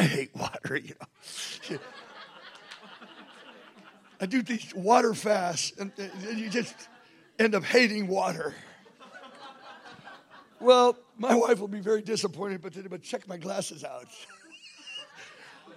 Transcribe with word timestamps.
I 0.00 0.04
hate 0.04 0.34
water, 0.34 0.76
you 0.76 0.94
know. 0.98 1.78
I 4.18 4.24
do 4.24 4.40
these 4.40 4.72
water 4.74 5.12
fasts, 5.12 5.74
and, 5.78 5.92
and 5.98 6.38
you 6.38 6.48
just 6.48 6.74
end 7.38 7.54
up 7.54 7.64
hating 7.64 8.08
water. 8.08 8.54
Well, 10.58 10.96
my 11.18 11.34
wife 11.34 11.60
will 11.60 11.68
be 11.68 11.80
very 11.80 12.00
disappointed, 12.00 12.62
but, 12.62 12.72
but 12.88 13.02
check 13.02 13.28
my 13.28 13.36
glasses 13.36 13.84
out. 13.84 14.06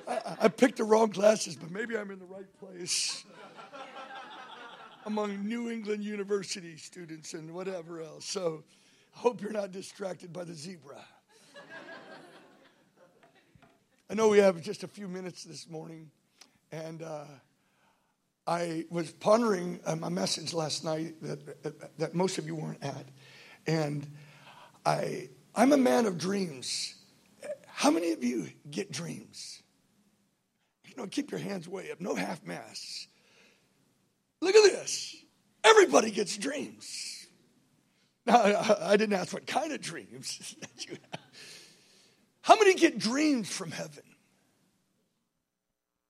I, 0.07 0.38
I 0.44 0.48
picked 0.48 0.78
the 0.78 0.86
wrong 0.86 1.10
glasses, 1.10 1.58
but 1.58 1.70
maybe 1.70 1.98
I'm 1.98 2.10
in 2.10 2.20
the 2.20 2.26
right 2.26 2.48
place 2.62 3.26
among 5.05 5.46
New 5.46 5.70
England 5.70 6.02
University 6.02 6.78
students 6.78 7.33
and 7.33 7.54
whatever 7.54 8.02
else. 8.02 8.24
So 8.24 8.64
I 9.14 9.19
hope 9.19 9.42
you're 9.42 9.52
not 9.52 9.74
distracted 9.74 10.32
by 10.32 10.46
the 10.46 10.54
zebra. 10.54 11.04
I 14.10 14.16
know 14.16 14.28
we 14.28 14.39
have 14.39 14.62
just 14.62 14.84
a 14.84 14.88
few 14.88 15.07
minutes 15.07 15.43
this 15.43 15.70
morning, 15.70 16.11
and 16.71 17.02
uh, 17.02 17.25
I 18.46 18.86
was 18.89 19.11
pondering 19.11 19.80
uh, 19.86 19.96
my 19.96 20.10
message 20.10 20.54
last 20.54 20.84
night 20.84 21.16
that, 21.21 21.98
that, 21.98 22.14
most 22.14 22.38
of 22.38 22.46
you 22.46 22.56
weren't 22.56 22.84
at, 22.84 23.06
and 23.66 24.06
I 24.86 25.30
I'm 25.56 25.71
a 25.71 25.78
man 25.78 26.06
of 26.06 26.18
dreams. 26.18 26.96
How 27.68 27.92
many 27.92 28.11
of 28.11 28.24
you 28.24 28.50
get 28.70 28.92
dreams? 28.92 29.64
You 30.86 30.96
know, 30.97 31.08
keep 31.08 31.32
your 31.32 31.39
hands 31.39 31.68
way 31.68 31.89
up. 31.89 32.02
No 32.02 32.14
half 32.14 32.44
masks. 32.44 33.08
Look 34.42 34.56
at 34.56 34.72
this. 34.72 35.16
Everybody 35.64 36.11
gets 36.11 36.38
dreams. 36.38 37.28
Now, 38.25 38.75
I 38.81 38.97
didn't 38.97 39.14
ask 39.14 39.33
what 39.33 39.47
kind 39.47 39.72
of 39.72 39.81
dreams 39.81 40.55
that 40.61 40.86
you 40.86 40.97
have. 41.11 41.22
How 42.44 42.58
many 42.58 42.75
get 42.75 42.99
dreams 42.99 43.49
from 43.49 43.72
heaven? 43.72 44.03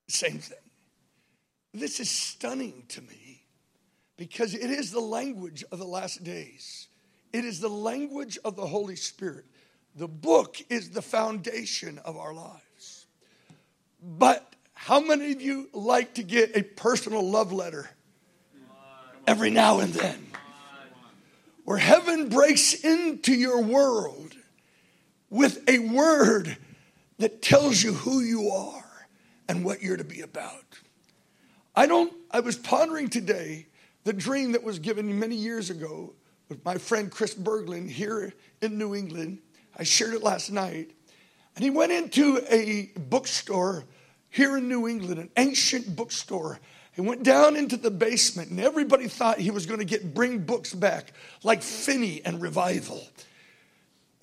Same 0.10 0.40
thing. 0.40 0.58
This 1.76 2.00
is 2.00 2.10
stunning 2.10 2.86
to 2.90 3.02
me 3.02 3.44
because 4.18 4.56
it 4.56 4.70
is 4.72 4.90
the 4.90 5.00
language 5.00 5.64
of 5.72 5.78
the 5.78 5.86
last 5.86 6.24
days. 6.24 6.88
It 7.32 7.46
is 7.46 7.60
the 7.60 7.70
language 7.70 8.40
of 8.44 8.56
the 8.56 8.66
Holy 8.66 8.96
Spirit. 8.96 9.46
The 9.96 10.08
book 10.08 10.58
is 10.72 10.90
the 10.90 11.04
foundation 11.04 12.00
of 12.00 12.18
our 12.18 12.34
lives. 12.34 13.06
But 14.02 14.56
how 14.74 15.00
many 15.02 15.34
of 15.34 15.42
you 15.42 15.70
like 15.72 16.16
to 16.16 16.24
get 16.24 16.58
a 16.58 16.64
personal 16.64 17.30
love 17.30 17.54
letter 17.54 17.92
every 19.28 19.52
now 19.52 19.80
and 19.80 19.94
then? 19.94 20.32
Where 21.64 21.78
heaven 21.78 22.30
breaks 22.30 22.74
into 22.74 23.34
your 23.36 23.62
world 23.62 24.36
with 25.34 25.68
a 25.68 25.80
word 25.80 26.56
that 27.18 27.42
tells 27.42 27.82
you 27.82 27.94
who 27.94 28.20
you 28.20 28.52
are 28.52 29.08
and 29.50 29.66
what 29.66 29.82
you're 29.82 29.98
to 29.98 30.04
be 30.04 30.22
about. 30.22 30.64
I 31.76 31.88
don't, 31.88 32.14
I 32.30 32.40
was 32.40 32.56
pondering 32.56 33.10
today 33.10 33.66
the 34.04 34.14
dream 34.14 34.52
that 34.52 34.64
was 34.64 34.78
given 34.78 35.20
many 35.20 35.36
years 35.36 35.72
ago 35.72 36.14
with 36.50 36.64
my 36.64 36.78
friend 36.78 37.10
Chris 37.10 37.34
Berglund 37.34 37.90
here 37.90 38.32
in 38.62 38.78
New 38.78 38.94
England. 38.94 39.40
I 39.76 39.82
shared 39.82 40.14
it 40.14 40.22
last 40.22 40.52
night. 40.52 40.92
And 41.56 41.64
he 41.64 41.72
went 41.72 41.92
into 41.92 42.40
a 42.52 42.92
bookstore 42.96 43.86
here 44.30 44.56
in 44.58 44.70
New 44.70 44.88
England, 44.88 45.20
an 45.20 45.32
ancient 45.36 45.96
bookstore. 45.96 46.60
He 46.92 47.02
went 47.02 47.24
down 47.24 47.56
into 47.56 47.76
the 47.76 47.90
basement, 47.90 48.52
and 48.52 48.60
everybody 48.60 49.08
thought 49.08 49.40
he 49.40 49.50
was 49.50 49.66
going 49.66 49.80
to 49.80 49.86
get 49.86 50.14
bring 50.14 50.40
books 50.40 50.76
back, 50.76 51.14
like 51.42 51.64
Finney 51.64 52.22
and 52.24 52.40
Revival, 52.40 53.02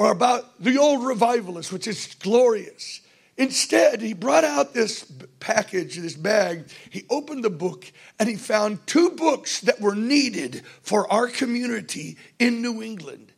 or 0.01 0.11
about 0.11 0.59
the 0.59 0.79
old 0.79 1.05
revivalists, 1.05 1.70
which 1.70 1.87
is 1.87 2.16
glorious. 2.21 3.03
Instead, 3.37 4.00
he 4.00 4.15
brought 4.15 4.44
out 4.44 4.72
this 4.72 5.05
package, 5.41 5.97
this 5.97 6.15
bag. 6.15 6.71
He 6.88 7.05
opened 7.11 7.44
the 7.44 7.50
book 7.50 7.84
and 8.19 8.27
he 8.27 8.37
found 8.37 8.87
two 8.87 9.10
books 9.10 9.60
that 9.60 9.78
were 9.78 9.94
needed 9.94 10.62
for 10.81 11.06
our 11.12 11.28
community 11.28 12.16
in 12.39 12.62
New 12.62 12.83
England. 12.83 13.31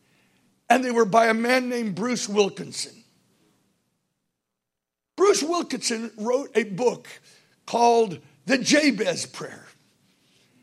And 0.71 0.85
they 0.85 0.93
were 0.93 1.05
by 1.05 1.27
a 1.27 1.35
man 1.35 1.69
named 1.69 1.97
Bruce 1.97 2.29
Wilkinson. 2.29 2.95
Bruce 5.17 5.43
Wilkinson 5.43 6.13
wrote 6.17 6.53
a 6.55 6.63
book 6.63 7.09
called 7.67 8.21
The 8.47 8.59
Jabez 8.59 9.27
Prayer. 9.27 9.67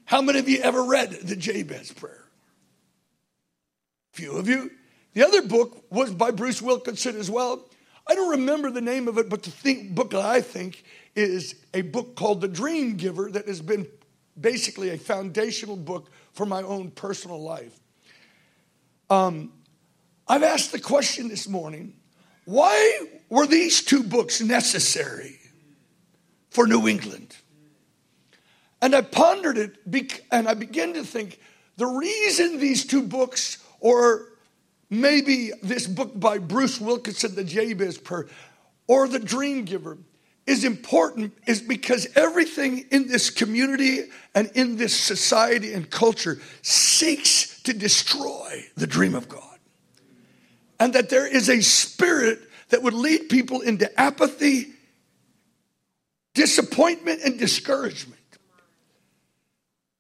How 0.06 0.22
many 0.22 0.40
of 0.40 0.48
you 0.48 0.62
ever 0.62 0.82
read 0.82 1.12
The 1.12 1.36
Jabez 1.36 1.92
Prayer? 1.92 2.24
Few 4.14 4.32
of 4.32 4.48
you. 4.48 4.72
The 5.14 5.26
other 5.26 5.42
book 5.42 5.86
was 5.90 6.14
by 6.14 6.32
Bruce 6.32 6.62
Wilkinson 6.62 7.18
as 7.18 7.30
well. 7.30 7.66
I 8.08 8.16
don't 8.16 8.32
remember 8.32 8.72
the 8.72 8.82
name 8.82 9.08
of 9.08 9.18
it, 9.18 9.30
but 9.30 9.44
the 9.44 9.52
thing, 9.52 9.94
book 9.94 10.12
that 10.12 10.26
I 10.26 10.42
think 10.42 10.84
is 11.16 11.56
a 11.74 11.82
book 11.82 12.16
called 12.16 12.42
The 12.42 12.48
Dream 12.48 12.96
Giver 12.96 13.30
that 13.32 13.48
has 13.48 13.62
been 13.62 13.88
basically 14.40 14.90
a 14.90 14.98
foundational 14.98 15.76
book 15.76 16.10
for 16.34 16.46
my 16.46 16.62
own 16.62 16.92
personal 16.92 17.42
life. 17.42 17.78
Um, 19.10 19.52
I've 20.28 20.44
asked 20.44 20.72
the 20.72 20.80
question 20.80 21.28
this 21.28 21.48
morning 21.48 21.96
why 22.46 23.08
were 23.30 23.46
these 23.46 23.84
two 23.84 24.02
books 24.02 24.42
necessary 24.42 25.40
for 26.50 26.66
New 26.66 26.88
England? 26.88 27.36
And 28.82 28.96
I 28.96 29.02
pondered 29.02 29.58
it 29.58 29.78
and 30.32 30.48
I 30.48 30.54
began 30.56 30.94
to 30.94 31.04
think 31.04 31.40
the 31.78 31.86
reason 31.86 32.60
these 32.60 32.86
two 32.86 33.04
books, 33.04 33.64
or 33.80 34.30
maybe 34.90 35.52
this 35.62 35.88
book 35.88 36.20
by 36.20 36.38
Bruce 36.38 36.80
Wilkinson, 36.80 37.36
The 37.36 37.44
Jabez 37.44 37.98
Prayer, 37.98 38.28
or 38.88 39.08
The 39.08 39.20
Dream 39.20 39.66
Giver, 39.66 39.98
is 40.50 40.64
important 40.64 41.38
is 41.46 41.62
because 41.62 42.08
everything 42.16 42.86
in 42.90 43.08
this 43.08 43.30
community 43.30 44.06
and 44.34 44.50
in 44.56 44.78
this 44.78 45.00
society 45.00 45.74
and 45.74 45.90
culture 45.92 46.42
seeks 46.64 47.62
to 47.62 47.74
destroy 47.74 48.66
the 48.76 48.88
dream 48.88 49.14
of 49.14 49.30
God. 49.30 49.44
And 50.80 50.94
that 50.94 51.10
there 51.10 51.28
is 51.28 51.50
a 51.50 51.62
spirit 51.62 52.40
that 52.70 52.82
would 52.82 52.96
lead 52.96 53.30
people 53.30 53.62
into 53.62 54.00
apathy, 54.00 54.74
disappointment, 56.34 57.22
and 57.24 57.38
discouragement. 57.38 58.16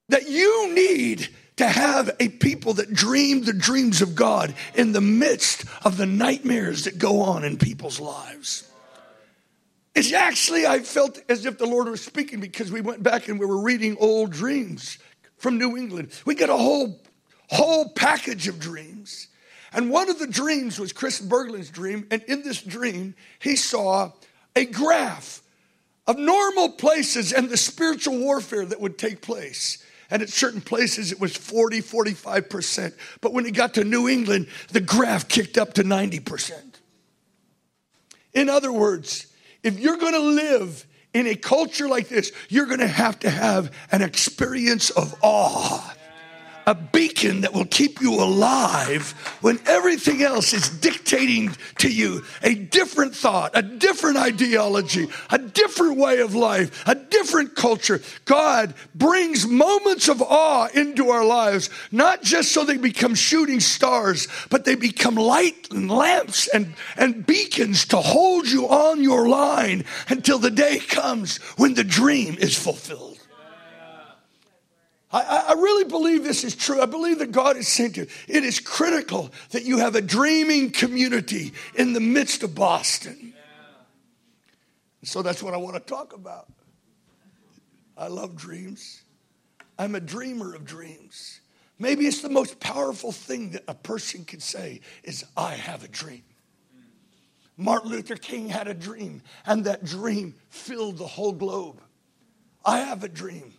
That 0.07 0.29
you 0.29 0.73
need 0.73 1.29
to 1.59 1.67
have 1.67 2.09
a 2.21 2.29
people 2.29 2.75
that 2.75 2.93
dream 2.93 3.43
the 3.43 3.51
dreams 3.51 4.01
of 4.01 4.15
God 4.15 4.55
in 4.75 4.93
the 4.93 5.01
midst 5.01 5.65
of 5.83 5.97
the 5.97 6.05
nightmares 6.05 6.85
that 6.85 6.97
go 6.97 7.19
on 7.19 7.43
in 7.43 7.57
people's 7.57 7.99
lives. 7.99 8.65
It's 9.93 10.13
actually, 10.13 10.65
I 10.65 10.79
felt 10.79 11.19
as 11.27 11.45
if 11.45 11.57
the 11.57 11.65
Lord 11.65 11.89
was 11.89 12.01
speaking 12.01 12.39
because 12.39 12.71
we 12.71 12.79
went 12.79 13.03
back 13.03 13.27
and 13.27 13.37
we 13.37 13.45
were 13.45 13.61
reading 13.61 13.97
old 13.99 14.31
dreams 14.31 14.99
from 15.35 15.57
New 15.57 15.75
England. 15.75 16.13
We 16.25 16.33
got 16.33 16.49
a 16.49 16.55
whole, 16.55 17.01
whole 17.49 17.89
package 17.89 18.47
of 18.47 18.57
dreams. 18.57 19.27
And 19.73 19.89
one 19.89 20.09
of 20.09 20.17
the 20.17 20.27
dreams 20.27 20.79
was 20.79 20.93
Chris 20.93 21.19
Berglund's 21.19 21.69
dream. 21.69 22.07
And 22.09 22.23
in 22.23 22.41
this 22.41 22.61
dream, 22.61 23.15
he 23.39 23.57
saw 23.57 24.13
a 24.55 24.63
graph 24.63 25.41
of 26.07 26.17
normal 26.17 26.69
places 26.69 27.33
and 27.33 27.49
the 27.49 27.57
spiritual 27.57 28.17
warfare 28.17 28.65
that 28.65 28.79
would 28.79 28.97
take 28.97 29.21
place. 29.21 29.83
And 30.11 30.21
at 30.21 30.29
certain 30.29 30.61
places, 30.61 31.11
it 31.11 31.19
was 31.19 31.35
40, 31.35 31.81
45%. 31.81 32.93
But 33.21 33.33
when 33.33 33.45
he 33.45 33.51
got 33.51 33.75
to 33.75 33.83
New 33.83 34.07
England, 34.07 34.47
the 34.71 34.81
graph 34.81 35.27
kicked 35.27 35.57
up 35.57 35.73
to 35.73 35.83
90%. 35.83 36.53
In 38.33 38.49
other 38.49 38.71
words, 38.71 39.27
if 39.63 39.79
you're 39.79 39.97
going 39.97 40.13
to 40.13 40.19
live 40.19 40.85
in 41.13 41.27
a 41.27 41.35
culture 41.35 41.87
like 41.87 42.07
this, 42.07 42.31
you're 42.49 42.65
going 42.65 42.79
to 42.79 42.87
have 42.87 43.19
to 43.19 43.29
have 43.29 43.75
an 43.91 44.01
experience 44.01 44.89
of 44.91 45.15
awe 45.21 45.95
a 46.65 46.75
beacon 46.75 47.41
that 47.41 47.53
will 47.53 47.65
keep 47.65 48.01
you 48.01 48.13
alive 48.15 49.11
when 49.41 49.59
everything 49.65 50.21
else 50.21 50.53
is 50.53 50.69
dictating 50.69 51.55
to 51.77 51.89
you 51.91 52.23
a 52.43 52.55
different 52.55 53.15
thought, 53.15 53.51
a 53.53 53.61
different 53.61 54.17
ideology, 54.17 55.07
a 55.29 55.37
different 55.37 55.97
way 55.97 56.19
of 56.19 56.35
life, 56.35 56.83
a 56.87 56.95
different 56.95 57.55
culture. 57.55 58.01
God 58.25 58.73
brings 58.95 59.47
moments 59.47 60.07
of 60.07 60.21
awe 60.21 60.67
into 60.73 61.09
our 61.09 61.25
lives, 61.25 61.69
not 61.91 62.23
just 62.23 62.51
so 62.51 62.63
they 62.63 62.77
become 62.77 63.15
shooting 63.15 63.59
stars, 63.59 64.27
but 64.49 64.65
they 64.65 64.75
become 64.75 65.15
light 65.15 65.67
and 65.71 65.89
lamps 65.89 66.47
and, 66.47 66.73
and 66.97 67.25
beacons 67.25 67.85
to 67.85 67.97
hold 67.97 68.47
you 68.47 68.67
on 68.67 69.03
your 69.03 69.27
line 69.27 69.85
until 70.07 70.39
the 70.39 70.51
day 70.51 70.79
comes 70.79 71.37
when 71.57 71.73
the 71.73 71.83
dream 71.83 72.35
is 72.39 72.57
fulfilled. 72.57 73.18
I, 75.11 75.45
I, 75.49 75.53
really 75.53 75.85
believe 75.85 76.23
this 76.23 76.43
is 76.43 76.55
true. 76.55 76.79
I 76.79 76.85
believe 76.85 77.17
that 77.17 77.31
God 77.31 77.55
has 77.55 77.67
sent 77.67 77.97
you. 77.97 78.05
It 78.27 78.43
is 78.43 78.59
critical 78.59 79.31
that 79.49 79.65
you 79.65 79.79
have 79.79 79.95
a 79.95 80.01
dreaming 80.01 80.69
community 80.69 81.53
in 81.73 81.93
the 81.93 81.99
midst 81.99 82.43
of 82.43 82.53
Boston. 82.53 83.33
So 85.03 85.23
that's 85.23 85.41
what 85.41 85.55
I 85.55 85.57
want 85.57 85.75
to 85.75 85.79
talk 85.79 86.13
about. 86.13 86.47
I 87.97 88.07
love 88.07 88.35
dreams. 88.35 89.01
I'm 89.79 89.95
a 89.95 89.99
dreamer 89.99 90.53
of 90.53 90.63
dreams. 90.63 91.41
Maybe 91.79 92.05
it's 92.05 92.21
the 92.21 92.29
most 92.29 92.59
powerful 92.59 93.11
thing 93.11 93.51
that 93.51 93.63
a 93.67 93.73
person 93.73 94.25
can 94.25 94.41
say 94.41 94.81
is, 95.03 95.25
I 95.35 95.55
have 95.55 95.83
a 95.83 95.87
dream. 95.87 96.23
Martin 97.57 97.89
Luther 97.89 98.15
King 98.15 98.47
had 98.47 98.67
a 98.67 98.73
dream, 98.73 99.21
and 99.45 99.65
that 99.65 99.83
dream 99.83 100.35
filled 100.49 100.97
the 100.97 101.07
whole 101.07 101.31
globe. 101.31 101.81
I 102.63 102.79
have 102.79 103.03
a 103.03 103.09
dream. 103.09 103.53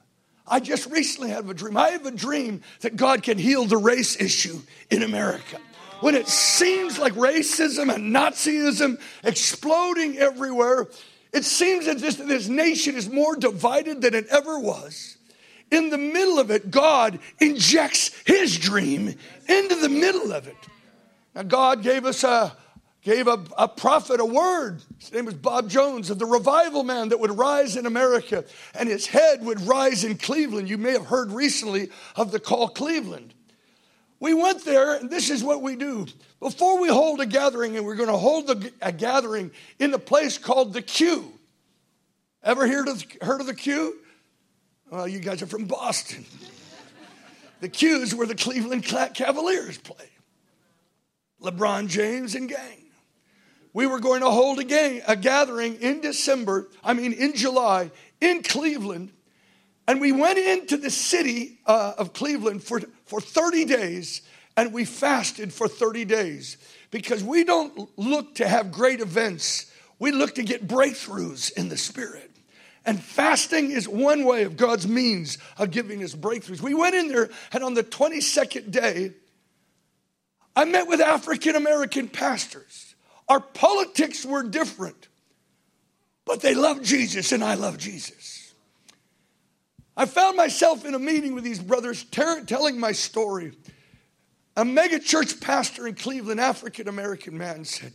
I 0.50 0.58
just 0.58 0.90
recently 0.90 1.30
had 1.30 1.48
a 1.48 1.54
dream. 1.54 1.76
I 1.76 1.90
have 1.90 2.04
a 2.04 2.10
dream 2.10 2.62
that 2.80 2.96
God 2.96 3.22
can 3.22 3.38
heal 3.38 3.64
the 3.64 3.76
race 3.76 4.20
issue 4.20 4.60
in 4.90 5.04
America. 5.04 5.58
When 6.00 6.14
it 6.14 6.26
seems 6.26 6.98
like 6.98 7.12
racism 7.12 7.94
and 7.94 8.14
Nazism 8.14 9.00
exploding 9.22 10.18
everywhere, 10.18 10.88
it 11.32 11.44
seems 11.44 11.86
that 11.86 11.98
this, 11.98 12.16
this 12.16 12.48
nation 12.48 12.96
is 12.96 13.08
more 13.08 13.36
divided 13.36 14.02
than 14.02 14.14
it 14.14 14.26
ever 14.26 14.58
was. 14.58 15.16
In 15.70 15.90
the 15.90 15.98
middle 15.98 16.40
of 16.40 16.50
it, 16.50 16.70
God 16.70 17.20
injects 17.38 18.10
his 18.26 18.58
dream 18.58 19.14
into 19.48 19.76
the 19.76 19.88
middle 19.88 20.32
of 20.32 20.48
it. 20.48 20.56
Now, 21.34 21.44
God 21.44 21.84
gave 21.84 22.04
us 22.04 22.24
a, 22.24 22.56
gave 23.02 23.26
a, 23.26 23.42
a 23.56 23.66
prophet 23.66 24.20
a 24.20 24.24
word. 24.24 24.82
His 24.98 25.12
name 25.12 25.24
was 25.24 25.34
Bob 25.34 25.70
Jones, 25.70 26.10
of 26.10 26.18
the 26.18 26.26
revival 26.26 26.84
man 26.84 27.08
that 27.08 27.20
would 27.20 27.36
rise 27.36 27.76
in 27.76 27.86
America, 27.86 28.44
and 28.74 28.88
his 28.88 29.06
head 29.06 29.42
would 29.44 29.60
rise 29.62 30.04
in 30.04 30.16
Cleveland. 30.16 30.68
You 30.68 30.78
may 30.78 30.92
have 30.92 31.06
heard 31.06 31.32
recently 31.32 31.90
of 32.16 32.30
the 32.30 32.40
call 32.40 32.68
Cleveland. 32.68 33.34
We 34.18 34.34
went 34.34 34.66
there, 34.66 34.96
and 34.96 35.08
this 35.08 35.30
is 35.30 35.42
what 35.42 35.62
we 35.62 35.76
do. 35.76 36.06
Before 36.40 36.78
we 36.78 36.88
hold 36.88 37.20
a 37.20 37.26
gathering, 37.26 37.76
and 37.76 37.86
we're 37.86 37.94
going 37.94 38.10
to 38.10 38.18
hold 38.18 38.50
a, 38.82 38.92
gathering 38.92 39.50
in 39.78 39.94
a 39.94 39.98
place 39.98 40.36
called 40.36 40.74
the 40.74 40.82
Q. 40.82 41.32
Ever 42.42 42.68
heard 42.68 42.88
of, 42.88 43.04
heard 43.22 43.40
of 43.40 43.46
the 43.46 43.54
Q? 43.54 43.96
Well, 44.90 45.08
you 45.08 45.20
guys 45.20 45.40
are 45.40 45.46
from 45.46 45.64
Boston. 45.64 46.26
the 47.60 47.68
Q 47.70 48.02
is 48.02 48.14
where 48.14 48.26
the 48.26 48.34
Cleveland 48.34 48.84
Cavaliers 48.84 49.78
play. 49.78 50.10
LeBron 51.40 51.88
James 51.88 52.34
and 52.34 52.46
gang 52.46 52.89
we 53.72 53.86
were 53.86 54.00
going 54.00 54.20
to 54.20 54.30
hold 54.30 54.58
a, 54.58 54.64
gang, 54.64 55.02
a 55.06 55.16
gathering 55.16 55.76
in 55.76 56.00
December, 56.00 56.68
I 56.82 56.94
mean, 56.94 57.12
in 57.12 57.34
July, 57.34 57.90
in 58.20 58.42
Cleveland. 58.42 59.12
And 59.86 60.00
we 60.00 60.12
went 60.12 60.38
into 60.38 60.76
the 60.76 60.90
city 60.90 61.58
uh, 61.66 61.94
of 61.98 62.12
Cleveland 62.12 62.62
for, 62.62 62.80
for 63.06 63.20
30 63.20 63.64
days 63.64 64.22
and 64.56 64.72
we 64.72 64.84
fasted 64.84 65.52
for 65.52 65.68
30 65.68 66.04
days 66.04 66.58
because 66.90 67.24
we 67.24 67.44
don't 67.44 67.88
look 67.98 68.34
to 68.36 68.48
have 68.48 68.70
great 68.72 69.00
events, 69.00 69.72
we 69.98 70.12
look 70.12 70.34
to 70.34 70.42
get 70.42 70.66
breakthroughs 70.66 71.52
in 71.52 71.68
the 71.68 71.76
spirit. 71.76 72.30
And 72.84 73.02
fasting 73.02 73.70
is 73.70 73.88
one 73.88 74.24
way 74.24 74.42
of 74.44 74.56
God's 74.56 74.88
means 74.88 75.38
of 75.58 75.70
giving 75.70 76.02
us 76.02 76.14
breakthroughs. 76.14 76.60
We 76.60 76.74
went 76.74 76.94
in 76.94 77.08
there, 77.08 77.28
and 77.52 77.62
on 77.62 77.74
the 77.74 77.84
22nd 77.84 78.70
day, 78.70 79.12
I 80.56 80.64
met 80.64 80.88
with 80.88 81.00
African 81.00 81.56
American 81.56 82.08
pastors. 82.08 82.89
Our 83.30 83.38
politics 83.38 84.26
were 84.26 84.42
different, 84.42 85.06
but 86.26 86.40
they 86.40 86.52
loved 86.52 86.84
Jesus 86.84 87.30
and 87.30 87.44
I 87.44 87.54
love 87.54 87.78
Jesus. 87.78 88.52
I 89.96 90.06
found 90.06 90.36
myself 90.36 90.84
in 90.84 90.94
a 90.94 90.98
meeting 90.98 91.36
with 91.36 91.44
these 91.44 91.60
brothers 91.60 92.02
telling 92.04 92.80
my 92.80 92.90
story. 92.90 93.52
A 94.56 94.64
megachurch 94.64 95.40
pastor 95.40 95.86
in 95.86 95.94
Cleveland, 95.94 96.40
African 96.40 96.88
American 96.88 97.38
man, 97.38 97.64
said, 97.64 97.92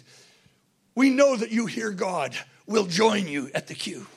We 0.95 1.09
know 1.09 1.35
that 1.35 1.51
you 1.51 1.65
hear 1.65 1.91
God. 1.91 2.33
We'll 2.65 2.85
join 2.85 3.27
you 3.27 3.51
at 3.53 3.67
the 3.67 3.75
Q. 3.75 4.07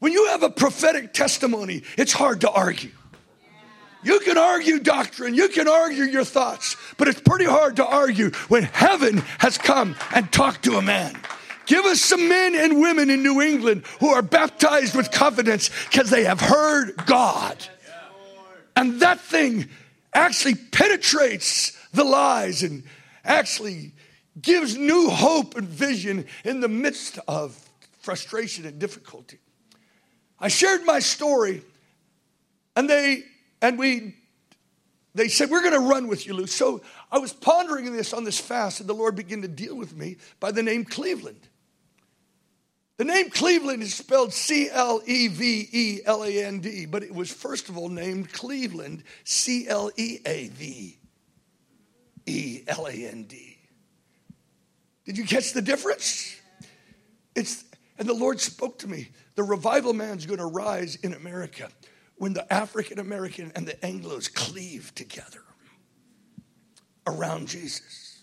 When 0.00 0.12
you 0.12 0.26
have 0.26 0.42
a 0.42 0.50
prophetic 0.50 1.14
testimony, 1.14 1.84
it's 1.96 2.12
hard 2.12 2.42
to 2.42 2.50
argue. 2.50 2.92
You 4.06 4.20
can 4.20 4.38
argue 4.38 4.78
doctrine, 4.78 5.34
you 5.34 5.48
can 5.48 5.66
argue 5.66 6.04
your 6.04 6.22
thoughts, 6.22 6.76
but 6.96 7.08
it's 7.08 7.20
pretty 7.20 7.44
hard 7.44 7.74
to 7.74 7.84
argue 7.84 8.30
when 8.46 8.62
heaven 8.62 9.16
has 9.38 9.58
come 9.58 9.96
and 10.14 10.30
talked 10.30 10.62
to 10.66 10.76
a 10.76 10.80
man. 10.82 11.18
Give 11.66 11.84
us 11.86 12.02
some 12.02 12.28
men 12.28 12.54
and 12.54 12.80
women 12.80 13.10
in 13.10 13.24
New 13.24 13.42
England 13.42 13.82
who 13.98 14.10
are 14.10 14.22
baptized 14.22 14.94
with 14.94 15.10
confidence 15.10 15.70
because 15.90 16.08
they 16.08 16.22
have 16.22 16.40
heard 16.40 16.94
God. 17.06 17.56
And 18.76 19.00
that 19.00 19.18
thing 19.18 19.68
actually 20.14 20.54
penetrates 20.54 21.76
the 21.92 22.04
lies 22.04 22.62
and 22.62 22.84
actually 23.24 23.92
gives 24.40 24.76
new 24.76 25.10
hope 25.10 25.56
and 25.56 25.66
vision 25.66 26.26
in 26.44 26.60
the 26.60 26.68
midst 26.68 27.18
of 27.26 27.58
frustration 28.02 28.66
and 28.66 28.78
difficulty. 28.78 29.40
I 30.38 30.46
shared 30.46 30.84
my 30.84 31.00
story, 31.00 31.64
and 32.76 32.88
they 32.88 33.24
and 33.62 33.78
we, 33.78 34.16
they 35.14 35.28
said, 35.28 35.50
We're 35.50 35.62
going 35.62 35.72
to 35.72 35.88
run 35.88 36.08
with 36.08 36.26
you, 36.26 36.34
Lou. 36.34 36.46
So 36.46 36.82
I 37.10 37.18
was 37.18 37.32
pondering 37.32 37.92
this 37.94 38.12
on 38.12 38.24
this 38.24 38.38
fast, 38.38 38.80
and 38.80 38.88
the 38.88 38.94
Lord 38.94 39.16
began 39.16 39.42
to 39.42 39.48
deal 39.48 39.74
with 39.74 39.96
me 39.96 40.18
by 40.40 40.50
the 40.50 40.62
name 40.62 40.84
Cleveland. 40.84 41.48
The 42.98 43.04
name 43.04 43.28
Cleveland 43.28 43.82
is 43.82 43.94
spelled 43.94 44.32
C 44.32 44.70
L 44.70 45.02
E 45.04 45.28
V 45.28 45.68
E 45.70 46.00
L 46.04 46.24
A 46.24 46.44
N 46.44 46.60
D, 46.60 46.86
but 46.86 47.02
it 47.02 47.14
was 47.14 47.30
first 47.30 47.68
of 47.68 47.76
all 47.76 47.88
named 47.88 48.32
Cleveland, 48.32 49.04
C 49.24 49.68
L 49.68 49.90
E 49.96 50.18
A 50.24 50.48
V 50.48 50.98
E 52.26 52.62
L 52.66 52.86
A 52.86 52.92
N 52.92 53.24
D. 53.24 53.58
Did 55.04 55.18
you 55.18 55.24
catch 55.24 55.52
the 55.52 55.62
difference? 55.62 56.36
It's, 57.34 57.64
and 57.98 58.08
the 58.08 58.14
Lord 58.14 58.40
spoke 58.40 58.78
to 58.80 58.88
me. 58.88 59.10
The 59.34 59.42
revival 59.42 59.92
man's 59.92 60.26
going 60.26 60.40
to 60.40 60.46
rise 60.46 60.96
in 60.96 61.14
America 61.14 61.68
when 62.16 62.32
the 62.32 62.50
African 62.52 62.98
American 62.98 63.52
and 63.54 63.66
the 63.66 63.74
Anglos 63.74 64.32
cleave 64.32 64.92
together 64.94 65.42
around 67.06 67.48
Jesus. 67.48 68.22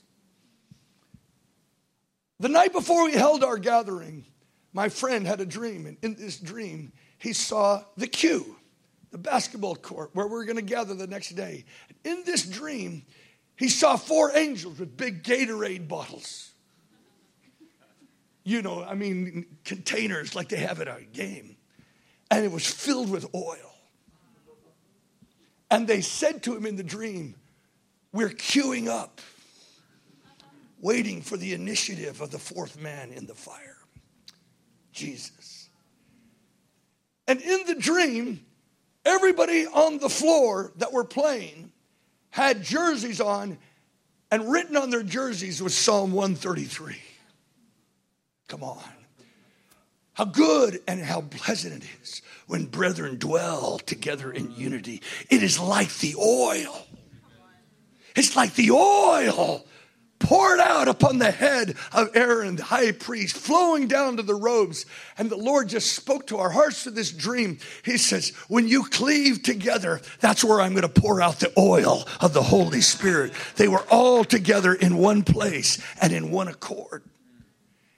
The 2.40 2.50
night 2.50 2.74
before 2.74 3.06
we 3.06 3.14
held 3.14 3.44
our 3.44 3.58
gathering, 3.58 4.26
my 4.74 4.90
friend 4.90 5.26
had 5.26 5.40
a 5.40 5.46
dream, 5.46 5.86
and 5.86 5.98
in 6.02 6.16
this 6.16 6.38
dream, 6.38 6.92
he 7.18 7.32
saw 7.32 7.84
the 7.96 8.08
Q, 8.08 8.58
the 9.12 9.18
basketball 9.18 9.76
court 9.76 10.10
where 10.14 10.28
we 10.28 10.36
are 10.36 10.44
going 10.44 10.58
to 10.58 10.62
gather 10.62 10.94
the 10.94 11.08
next 11.08 11.30
day. 11.30 11.64
In 12.04 12.24
this 12.26 12.44
dream, 12.44 13.06
he 13.56 13.70
saw 13.70 13.96
four 13.96 14.36
angels 14.36 14.80
with 14.80 14.98
big 14.98 15.24
Gatorade 15.24 15.88
bottles. 15.88 16.52
You 18.44 18.62
know, 18.62 18.84
I 18.84 18.96
mean, 18.96 19.46
containers 19.64 20.36
like 20.36 20.50
they 20.50 20.58
have 20.58 20.82
at 20.82 20.88
a 20.88 21.04
game. 21.14 21.56
And 22.30 22.44
it 22.44 22.52
was 22.52 22.66
filled 22.66 23.10
with 23.10 23.26
oil. 23.34 23.73
And 25.74 25.88
they 25.88 26.02
said 26.02 26.44
to 26.44 26.56
him 26.56 26.68
in 26.68 26.76
the 26.76 26.84
dream, 26.84 27.34
We're 28.12 28.30
queuing 28.30 28.88
up, 28.88 29.22
waiting 30.80 31.24
for 31.24 31.36
the 31.36 31.54
initiative 31.54 32.22
of 32.22 32.30
the 32.30 32.38
fourth 32.38 32.80
man 32.80 33.12
in 33.12 33.26
the 33.26 33.34
fire, 33.34 33.80
Jesus. 34.92 35.70
And 37.28 37.42
in 37.42 37.66
the 37.66 37.74
dream, 37.74 38.46
everybody 39.04 39.66
on 39.66 39.98
the 39.98 40.10
floor 40.10 40.72
that 40.76 40.94
were 40.94 41.04
playing 41.04 41.72
had 42.30 42.62
jerseys 42.62 43.20
on, 43.20 43.58
and 44.30 44.52
written 44.52 44.78
on 44.78 44.92
their 44.92 45.02
jerseys 45.02 45.60
was 45.60 45.76
Psalm 45.76 46.12
133. 46.12 46.98
Come 48.48 48.64
on. 48.64 49.03
How 50.14 50.26
good 50.26 50.82
and 50.88 51.02
how 51.02 51.22
pleasant 51.22 51.84
it 51.84 51.88
is 52.02 52.22
when 52.48 52.66
brethren 52.66 53.18
dwell 53.18 53.80
together 53.80 54.32
in 54.32 54.52
unity. 54.52 55.02
It 55.30 55.42
is 55.42 55.60
like 55.60 55.92
the 55.98 56.16
oil. 56.16 56.88
It's 58.16 58.36
like 58.36 58.54
the 58.54 58.72
oil 58.72 59.66
poured 60.20 60.60
out 60.60 60.88
upon 60.88 61.18
the 61.18 61.32
head 61.32 61.76
of 61.92 62.16
Aaron, 62.16 62.56
the 62.56 62.64
high 62.64 62.92
priest, 62.92 63.36
flowing 63.36 63.88
down 63.88 64.18
to 64.18 64.24
the 64.24 64.36
robes. 64.36 64.86
And 65.18 65.30
the 65.30 65.38
Lord 65.38 65.68
just 65.68 65.94
spoke 65.94 66.28
to 66.28 66.38
our 66.38 66.50
hearts 66.50 66.84
through 66.84 66.94
this 66.94 67.12
dream. 67.12 67.58
He 67.84 67.98
says, 67.98 68.30
When 68.48 68.68
you 68.68 68.86
cleave 68.86 69.44
together, 69.44 70.02
that's 70.20 70.44
where 70.44 70.62
I'm 70.62 70.74
going 70.74 70.84
to 70.84 71.02
pour 71.02 71.22
out 71.22 71.40
the 71.40 71.52
oil 71.58 72.08
of 72.22 72.34
the 72.34 72.44
Holy 72.44 72.82
Spirit. 72.82 73.34
They 73.58 73.68
were 73.68 73.86
all 73.92 74.24
together 74.24 74.74
in 74.74 74.98
one 74.98 75.24
place 75.24 75.84
and 76.02 76.14
in 76.14 76.32
one 76.32 76.48
accord. 76.48 77.04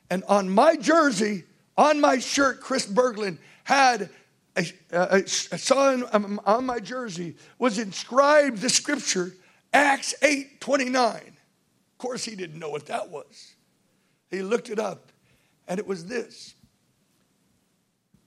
And 0.10 0.24
on 0.28 0.50
my 0.50 0.76
jersey, 0.78 1.44
on 1.78 2.00
my 2.00 2.20
shirt, 2.20 2.62
Chris 2.62 2.88
Berglund 2.88 3.38
had 3.64 4.10
a, 4.56 4.66
a, 4.92 5.18
a 5.18 5.58
sign 5.58 6.04
um, 6.12 6.26
um, 6.26 6.42
on 6.46 6.66
my 6.66 6.80
jersey 6.80 7.36
was 7.60 7.78
inscribed 7.78 8.60
the 8.60 8.70
scripture 8.70 9.34
Acts 9.74 10.16
8 10.22 10.62
29. 10.62 11.16
Of 11.16 11.98
course, 11.98 12.24
he 12.24 12.36
didn't 12.36 12.60
know 12.60 12.70
what 12.70 12.86
that 12.88 13.10
was. 13.10 13.56
He 14.32 14.42
looked 14.42 14.70
it 14.70 14.80
up, 14.80 15.12
and 15.68 15.80
it 15.80 15.88
was 15.88 16.06
this. 16.06 16.56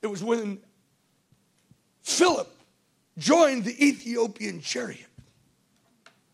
It 0.02 0.06
was 0.06 0.22
when 0.22 0.58
Philip 2.02 2.54
joined 3.16 3.64
the 3.64 3.86
Ethiopian 3.86 4.60
chariot, 4.60 5.08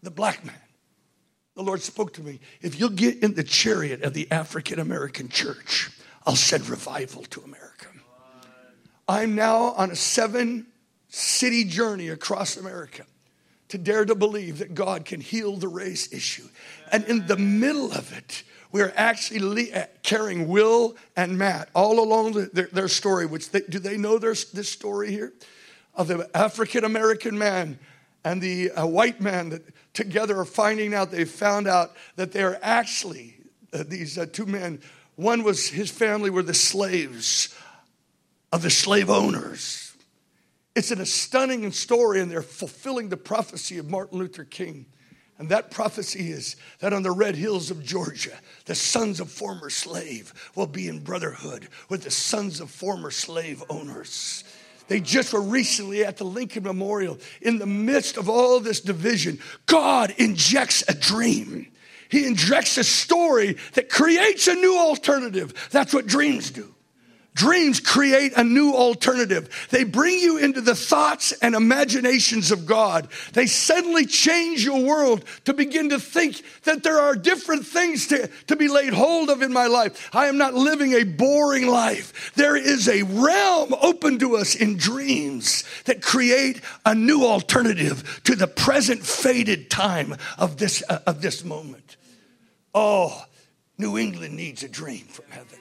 the 0.03 0.11
black 0.11 0.45
man. 0.45 0.55
The 1.55 1.63
Lord 1.63 1.83
spoke 1.83 2.13
to 2.15 2.23
me 2.23 2.41
if 2.61 2.79
you'll 2.79 2.91
get 2.91 3.23
in 3.23 3.35
the 3.35 3.45
chariot 3.45 4.03
of 4.03 4.13
the 4.13 4.31
African 4.31 4.81
American 4.81 5.29
church, 5.29 5.91
I'll 6.27 6.37
send 6.37 6.69
revival 6.69 7.23
to 7.25 7.43
America. 7.43 7.87
I'm 9.07 9.35
now 9.35 9.73
on 9.73 9.91
a 9.91 9.97
seven 9.97 10.67
city 11.09 11.65
journey 11.65 12.09
across 12.09 12.57
America 12.57 13.05
to 13.69 13.79
dare 13.79 14.05
to 14.05 14.15
believe 14.15 14.59
that 14.59 14.75
God 14.75 15.05
can 15.05 15.21
heal 15.21 15.57
the 15.57 15.69
race 15.69 16.13
issue. 16.13 16.49
And 16.91 17.05
in 17.05 17.27
the 17.27 17.37
middle 17.37 17.93
of 17.93 18.17
it, 18.17 18.43
we're 18.73 18.93
actually 18.97 19.73
uh, 19.73 19.87
carrying 20.03 20.49
Will 20.49 20.97
and 21.17 21.39
Matt 21.39 21.69
all 21.75 22.01
along 22.01 22.33
the, 22.33 22.51
their, 22.53 22.69
their, 22.73 22.89
story. 22.89 23.27
Which 23.27 23.51
they, 23.51 23.61
do 23.61 23.79
they 23.79 23.97
know 23.97 24.19
their, 24.19 24.35
this 24.53 24.69
story 24.69 25.13
here 25.13 25.33
of 25.95 26.09
the 26.09 26.29
African 26.35 26.85
American 26.85 27.39
man 27.39 27.79
and 28.25 28.41
the 28.41 28.71
uh, 28.73 28.87
white 28.87 29.21
man 29.21 29.51
that 29.51 29.63
together 29.93 30.39
are 30.41 30.45
finding 30.45 30.93
out 30.93 31.11
they 31.11 31.25
found 31.25 31.69
out 31.69 31.93
that 32.17 32.33
they 32.33 32.43
are 32.43 32.59
actually 32.63 33.37
uh, 33.73 33.85
these 33.87 34.19
uh, 34.19 34.27
two 34.33 34.47
men. 34.47 34.81
One 35.17 35.43
was 35.45 35.69
his 35.69 35.91
family 35.91 36.31
were 36.31 36.43
the 36.43 36.55
slaves 36.55 37.55
of 38.53 38.63
the 38.63 38.71
slave 38.71 39.11
owners. 39.11 39.97
It's 40.75 40.91
an 40.91 41.05
stunning 41.07 41.71
story, 41.71 42.21
and 42.21 42.31
they're 42.31 42.43
fulfilling 42.43 43.09
the 43.09 43.17
prophecy 43.17 43.79
of 43.79 43.89
Martin 43.89 44.19
Luther 44.19 44.45
King. 44.45 44.87
And 45.39 45.49
that 45.49 45.71
prophecy 45.71 46.31
is 46.31 46.57
that 46.79 46.93
on 46.93 47.03
the 47.03 47.11
red 47.11 47.35
hills 47.35 47.71
of 47.71 47.85
Georgia, 47.85 48.39
the 48.67 48.75
sons 48.75 49.19
of 49.19 49.31
former 49.31 49.71
slave 49.71 50.33
will 50.55 50.67
be 50.67 50.89
in 50.89 51.01
brotherhood 51.01 51.69
with 51.89 52.03
the 52.03 52.11
sons 52.11 52.61
of 52.61 52.71
former 52.71 53.11
slave 53.11 53.63
owners. 53.69 54.45
They 54.87 55.01
just 55.01 55.33
were 55.33 55.41
recently 55.41 56.05
at 56.05 56.19
the 56.19 56.25
Lincoln 56.25 56.63
Memorial. 56.63 57.19
In 57.41 57.59
the 57.59 57.67
midst 57.67 58.17
of 58.17 58.29
all 58.29 58.61
this 58.61 58.81
division, 58.81 59.41
God 59.67 60.15
injects 60.19 60.85
a 60.87 60.95
dream. 60.95 61.69
He 62.15 62.29
injects 62.29 62.79
a 62.79 62.85
story 62.85 63.57
that 63.73 63.89
creates 63.89 64.47
a 64.47 64.55
new 64.55 64.79
alternative. 64.79 65.53
That's 65.73 65.93
what 65.93 66.07
dreams 66.07 66.53
do. 66.53 66.73
Dreams 67.35 67.81
create 67.81 68.33
a 68.37 68.45
new 68.45 68.73
alternative. 68.73 69.67
They 69.71 69.83
bring 69.83 70.21
you 70.21 70.39
into 70.39 70.61
the 70.61 70.77
thoughts 70.77 71.33
and 71.33 71.57
imaginations 71.57 72.53
of 72.53 72.67
God. 72.67 73.09
They 73.33 73.47
suddenly 73.47 74.07
change 74.07 74.65
your 74.65 74.81
world 74.81 75.25
to 75.47 75.53
begin 75.53 75.89
to 75.89 75.99
think 75.99 76.41
that 76.63 76.85
there 76.85 77.01
are 77.01 77.17
different 77.17 77.67
things 77.67 78.07
to, 78.07 78.29
to 78.47 78.55
be 78.55 78.69
laid 78.69 78.93
hold 78.93 79.31
of 79.31 79.43
in 79.43 79.53
my 79.53 79.67
life. 79.67 80.11
I 80.13 80.27
am 80.27 80.39
not 80.39 80.55
living 80.55 80.93
a 80.93 81.03
boring 81.03 81.67
life. 81.67 82.33
There 82.37 82.55
is 82.55 82.89
a 82.89 83.03
realm 83.03 83.75
open 83.83 84.21
to 84.21 84.37
us 84.37 84.55
in 84.55 84.77
dreams 84.77 85.65
that 85.87 86.01
create 86.01 86.61
a 86.87 86.95
new 86.95 87.25
alternative 87.25 88.21
to 88.23 88.37
the 88.37 88.47
present 88.47 89.05
faded 89.05 89.69
time 89.69 90.15
of 90.39 90.59
this, 90.59 90.85
uh, 90.89 91.01
of 91.09 91.21
this 91.21 91.43
moment. 91.45 91.97
Oh, 92.75 93.25
New 93.79 93.97
England 93.97 94.35
needs 94.35 94.63
a 94.63 94.69
dream 94.69 95.07
from 95.07 95.27
heaven. 95.31 95.59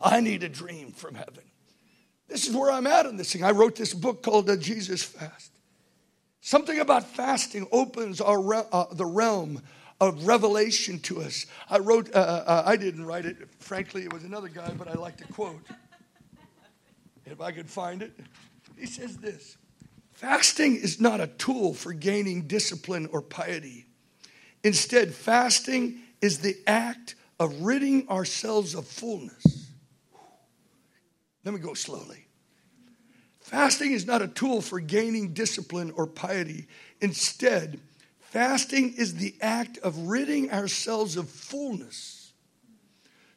I 0.00 0.20
need 0.20 0.42
a 0.42 0.48
dream 0.48 0.92
from 0.92 1.14
heaven. 1.14 1.44
This 2.28 2.46
is 2.46 2.54
where 2.54 2.70
I'm 2.70 2.86
at 2.86 3.06
in 3.06 3.16
this 3.16 3.32
thing. 3.32 3.44
I 3.44 3.52
wrote 3.52 3.76
this 3.76 3.94
book 3.94 4.22
called 4.22 4.46
The 4.46 4.56
Jesus 4.56 5.02
Fast. 5.02 5.52
Something 6.40 6.78
about 6.78 7.04
fasting 7.04 7.66
opens 7.72 8.20
our, 8.20 8.54
uh, 8.54 8.86
the 8.92 9.06
realm 9.06 9.62
of 10.00 10.26
revelation 10.26 10.98
to 11.00 11.22
us. 11.22 11.46
I 11.70 11.78
wrote, 11.78 12.14
uh, 12.14 12.18
uh, 12.18 12.44
uh, 12.46 12.62
I 12.66 12.76
didn't 12.76 13.06
write 13.06 13.24
it. 13.24 13.36
Frankly, 13.60 14.02
it 14.02 14.12
was 14.12 14.24
another 14.24 14.48
guy, 14.48 14.70
but 14.76 14.88
I 14.88 14.94
like 14.94 15.16
to 15.18 15.32
quote. 15.32 15.62
If 17.24 17.40
I 17.40 17.52
could 17.52 17.70
find 17.70 18.02
it. 18.02 18.12
He 18.76 18.86
says 18.86 19.16
this 19.16 19.56
Fasting 20.12 20.76
is 20.76 21.00
not 21.00 21.20
a 21.20 21.26
tool 21.26 21.72
for 21.72 21.92
gaining 21.92 22.42
discipline 22.42 23.08
or 23.10 23.22
piety. 23.22 23.86
Instead, 24.62 25.14
fasting 25.14 26.00
is 26.24 26.38
the 26.38 26.56
act 26.66 27.14
of 27.38 27.60
ridding 27.60 28.08
ourselves 28.08 28.74
of 28.74 28.86
fullness 28.86 29.64
let 31.44 31.52
me 31.52 31.60
go 31.60 31.74
slowly. 31.74 32.26
Fasting 33.40 33.92
is 33.92 34.06
not 34.06 34.22
a 34.22 34.28
tool 34.28 34.62
for 34.62 34.80
gaining 34.80 35.34
discipline 35.34 35.92
or 35.94 36.06
piety. 36.06 36.66
Instead, 37.00 37.78
fasting 38.18 38.94
is 38.96 39.16
the 39.16 39.34
act 39.42 39.76
of 39.78 39.96
ridding 40.08 40.50
ourselves 40.50 41.16
of 41.16 41.28
fullness, 41.28 42.32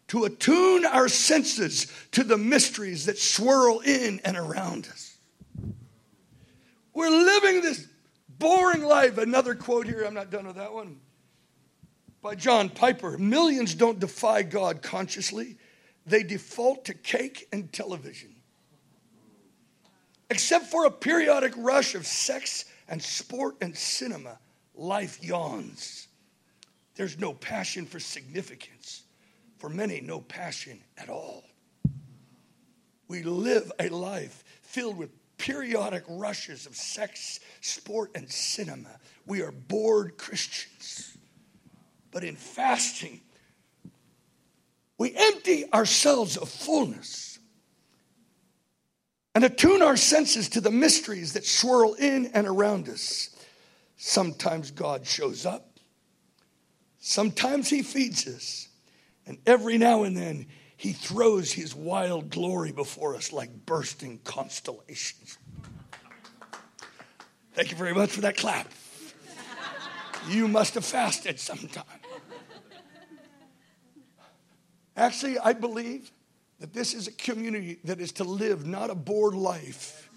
to 0.07 0.23
attune 0.23 0.85
our 0.85 1.09
senses 1.09 1.91
to 2.13 2.23
the 2.23 2.37
mysteries 2.37 3.07
that 3.07 3.17
swirl 3.17 3.79
in 3.81 4.21
and 4.23 4.37
around 4.37 4.87
us. 4.87 5.17
We're 6.93 7.09
living 7.09 7.61
this 7.61 7.85
boring 8.29 8.83
life. 8.83 9.17
Another 9.17 9.53
quote 9.53 9.85
here, 9.85 10.03
I'm 10.03 10.13
not 10.13 10.31
done 10.31 10.47
with 10.47 10.55
that 10.55 10.73
one, 10.73 11.01
by 12.27 12.35
John 12.35 12.67
Piper 12.67 13.17
Millions 13.17 13.73
don't 13.73 14.01
defy 14.01 14.43
God 14.43 14.81
consciously 14.81 15.55
they 16.05 16.23
default 16.23 16.83
to 16.83 16.93
cake 16.93 17.47
and 17.53 17.71
television. 17.71 18.35
Except 20.29 20.65
for 20.65 20.83
a 20.83 20.91
periodic 20.91 21.53
rush 21.55 21.95
of 21.95 22.05
sex 22.05 22.65
and 22.89 23.01
sport 23.01 23.55
and 23.61 23.77
cinema, 23.77 24.39
life 24.75 25.23
yawns. 25.23 26.09
There's 26.95 27.17
no 27.17 27.33
passion 27.33 27.85
for 27.85 27.99
significance. 27.99 29.03
For 29.57 29.69
many, 29.69 30.01
no 30.01 30.19
passion 30.19 30.81
at 30.97 31.07
all. 31.07 31.45
We 33.07 33.23
live 33.23 33.71
a 33.79 33.87
life 33.87 34.43
filled 34.63 34.97
with 34.97 35.11
periodic 35.37 36.03
rushes 36.09 36.65
of 36.65 36.75
sex, 36.75 37.39
sport, 37.61 38.11
and 38.15 38.29
cinema. 38.29 38.99
We 39.25 39.41
are 39.43 39.53
bored 39.53 40.17
Christians. 40.17 41.06
But 42.11 42.23
in 42.23 42.35
fasting, 42.35 43.21
we 44.97 45.13
empty 45.15 45.71
ourselves 45.71 46.37
of 46.37 46.49
fullness 46.49 47.39
and 49.35 49.43
attune 49.43 49.83
our 49.83 49.97
senses 49.97 50.49
to 50.49 50.61
the 50.61 50.71
mysteries 50.71 51.33
that 51.33 51.45
swirl 51.45 51.93
in 51.93 52.27
and 52.33 52.47
around 52.47 52.89
us. 52.89 53.29
Sometimes 53.95 54.71
God 54.71 55.05
shows 55.05 55.45
up, 55.45 55.79
sometimes 56.99 57.69
He 57.69 57.83
feeds 57.83 58.27
us, 58.27 58.67
and 59.27 59.37
every 59.45 59.77
now 59.77 60.03
and 60.03 60.17
then 60.17 60.47
He 60.75 60.93
throws 60.93 61.51
His 61.51 61.75
wild 61.75 62.31
glory 62.31 62.71
before 62.71 63.15
us 63.15 63.31
like 63.31 63.65
bursting 63.65 64.19
constellations. 64.23 65.37
Thank 67.53 67.71
you 67.71 67.77
very 67.77 67.93
much 67.93 68.09
for 68.09 68.21
that 68.21 68.37
clap. 68.37 68.71
You 70.29 70.47
must 70.47 70.73
have 70.75 70.85
fasted 70.85 71.39
sometime. 71.39 71.83
Actually, 74.95 75.37
I 75.37 75.53
believe 75.53 76.11
that 76.59 76.73
this 76.73 76.93
is 76.93 77.07
a 77.07 77.11
community 77.11 77.77
that 77.83 78.01
is 78.01 78.13
to 78.13 78.23
live 78.23 78.65
not 78.65 78.89
a 78.89 78.95
bored 78.95 79.35
life, 79.35 80.09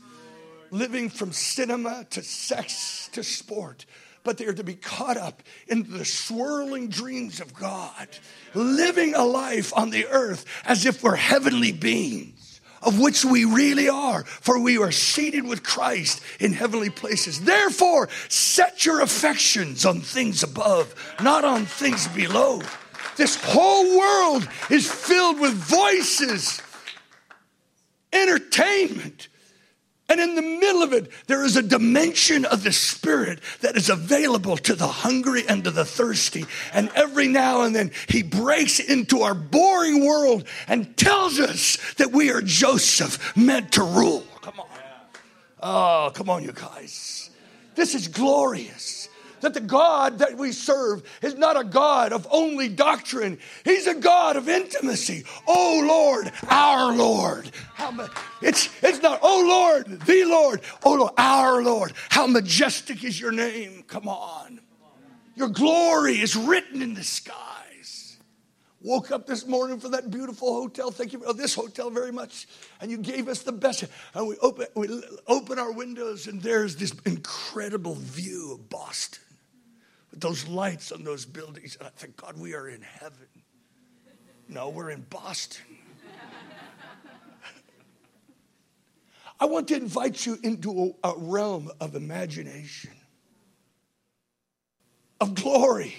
living 0.71 1.11
from 1.11 1.33
cinema 1.33 2.07
to 2.11 2.23
sex 2.23 3.11
to 3.13 3.23
sport, 3.23 3.85
but 4.25 4.39
they 4.39 4.47
are 4.47 4.55
to 4.55 4.65
be 4.65 4.75
caught 4.75 5.19
up 5.19 5.43
in 5.69 5.91
the 5.91 6.05
swirling 6.05 6.89
dreams 6.89 7.41
of 7.41 7.53
God, 7.55 8.09
living 8.55 9.15
a 9.15 9.25
life 9.25 9.73
on 9.77 9.91
the 9.91 10.07
earth 10.07 10.47
as 10.65 10.87
if 10.87 11.03
we're 11.03 11.17
heavenly 11.17 11.73
beings. 11.73 12.50
Of 12.83 12.99
which 12.99 13.25
we 13.25 13.45
really 13.45 13.89
are, 13.89 14.25
for 14.25 14.59
we 14.59 14.79
are 14.79 14.91
seated 14.91 15.45
with 15.45 15.63
Christ 15.63 16.23
in 16.39 16.55
heavenly 16.55 16.89
places. 16.89 17.43
Therefore, 17.43 18.09
set 18.29 18.87
your 18.87 19.01
affections 19.01 19.85
on 19.85 20.01
things 20.01 20.43
above, 20.43 20.95
not 21.23 21.45
on 21.45 21.67
things 21.67 22.09
below. 22.09 22.63
This 23.17 23.37
whole 23.43 23.99
world 23.99 24.49
is 24.71 24.91
filled 24.91 25.41
with 25.41 25.53
voices, 25.53 26.63
entertainment. 28.13 29.29
And 30.11 30.21
in 30.21 30.35
the 30.35 30.43
middle 30.43 30.83
of 30.83 30.93
it, 30.93 31.09
there 31.29 31.45
is 31.45 31.57
a 31.57 31.63
dimension 31.63 32.45
of 32.45 32.65
the 32.65 32.73
Spirit 32.73 33.39
that 33.61 33.77
is 33.77 33.89
available 33.89 34.57
to 34.57 34.75
the 34.75 34.89
hungry 34.89 35.45
and 35.49 35.63
to 35.63 35.71
the 35.71 35.85
thirsty. 35.85 36.47
And 36.75 36.91
every 36.97 37.29
now 37.29 37.63
and 37.63 37.77
then, 37.77 37.93
He 38.09 38.25
breaks 38.25 38.81
into 38.81 39.21
our 39.21 39.35
boring 39.35 40.05
world 40.05 40.49
and 40.67 40.97
tells 40.97 41.39
us 41.39 41.79
that 41.95 42.11
we 42.11 42.33
are 42.33 42.43
Joseph 42.43 43.37
meant 43.37 43.71
to 43.73 43.85
rule. 43.85 44.27
Come 44.43 44.59
on. 44.59 44.67
Oh, 45.63 46.11
come 46.13 46.29
on, 46.29 46.43
you 46.43 46.53
guys. 46.53 47.31
This 47.77 47.95
is 47.95 48.09
glorious 48.09 49.09
that 49.41 49.55
the 49.55 49.61
God 49.61 50.19
that 50.19 50.37
we 50.37 50.53
serve 50.53 51.03
is 51.23 51.35
not 51.35 51.59
a 51.59 51.65
God 51.65 52.13
of 52.13 52.27
only 52.31 52.69
doctrine, 52.69 53.39
He's 53.65 53.87
a 53.87 53.95
God 53.95 54.37
of 54.37 54.49
intimacy. 54.49 55.25
Oh 55.47 55.85
Lord, 55.87 56.33
our 56.49 56.95
Lord. 56.95 57.51
Ma- 57.93 58.09
it's, 58.43 58.69
it's 58.83 59.03
not, 59.03 59.21
oh 59.23 59.45
Lord, 59.47 60.01
the 60.01 60.25
Lord, 60.25 60.61
oh 60.85 60.95
Lord, 60.95 61.13
our 61.17 61.63
Lord. 61.63 61.93
How 62.09 62.27
majestic 62.27 63.05
is 63.05 63.21
your 63.21 63.33
name. 63.33 63.85
Come 63.87 64.09
on. 64.09 64.61
Your 65.35 65.49
glory 65.49 66.21
is 66.21 66.37
written 66.37 66.83
in 66.83 66.95
the 66.95 67.03
skies. 67.03 68.19
Woke 68.83 69.11
up 69.11 69.27
this 69.27 69.47
morning 69.47 69.79
for 69.79 69.91
that 69.91 70.11
beautiful 70.11 70.55
hotel. 70.55 70.91
Thank 70.91 71.13
you 71.13 71.19
for 71.19 71.29
oh, 71.29 71.33
this 71.35 71.55
hotel 71.55 71.91
very 71.91 72.13
much. 72.13 72.47
And 72.81 72.91
you 72.91 72.97
gave 72.97 73.29
us 73.29 73.43
the 73.43 73.53
best. 73.53 73.85
And 74.15 74.27
we 74.27 74.37
open, 74.39 74.67
we 74.75 75.03
open 75.27 75.59
our 75.59 75.71
windows, 75.71 76.27
and 76.27 76.41
there's 76.41 76.77
this 76.77 76.95
incredible 77.05 77.95
view 77.95 78.55
of 78.55 78.71
Boston 78.71 79.30
those 80.13 80.47
lights 80.49 80.93
on 80.93 81.05
those 81.05 81.25
buildings. 81.25 81.77
And 81.77 81.87
I 81.87 81.91
think, 81.91 82.17
God, 82.17 82.39
we 82.39 82.55
are 82.55 82.69
in 82.69 82.83
heaven. 82.83 83.29
No, 84.49 84.69
we're 84.69 84.91
in 84.91 85.03
Boston. 85.03 85.65
I 89.39 89.47
want 89.47 89.69
to 89.69 89.77
invite 89.77 90.27
you 90.27 90.39
into 90.43 90.95
a, 91.03 91.09
a 91.09 91.15
realm 91.17 91.71
of 91.81 91.95
imagination, 91.95 92.91
of 95.19 95.35
glory. 95.35 95.95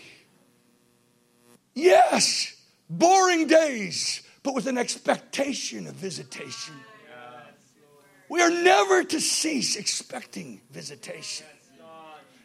Yes, 1.73 2.55
boring 2.87 3.47
days, 3.47 4.21
but 4.43 4.53
with 4.53 4.67
an 4.67 4.77
expectation 4.77 5.87
of 5.87 5.95
visitation. 5.95 6.75
We 8.29 8.41
are 8.41 8.51
never 8.51 9.03
to 9.03 9.19
cease 9.19 9.75
expecting 9.75 10.61
visitation. 10.69 11.47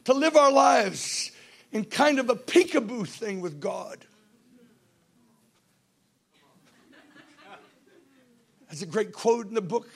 To 0.04 0.14
live 0.14 0.36
our 0.36 0.50
lives 0.50 1.30
in 1.72 1.84
kind 1.84 2.18
of 2.18 2.30
a 2.30 2.34
peekaboo 2.34 3.06
thing 3.06 3.40
with 3.40 3.60
God. 3.60 4.04
There's 8.68 8.82
a 8.82 8.86
great 8.86 9.12
quote 9.12 9.46
in 9.46 9.54
the 9.54 9.60
book. 9.60 9.88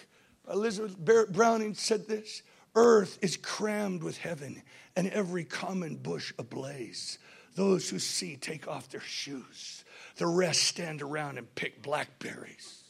Elizabeth 0.51 0.97
Barrett 0.99 1.33
Browning 1.33 1.75
said 1.75 2.07
this 2.07 2.43
Earth 2.75 3.19
is 3.21 3.37
crammed 3.37 4.03
with 4.03 4.19
heaven, 4.19 4.63
and 4.97 5.09
every 5.09 5.45
common 5.45 5.97
bush 5.97 6.33
ablaze. 6.39 7.19
Those 7.57 7.91
who 7.91 7.99
see 7.99 8.37
take 8.37 8.69
off 8.69 8.89
their 8.89 9.01
shoes. 9.01 9.85
The 10.17 10.27
rest 10.27 10.63
stand 10.63 11.03
around 11.03 11.39
and 11.39 11.53
pick 11.55 11.83
blackberries. 11.83 12.85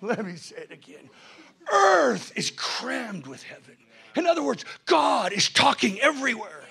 Let 0.00 0.24
me 0.24 0.36
say 0.36 0.56
it 0.56 0.72
again. 0.72 1.08
Earth 1.72 2.32
is 2.36 2.50
crammed 2.50 3.26
with 3.26 3.42
heaven. 3.42 3.76
In 4.16 4.26
other 4.26 4.42
words, 4.42 4.64
God 4.84 5.32
is 5.32 5.48
talking 5.48 6.00
everywhere. 6.00 6.64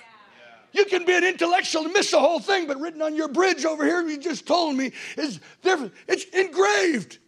You 0.72 0.86
can 0.86 1.04
be 1.04 1.14
an 1.14 1.24
intellectual 1.24 1.84
and 1.84 1.92
miss 1.92 2.10
the 2.10 2.18
whole 2.18 2.40
thing, 2.40 2.66
but 2.66 2.80
written 2.80 3.02
on 3.02 3.14
your 3.14 3.28
bridge 3.28 3.64
over 3.64 3.84
here, 3.84 4.02
you 4.06 4.18
just 4.18 4.46
told 4.46 4.74
me, 4.74 4.92
is 5.16 5.38
different. 5.62 5.92
It's 6.08 6.24
engraved. 6.24 7.18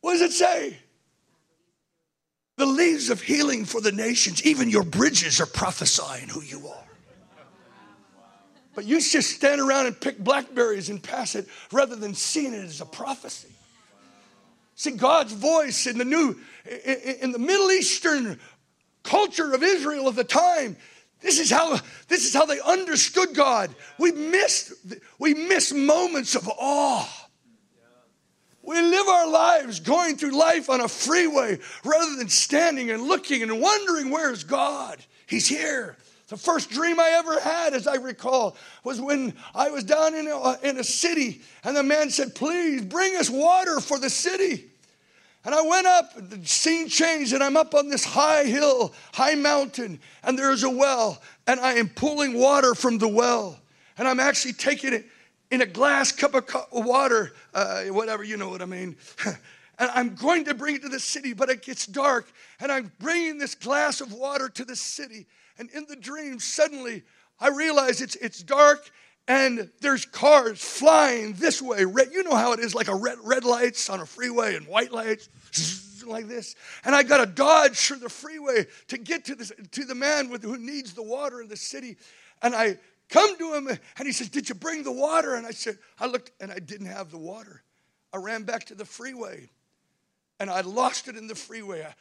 What 0.00 0.12
does 0.14 0.22
it 0.22 0.32
say? 0.32 0.76
The 2.56 2.66
leaves 2.66 3.08
of 3.08 3.22
healing 3.22 3.64
for 3.64 3.80
the 3.80 3.92
nations, 3.92 4.44
even 4.44 4.68
your 4.68 4.82
bridges 4.82 5.40
are 5.40 5.46
prophesying 5.46 6.28
who 6.28 6.42
you 6.42 6.66
are. 6.66 6.84
But 8.74 8.84
you 8.84 9.00
just 9.00 9.30
stand 9.30 9.60
around 9.60 9.86
and 9.86 10.00
pick 10.00 10.18
blackberries 10.18 10.88
and 10.88 11.02
pass 11.02 11.34
it 11.34 11.46
rather 11.72 11.94
than 11.94 12.14
seeing 12.14 12.54
it 12.54 12.64
as 12.64 12.80
a 12.80 12.86
prophecy. 12.86 13.48
See, 14.74 14.92
God's 14.92 15.32
voice 15.32 15.86
in 15.86 15.98
the 15.98 16.04
new, 16.04 16.38
in 17.20 17.32
the 17.32 17.38
Middle 17.38 17.70
Eastern 17.70 18.40
culture 19.02 19.52
of 19.52 19.62
Israel 19.62 20.08
of 20.08 20.16
the 20.16 20.24
time, 20.24 20.76
this 21.22 21.38
is 21.38 21.50
how, 21.50 21.78
this 22.08 22.26
is 22.26 22.34
how 22.34 22.46
they 22.46 22.60
understood 22.60 23.34
God. 23.34 23.74
We 23.98 24.12
missed, 24.12 24.72
we 25.18 25.34
miss 25.34 25.72
moments 25.72 26.34
of 26.34 26.48
awe. 26.48 27.08
We 28.64 28.80
live 28.80 29.08
our 29.08 29.28
lives 29.28 29.80
going 29.80 30.16
through 30.16 30.38
life 30.38 30.70
on 30.70 30.80
a 30.80 30.88
freeway 30.88 31.58
rather 31.84 32.16
than 32.16 32.28
standing 32.28 32.90
and 32.90 33.02
looking 33.02 33.42
and 33.42 33.60
wondering 33.60 34.10
where's 34.10 34.44
God? 34.44 34.98
He's 35.26 35.48
here. 35.48 35.96
The 36.28 36.36
first 36.36 36.70
dream 36.70 36.98
I 36.98 37.10
ever 37.16 37.40
had, 37.40 37.74
as 37.74 37.86
I 37.86 37.96
recall, 37.96 38.56
was 38.84 39.00
when 39.00 39.34
I 39.54 39.70
was 39.70 39.84
down 39.84 40.14
in 40.14 40.28
a, 40.28 40.58
in 40.62 40.78
a 40.78 40.84
city 40.84 41.42
and 41.62 41.76
the 41.76 41.82
man 41.82 42.08
said, 42.10 42.34
Please 42.34 42.82
bring 42.82 43.16
us 43.16 43.28
water 43.28 43.80
for 43.80 43.98
the 43.98 44.08
city. 44.08 44.71
And 45.44 45.54
I 45.54 45.62
went 45.62 45.86
up, 45.86 46.12
the 46.16 46.46
scene 46.46 46.88
changed, 46.88 47.32
and 47.32 47.42
I'm 47.42 47.56
up 47.56 47.74
on 47.74 47.88
this 47.88 48.04
high 48.04 48.44
hill, 48.44 48.94
high 49.12 49.34
mountain, 49.34 49.98
and 50.22 50.38
there's 50.38 50.62
a 50.62 50.70
well, 50.70 51.20
and 51.48 51.58
I 51.58 51.74
am 51.74 51.88
pulling 51.88 52.38
water 52.38 52.74
from 52.74 52.98
the 52.98 53.08
well. 53.08 53.58
And 53.98 54.06
I'm 54.06 54.20
actually 54.20 54.52
taking 54.52 54.92
it 54.92 55.06
in 55.50 55.60
a 55.60 55.66
glass 55.66 56.12
cup 56.12 56.34
of 56.34 56.46
water, 56.72 57.32
uh, 57.54 57.84
whatever, 57.86 58.22
you 58.22 58.36
know 58.36 58.48
what 58.48 58.62
I 58.62 58.66
mean. 58.66 58.96
and 59.26 59.36
I'm 59.78 60.14
going 60.14 60.44
to 60.44 60.54
bring 60.54 60.76
it 60.76 60.82
to 60.82 60.88
the 60.88 61.00
city, 61.00 61.32
but 61.32 61.50
it 61.50 61.62
gets 61.62 61.86
dark, 61.86 62.30
and 62.60 62.70
I'm 62.70 62.92
bringing 63.00 63.38
this 63.38 63.56
glass 63.56 64.00
of 64.00 64.12
water 64.12 64.48
to 64.48 64.64
the 64.64 64.76
city. 64.76 65.26
And 65.58 65.68
in 65.70 65.86
the 65.88 65.96
dream, 65.96 66.38
suddenly 66.38 67.02
I 67.40 67.48
realize 67.48 68.00
it's, 68.00 68.14
it's 68.16 68.42
dark 68.42 68.90
and 69.28 69.70
there's 69.80 70.04
cars 70.04 70.60
flying 70.60 71.34
this 71.34 71.62
way. 71.62 71.84
Red, 71.84 72.08
you 72.12 72.24
know 72.24 72.34
how 72.34 72.52
it 72.52 72.60
is, 72.60 72.74
like 72.74 72.88
a 72.88 72.94
red, 72.94 73.18
red 73.22 73.44
lights 73.44 73.88
on 73.88 74.00
a 74.00 74.06
freeway 74.06 74.56
and 74.56 74.66
white 74.66 74.92
lights, 74.92 75.28
like 76.06 76.26
this. 76.26 76.56
And 76.84 76.94
I 76.94 77.02
got 77.02 77.18
to 77.18 77.26
dodge 77.26 77.78
through 77.78 77.98
the 77.98 78.08
freeway 78.08 78.66
to 78.88 78.98
get 78.98 79.26
to, 79.26 79.34
this, 79.34 79.52
to 79.70 79.84
the 79.84 79.94
man 79.94 80.28
with, 80.28 80.42
who 80.42 80.58
needs 80.58 80.92
the 80.92 81.02
water 81.02 81.40
in 81.40 81.48
the 81.48 81.56
city. 81.56 81.96
And 82.42 82.54
I 82.54 82.78
come 83.08 83.38
to 83.38 83.54
him 83.54 83.68
and 83.68 84.06
he 84.06 84.12
says, 84.12 84.28
Did 84.28 84.48
you 84.48 84.56
bring 84.56 84.82
the 84.82 84.92
water? 84.92 85.36
And 85.36 85.46
I 85.46 85.52
said, 85.52 85.78
I 86.00 86.06
looked 86.06 86.32
and 86.40 86.50
I 86.50 86.58
didn't 86.58 86.86
have 86.86 87.10
the 87.10 87.18
water. 87.18 87.62
I 88.12 88.16
ran 88.16 88.42
back 88.42 88.64
to 88.66 88.74
the 88.74 88.84
freeway 88.84 89.48
and 90.40 90.50
I 90.50 90.62
lost 90.62 91.06
it 91.06 91.16
in 91.16 91.28
the 91.28 91.36
freeway. 91.36 91.82
I, 91.82 91.94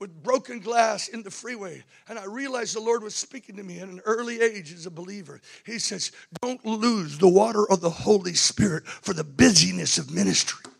with 0.00 0.22
broken 0.22 0.58
glass 0.58 1.08
in 1.08 1.22
the 1.22 1.30
freeway. 1.30 1.84
And 2.08 2.18
I 2.18 2.24
realized 2.24 2.74
the 2.74 2.80
Lord 2.80 3.02
was 3.02 3.14
speaking 3.14 3.56
to 3.56 3.62
me 3.62 3.78
at 3.78 3.88
an 3.88 4.00
early 4.06 4.40
age 4.40 4.72
as 4.72 4.86
a 4.86 4.90
believer. 4.90 5.40
He 5.64 5.78
says, 5.78 6.10
Don't 6.40 6.64
lose 6.64 7.18
the 7.18 7.28
water 7.28 7.70
of 7.70 7.80
the 7.80 7.90
Holy 7.90 8.34
Spirit 8.34 8.86
for 8.86 9.12
the 9.12 9.22
busyness 9.22 9.98
of 9.98 10.10
ministry. 10.10 10.72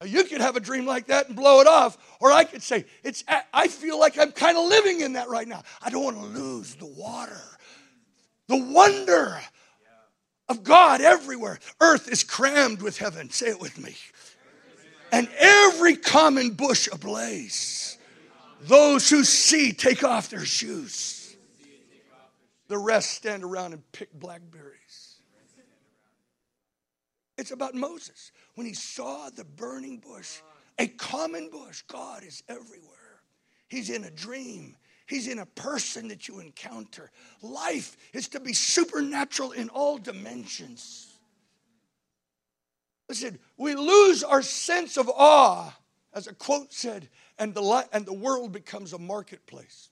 Now, 0.00 0.08
you 0.08 0.24
could 0.24 0.42
have 0.42 0.56
a 0.56 0.60
dream 0.60 0.84
like 0.84 1.06
that 1.06 1.28
and 1.28 1.36
blow 1.36 1.60
it 1.60 1.66
off, 1.66 1.96
or 2.20 2.30
I 2.30 2.44
could 2.44 2.62
say, 2.62 2.84
it's, 3.02 3.24
I 3.54 3.68
feel 3.68 3.98
like 3.98 4.18
I'm 4.18 4.32
kind 4.32 4.58
of 4.58 4.68
living 4.68 5.00
in 5.00 5.14
that 5.14 5.30
right 5.30 5.48
now. 5.48 5.62
I 5.80 5.88
don't 5.88 6.04
want 6.04 6.18
to 6.18 6.38
lose 6.38 6.74
the 6.74 6.84
water, 6.84 7.40
the 8.48 8.58
wonder 8.58 9.40
of 10.50 10.62
God 10.64 11.00
everywhere. 11.00 11.58
Earth 11.80 12.12
is 12.12 12.24
crammed 12.24 12.82
with 12.82 12.98
heaven. 12.98 13.30
Say 13.30 13.46
it 13.46 13.60
with 13.60 13.82
me 13.82 13.94
and 15.12 15.28
every 15.38 15.96
common 15.96 16.50
bush 16.50 16.88
ablaze. 16.90 17.98
Those 18.62 19.08
who 19.08 19.24
see 19.24 19.72
take 19.72 20.02
off 20.02 20.28
their 20.28 20.44
shoes. 20.44 21.36
The 22.68 22.78
rest 22.78 23.12
stand 23.12 23.44
around 23.44 23.74
and 23.74 23.92
pick 23.92 24.12
blackberries. 24.12 25.16
It's 27.38 27.50
about 27.50 27.74
Moses. 27.74 28.32
When 28.54 28.66
he 28.66 28.74
saw 28.74 29.28
the 29.28 29.44
burning 29.44 29.98
bush, 29.98 30.40
a 30.78 30.88
common 30.88 31.50
bush, 31.50 31.82
God 31.82 32.24
is 32.24 32.42
everywhere. 32.48 33.20
He's 33.68 33.90
in 33.90 34.04
a 34.04 34.10
dream, 34.10 34.76
He's 35.06 35.28
in 35.28 35.38
a 35.38 35.46
person 35.46 36.08
that 36.08 36.26
you 36.26 36.40
encounter. 36.40 37.12
Life 37.40 37.96
is 38.12 38.28
to 38.28 38.40
be 38.40 38.52
supernatural 38.52 39.52
in 39.52 39.68
all 39.68 39.98
dimensions. 39.98 41.15
Listen, 43.08 43.38
we 43.56 43.74
lose 43.74 44.24
our 44.24 44.42
sense 44.42 44.96
of 44.96 45.08
awe, 45.08 45.72
as 46.12 46.26
a 46.26 46.34
quote 46.34 46.72
said, 46.72 47.08
and 47.38 47.54
the, 47.54 47.88
and 47.92 48.04
the 48.04 48.12
world 48.12 48.52
becomes 48.52 48.92
a 48.92 48.98
marketplace. 48.98 49.90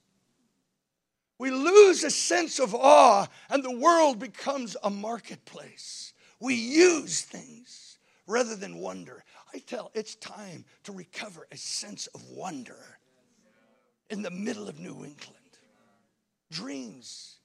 We 1.39 1.51
lose 1.51 2.03
a 2.05 2.11
sense 2.11 2.59
of 2.59 2.75
awe, 2.75 3.27
and 3.51 3.63
the 3.63 3.77
world 3.77 4.19
becomes 4.19 4.77
a 4.83 4.91
marketplace. 4.91 6.13
We 6.41 6.55
use 6.55 7.23
things 7.23 7.99
rather 8.27 8.57
than 8.57 8.79
wonder. 8.79 9.25
I 9.53 9.59
tell, 9.59 9.91
it's 9.95 10.17
time 10.17 10.65
to 10.85 10.93
recover 10.93 11.47
a 11.53 11.57
sense 11.57 12.07
of 12.09 12.25
wonder 12.31 12.99
in 14.11 14.23
the 14.23 14.31
middle 14.31 14.69
of 14.69 14.79
New 14.79 15.05
England. 15.05 15.39
Dreams. 16.51 17.37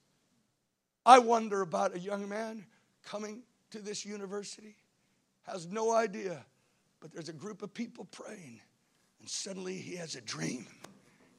I 1.06 1.18
wonder 1.18 1.62
about 1.62 1.94
a 1.94 1.98
young 1.98 2.28
man 2.28 2.66
coming 3.04 3.42
to 3.70 3.78
this 3.78 4.04
university 4.04 4.76
has 5.52 5.66
no 5.66 5.94
idea, 5.94 6.44
but 7.00 7.12
there's 7.12 7.28
a 7.28 7.34
group 7.34 7.62
of 7.62 7.72
people 7.72 8.06
praying, 8.10 8.60
and 9.20 9.28
suddenly 9.28 9.74
he 9.74 9.96
has 9.96 10.14
a 10.14 10.20
dream 10.20 10.66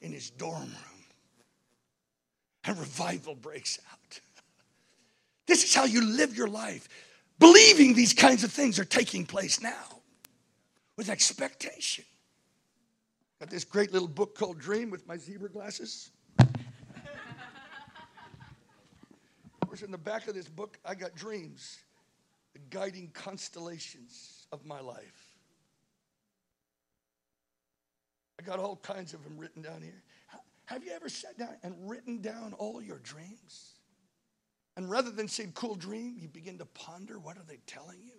in 0.02 0.12
his 0.12 0.30
dorm 0.32 0.62
room, 0.62 1.06
and 2.66 2.78
revival 2.78 3.36
breaks 3.36 3.80
out. 3.92 4.20
this 5.48 5.64
is 5.64 5.74
how 5.74 5.86
you 5.86 6.04
live 6.04 6.36
your 6.36 6.48
life, 6.48 6.88
believing 7.40 7.94
these 7.94 8.14
kinds 8.14 8.44
of 8.44 8.52
things 8.52 8.80
are 8.80 8.86
taking 8.86 9.26
place 9.26 9.62
now 9.62 10.00
with 10.98 11.10
expectation. 11.10 12.06
Got 13.40 13.50
this 13.50 13.64
great 13.64 13.92
little 13.92 14.08
book 14.08 14.38
called 14.38 14.60
Dream 14.60 14.92
with 14.92 15.08
my 15.08 15.18
zebra 15.18 15.50
glasses. 15.50 16.12
of 16.40 16.48
course, 19.66 19.82
in 19.82 19.90
the 19.90 19.98
back 19.98 20.28
of 20.28 20.36
this 20.36 20.48
book, 20.48 20.78
I 20.86 20.94
got 20.94 21.16
dreams 21.16 21.80
the 22.54 22.60
guiding 22.70 23.10
constellations 23.14 24.48
of 24.52 24.66
my 24.66 24.80
life. 24.80 25.36
I 28.40 28.44
got 28.44 28.60
all 28.60 28.78
kinds 28.78 29.14
of 29.14 29.24
them 29.24 29.38
written 29.38 29.62
down 29.62 29.82
here. 29.82 30.02
Have 30.66 30.84
you 30.84 30.92
ever 30.92 31.10
sat 31.10 31.38
down 31.38 31.56
and 31.64 31.76
written 31.88 32.22
down 32.22 32.54
all 32.54 32.82
your 32.82 33.00
dreams? 33.00 33.76
And 34.78 34.90
rather 34.90 35.12
than 35.12 35.28
saying, 35.28 35.52
cool 35.54 35.76
dream, 35.76 36.16
you 36.18 36.28
begin 36.28 36.58
to 36.60 36.66
ponder 36.66 37.20
what 37.20 37.38
are 37.38 37.44
they 37.48 37.60
telling 37.68 38.00
you? 38.04 38.14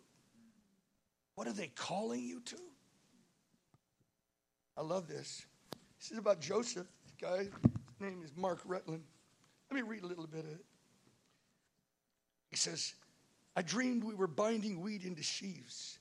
What 1.34 1.46
are 1.46 1.52
they 1.52 1.68
calling 1.68 2.22
you 2.22 2.40
to? 2.40 2.56
I 4.76 4.82
love 4.82 5.08
this. 5.08 5.46
This 5.98 6.10
is 6.12 6.18
about 6.18 6.40
Joseph. 6.40 6.86
This 7.04 7.14
guy, 7.20 7.38
his 7.38 8.00
name 8.00 8.22
is 8.22 8.32
Mark 8.36 8.60
Rutland. 8.64 9.02
Let 9.70 9.76
me 9.76 9.82
read 9.82 10.02
a 10.02 10.06
little 10.06 10.26
bit 10.26 10.44
of 10.44 10.50
it. 10.50 10.64
He 12.50 12.56
says, 12.56 12.94
I 13.54 13.62
dreamed 13.62 14.04
we 14.04 14.14
were 14.14 14.26
binding 14.26 14.80
wheat 14.80 15.04
into 15.04 15.22
sheaves. 15.22 15.98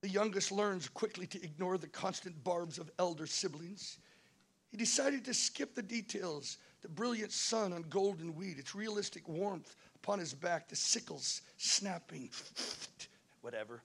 The 0.00 0.08
youngest 0.08 0.52
learns 0.52 0.88
quickly 0.88 1.26
to 1.28 1.42
ignore 1.42 1.78
the 1.78 1.88
constant 1.88 2.44
barbs 2.44 2.78
of 2.78 2.90
elder 2.98 3.26
siblings. 3.26 3.98
He 4.70 4.76
decided 4.76 5.24
to 5.24 5.34
skip 5.34 5.74
the 5.74 5.82
details 5.82 6.58
the 6.82 6.88
brilliant 6.88 7.32
sun 7.32 7.72
on 7.72 7.82
golden 7.82 8.34
wheat, 8.34 8.58
its 8.58 8.74
realistic 8.74 9.28
warmth 9.28 9.74
upon 9.96 10.18
his 10.18 10.32
back, 10.32 10.68
the 10.68 10.76
sickles 10.76 11.42
snapping, 11.56 12.30
whatever, 13.40 13.82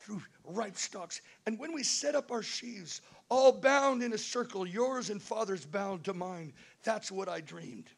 through 0.00 0.22
ripe 0.44 0.76
stalks. 0.76 1.20
And 1.46 1.58
when 1.58 1.72
we 1.72 1.84
set 1.84 2.16
up 2.16 2.32
our 2.32 2.42
sheaves, 2.42 3.00
all 3.28 3.52
bound 3.52 4.02
in 4.02 4.12
a 4.12 4.18
circle, 4.18 4.66
yours 4.66 5.10
and 5.10 5.22
father's 5.22 5.64
bound 5.64 6.04
to 6.04 6.14
mine, 6.14 6.52
that's 6.82 7.12
what 7.12 7.28
I 7.28 7.40
dreamed. 7.40 7.90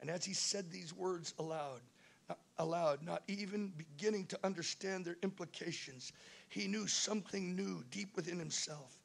And 0.00 0.10
as 0.10 0.24
he 0.24 0.34
said 0.34 0.70
these 0.70 0.92
words 0.92 1.32
aloud, 1.38 1.80
aloud, 2.58 3.02
not 3.02 3.22
even 3.28 3.72
beginning 3.76 4.26
to 4.26 4.38
understand 4.44 5.04
their 5.04 5.16
implications, 5.22 6.12
he 6.48 6.68
knew 6.68 6.86
something 6.86 7.56
new 7.56 7.82
deep 7.90 8.14
within 8.14 8.38
himself. 8.38 8.96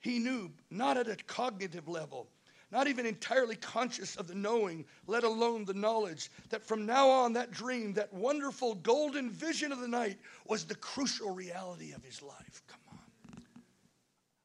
He 0.00 0.18
knew, 0.18 0.50
not 0.70 0.96
at 0.96 1.08
a 1.08 1.16
cognitive 1.26 1.88
level, 1.88 2.28
not 2.72 2.86
even 2.86 3.04
entirely 3.04 3.56
conscious 3.56 4.16
of 4.16 4.28
the 4.28 4.34
knowing, 4.34 4.84
let 5.06 5.24
alone 5.24 5.64
the 5.64 5.74
knowledge, 5.74 6.30
that 6.50 6.62
from 6.62 6.86
now 6.86 7.08
on, 7.08 7.32
that 7.32 7.50
dream, 7.50 7.92
that 7.94 8.12
wonderful 8.12 8.76
golden 8.76 9.30
vision 9.30 9.72
of 9.72 9.80
the 9.80 9.88
night, 9.88 10.18
was 10.46 10.64
the 10.64 10.76
crucial 10.76 11.34
reality 11.34 11.92
of 11.92 12.04
his 12.04 12.22
life. 12.22 12.62
Come 12.68 12.80
on. 12.92 12.98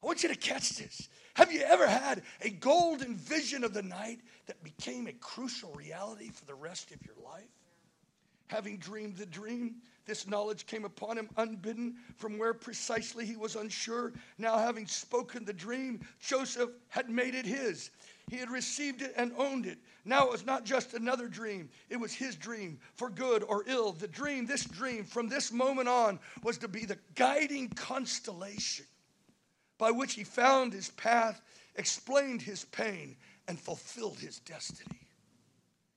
I 0.02 0.06
want 0.06 0.22
you 0.22 0.28
to 0.28 0.36
catch 0.36 0.70
this. 0.70 1.08
Have 1.34 1.52
you 1.52 1.60
ever 1.60 1.86
had 1.86 2.22
a 2.42 2.50
golden 2.50 3.14
vision 3.14 3.62
of 3.62 3.74
the 3.74 3.82
night 3.82 4.20
that 4.46 4.62
became 4.62 5.06
a 5.06 5.12
crucial 5.12 5.72
reality 5.72 6.30
for 6.30 6.44
the 6.46 6.54
rest 6.54 6.90
of 6.92 7.04
your 7.04 7.16
life? 7.24 7.44
Having 8.48 8.78
dreamed 8.78 9.16
the 9.16 9.26
dream, 9.26 9.76
this 10.06 10.26
knowledge 10.26 10.66
came 10.66 10.84
upon 10.84 11.18
him 11.18 11.28
unbidden 11.36 11.96
from 12.16 12.38
where 12.38 12.54
precisely 12.54 13.26
he 13.26 13.36
was 13.36 13.56
unsure. 13.56 14.12
Now, 14.38 14.56
having 14.56 14.86
spoken 14.86 15.44
the 15.44 15.52
dream, 15.52 16.00
Joseph 16.20 16.70
had 16.88 17.10
made 17.10 17.34
it 17.34 17.44
his. 17.44 17.90
He 18.28 18.36
had 18.36 18.50
received 18.50 19.02
it 19.02 19.12
and 19.16 19.32
owned 19.36 19.66
it. 19.66 19.78
Now 20.04 20.26
it 20.26 20.32
was 20.32 20.46
not 20.46 20.64
just 20.64 20.94
another 20.94 21.28
dream, 21.28 21.68
it 21.90 21.96
was 21.96 22.12
his 22.12 22.36
dream, 22.36 22.78
for 22.94 23.10
good 23.10 23.42
or 23.42 23.64
ill. 23.66 23.92
The 23.92 24.08
dream, 24.08 24.46
this 24.46 24.64
dream, 24.64 25.04
from 25.04 25.28
this 25.28 25.50
moment 25.50 25.88
on, 25.88 26.20
was 26.42 26.58
to 26.58 26.68
be 26.68 26.84
the 26.84 26.98
guiding 27.14 27.68
constellation 27.70 28.86
by 29.78 29.90
which 29.90 30.14
he 30.14 30.24
found 30.24 30.72
his 30.72 30.90
path, 30.90 31.42
explained 31.74 32.42
his 32.42 32.64
pain, 32.66 33.16
and 33.48 33.58
fulfilled 33.58 34.18
his 34.18 34.38
destiny. 34.40 35.05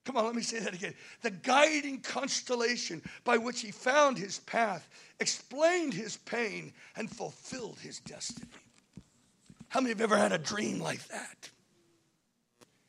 Come 0.05 0.17
on, 0.17 0.25
let 0.25 0.35
me 0.35 0.41
say 0.41 0.59
that 0.59 0.73
again. 0.73 0.93
The 1.21 1.31
guiding 1.31 1.99
constellation 2.01 3.01
by 3.23 3.37
which 3.37 3.61
he 3.61 3.71
found 3.71 4.17
his 4.17 4.39
path, 4.39 4.89
explained 5.19 5.93
his 5.93 6.17
pain, 6.17 6.73
and 6.95 7.09
fulfilled 7.09 7.77
his 7.79 7.99
destiny. 7.99 8.47
How 9.67 9.81
many 9.81 9.89
have 9.89 10.01
ever 10.01 10.17
had 10.17 10.31
a 10.31 10.37
dream 10.37 10.79
like 10.79 11.07
that? 11.09 11.49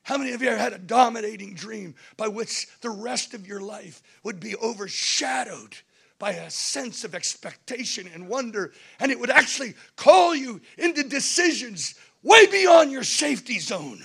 How 0.03 0.17
many 0.19 0.33
of 0.33 0.43
you 0.43 0.49
ever 0.49 0.59
had 0.59 0.73
a 0.73 0.79
dominating 0.79 1.55
dream 1.55 1.95
by 2.17 2.29
which 2.29 2.67
the 2.81 2.91
rest 2.91 3.35
of 3.35 3.47
your 3.47 3.61
life 3.61 4.03
would 4.25 4.41
be 4.41 4.57
overshadowed 4.57 5.77
by 6.19 6.33
a 6.33 6.51
sense 6.51 7.05
of 7.05 7.15
expectation 7.15 8.09
and 8.13 8.29
wonder, 8.29 8.73
and 8.99 9.13
it 9.13 9.21
would 9.21 9.31
actually 9.31 9.75
call 9.97 10.35
you 10.35 10.61
into 10.79 11.03
decisions 11.03 11.95
way 12.23 12.47
beyond 12.47 12.91
your 12.91 13.05
safety 13.05 13.59
zone, 13.59 14.01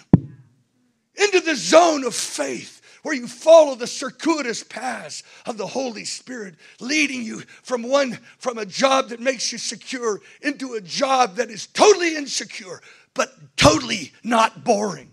into 1.16 1.40
the 1.40 1.56
zone 1.56 2.04
of 2.04 2.14
faith? 2.14 2.75
Where 3.06 3.14
you 3.14 3.28
follow 3.28 3.76
the 3.76 3.86
circuitous 3.86 4.64
paths 4.64 5.22
of 5.46 5.60
the 5.60 5.68
Holy 5.68 6.06
Spirit, 6.06 6.56
leading 6.80 7.22
you 7.22 7.42
from 7.62 7.84
one 7.84 8.18
from 8.40 8.58
a 8.58 8.66
job 8.66 9.10
that 9.10 9.20
makes 9.20 9.52
you 9.52 9.60
secure 9.60 10.22
into 10.42 10.74
a 10.74 10.82
job 10.82 11.36
that 11.36 11.52
is 11.52 11.68
totally 11.68 12.16
insecure, 12.16 12.82
but 13.14 13.56
totally 13.58 14.12
not 14.24 14.64
boring. 14.64 15.12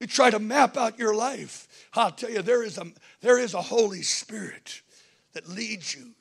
You 0.00 0.08
try 0.08 0.30
to 0.30 0.40
map 0.40 0.76
out 0.76 0.98
your 0.98 1.14
life. 1.14 1.68
I'll 1.94 2.10
tell 2.10 2.30
you, 2.30 2.42
there 2.42 2.64
is 2.64 2.76
a, 2.76 2.86
there 3.20 3.38
is 3.38 3.54
a 3.54 3.62
Holy 3.62 4.02
Spirit 4.02 4.82
that 5.34 5.48
leads 5.48 5.94
you 5.94 6.14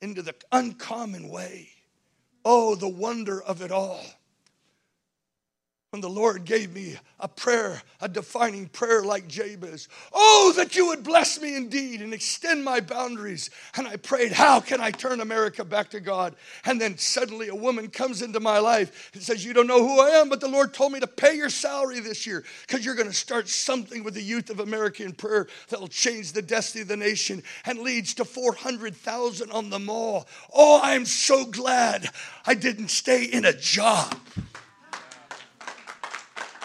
into 0.00 0.22
the 0.22 0.36
uncommon 0.52 1.28
way. 1.30 1.70
Oh, 2.44 2.76
the 2.76 2.88
wonder 2.88 3.42
of 3.42 3.60
it 3.60 3.72
all 3.72 4.04
when 5.92 6.00
the 6.00 6.08
Lord 6.08 6.46
gave 6.46 6.72
me 6.72 6.96
a 7.20 7.28
prayer, 7.28 7.82
a 8.00 8.08
defining 8.08 8.66
prayer 8.66 9.02
like 9.02 9.28
Jabez. 9.28 9.88
Oh, 10.10 10.54
that 10.56 10.74
you 10.74 10.86
would 10.86 11.04
bless 11.04 11.38
me 11.38 11.54
indeed 11.54 12.00
and 12.00 12.14
extend 12.14 12.64
my 12.64 12.80
boundaries. 12.80 13.50
And 13.76 13.86
I 13.86 13.96
prayed, 13.96 14.32
How 14.32 14.58
can 14.58 14.80
I 14.80 14.90
turn 14.90 15.20
America 15.20 15.66
back 15.66 15.90
to 15.90 16.00
God? 16.00 16.34
And 16.64 16.80
then 16.80 16.96
suddenly 16.96 17.48
a 17.48 17.54
woman 17.54 17.90
comes 17.90 18.22
into 18.22 18.40
my 18.40 18.58
life 18.58 19.10
and 19.12 19.22
says, 19.22 19.44
You 19.44 19.52
don't 19.52 19.66
know 19.66 19.86
who 19.86 20.00
I 20.00 20.12
am, 20.12 20.30
but 20.30 20.40
the 20.40 20.48
Lord 20.48 20.72
told 20.72 20.92
me 20.92 21.00
to 21.00 21.06
pay 21.06 21.36
your 21.36 21.50
salary 21.50 22.00
this 22.00 22.26
year 22.26 22.42
because 22.66 22.86
you're 22.86 22.94
going 22.94 23.10
to 23.10 23.14
start 23.14 23.46
something 23.46 24.02
with 24.02 24.14
the 24.14 24.22
youth 24.22 24.48
of 24.48 24.60
America 24.60 25.04
in 25.04 25.12
prayer 25.12 25.46
that 25.68 25.78
will 25.78 25.88
change 25.88 26.32
the 26.32 26.40
destiny 26.40 26.80
of 26.80 26.88
the 26.88 26.96
nation 26.96 27.42
and 27.66 27.78
leads 27.80 28.14
to 28.14 28.24
400,000 28.24 29.52
on 29.52 29.68
the 29.68 29.78
mall. 29.78 30.26
Oh, 30.54 30.80
I'm 30.82 31.04
so 31.04 31.44
glad 31.44 32.08
I 32.46 32.54
didn't 32.54 32.88
stay 32.88 33.24
in 33.24 33.44
a 33.44 33.52
job 33.52 34.16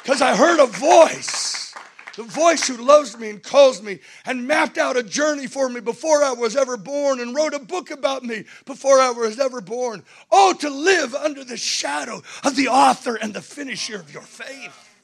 because 0.08 0.22
I 0.22 0.38
heard 0.38 0.62
a 0.62 0.68
voice. 0.68 1.74
The 2.16 2.24
voice 2.24 2.66
who 2.66 2.78
loves 2.78 3.18
me 3.18 3.30
and 3.30 3.44
calls 3.44 3.82
me 3.82 4.00
and 4.26 4.48
mapped 4.48 4.78
out 4.78 4.96
a 4.96 5.04
journey 5.04 5.48
for 5.48 5.68
me 5.68 5.82
before 5.82 6.24
I 6.24 6.32
was 6.32 6.56
ever 6.56 6.78
born 6.78 7.20
and 7.20 7.36
wrote 7.36 7.54
a 7.54 7.60
book 7.60 7.92
about 7.92 8.24
me 8.24 8.46
before 8.64 9.02
I 9.02 9.10
was 9.10 9.38
ever 9.38 9.60
born. 9.60 10.06
Oh, 10.32 10.54
to 10.62 10.70
live 10.70 11.14
under 11.14 11.44
the 11.44 11.58
shadow 11.58 12.24
of 12.46 12.56
the 12.56 12.70
author 12.70 13.16
and 13.16 13.34
the 13.34 13.42
finisher 13.42 13.98
of 13.98 14.14
your 14.14 14.22
faith. 14.22 14.96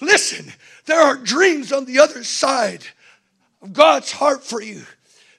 Listen, 0.00 0.50
there 0.86 1.02
are 1.02 1.16
dreams 1.16 1.72
on 1.72 1.84
the 1.84 1.98
other 1.98 2.24
side 2.24 2.86
of 3.60 3.74
God's 3.74 4.12
heart 4.12 4.44
for 4.44 4.62
you 4.62 4.82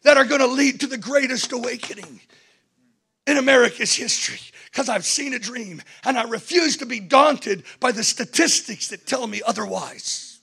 that 0.04 0.18
are 0.18 0.26
going 0.26 0.42
to 0.42 0.48
lead 0.48 0.82
to 0.82 0.88
the 0.88 1.00
greatest 1.00 1.52
awakening 1.52 2.20
in 3.26 3.38
America's 3.38 3.96
history 3.96 4.47
because 4.78 4.90
I've 4.90 5.06
seen 5.06 5.34
a 5.34 5.40
dream 5.40 5.82
and 6.04 6.20
I 6.20 6.26
refuse 6.26 6.78
to 6.78 6.86
be 6.86 7.00
daunted 7.00 7.64
by 7.80 7.92
the 7.92 8.04
statistics 8.04 8.90
that 8.90 9.08
tell 9.08 9.26
me 9.26 9.42
otherwise. 9.44 10.40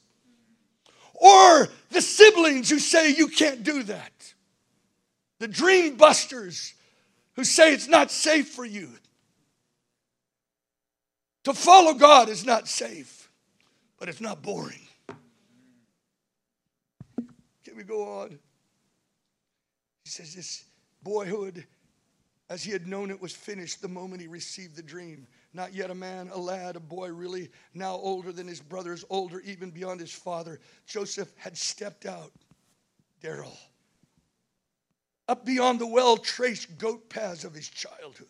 Or 1.14 1.68
the 1.90 2.02
siblings 2.02 2.68
who 2.68 2.80
say 2.80 3.10
you 3.10 3.28
can't 3.28 3.62
do 3.62 3.84
that. 3.84 4.34
The 5.38 5.46
dream 5.46 5.94
busters 5.94 6.74
who 7.36 7.44
say 7.44 7.72
it's 7.72 7.86
not 7.86 8.10
safe 8.10 8.48
for 8.48 8.64
you. 8.64 8.88
To 11.44 11.54
follow 11.54 11.94
God 11.94 12.28
is 12.28 12.44
not 12.44 12.66
safe, 12.66 13.30
but 14.00 14.08
it's 14.08 14.20
not 14.20 14.42
boring. 14.42 14.88
Can 17.64 17.76
we 17.76 17.84
go 17.84 18.18
on? 18.18 18.30
He 20.02 20.10
says, 20.10 20.34
This 20.34 20.64
boyhood 21.04 21.64
as 22.54 22.62
he 22.62 22.70
had 22.70 22.86
known 22.86 23.10
it 23.10 23.20
was 23.20 23.32
finished 23.32 23.82
the 23.82 23.88
moment 23.88 24.20
he 24.22 24.28
received 24.28 24.76
the 24.76 24.82
dream. 24.82 25.26
Not 25.54 25.74
yet 25.74 25.90
a 25.90 25.94
man, 25.94 26.30
a 26.32 26.38
lad, 26.38 26.76
a 26.76 26.80
boy, 26.80 27.08
really 27.08 27.50
now 27.74 27.96
older 27.96 28.30
than 28.30 28.46
his 28.46 28.60
brothers, 28.60 29.04
older 29.10 29.40
even 29.40 29.72
beyond 29.72 29.98
his 29.98 30.12
father. 30.12 30.60
Joseph 30.86 31.32
had 31.36 31.58
stepped 31.58 32.06
out, 32.06 32.30
Daryl, 33.20 33.56
up 35.26 35.44
beyond 35.44 35.80
the 35.80 35.86
well 35.88 36.16
traced 36.16 36.78
goat 36.78 37.10
paths 37.10 37.42
of 37.42 37.54
his 37.54 37.68
childhood 37.68 38.28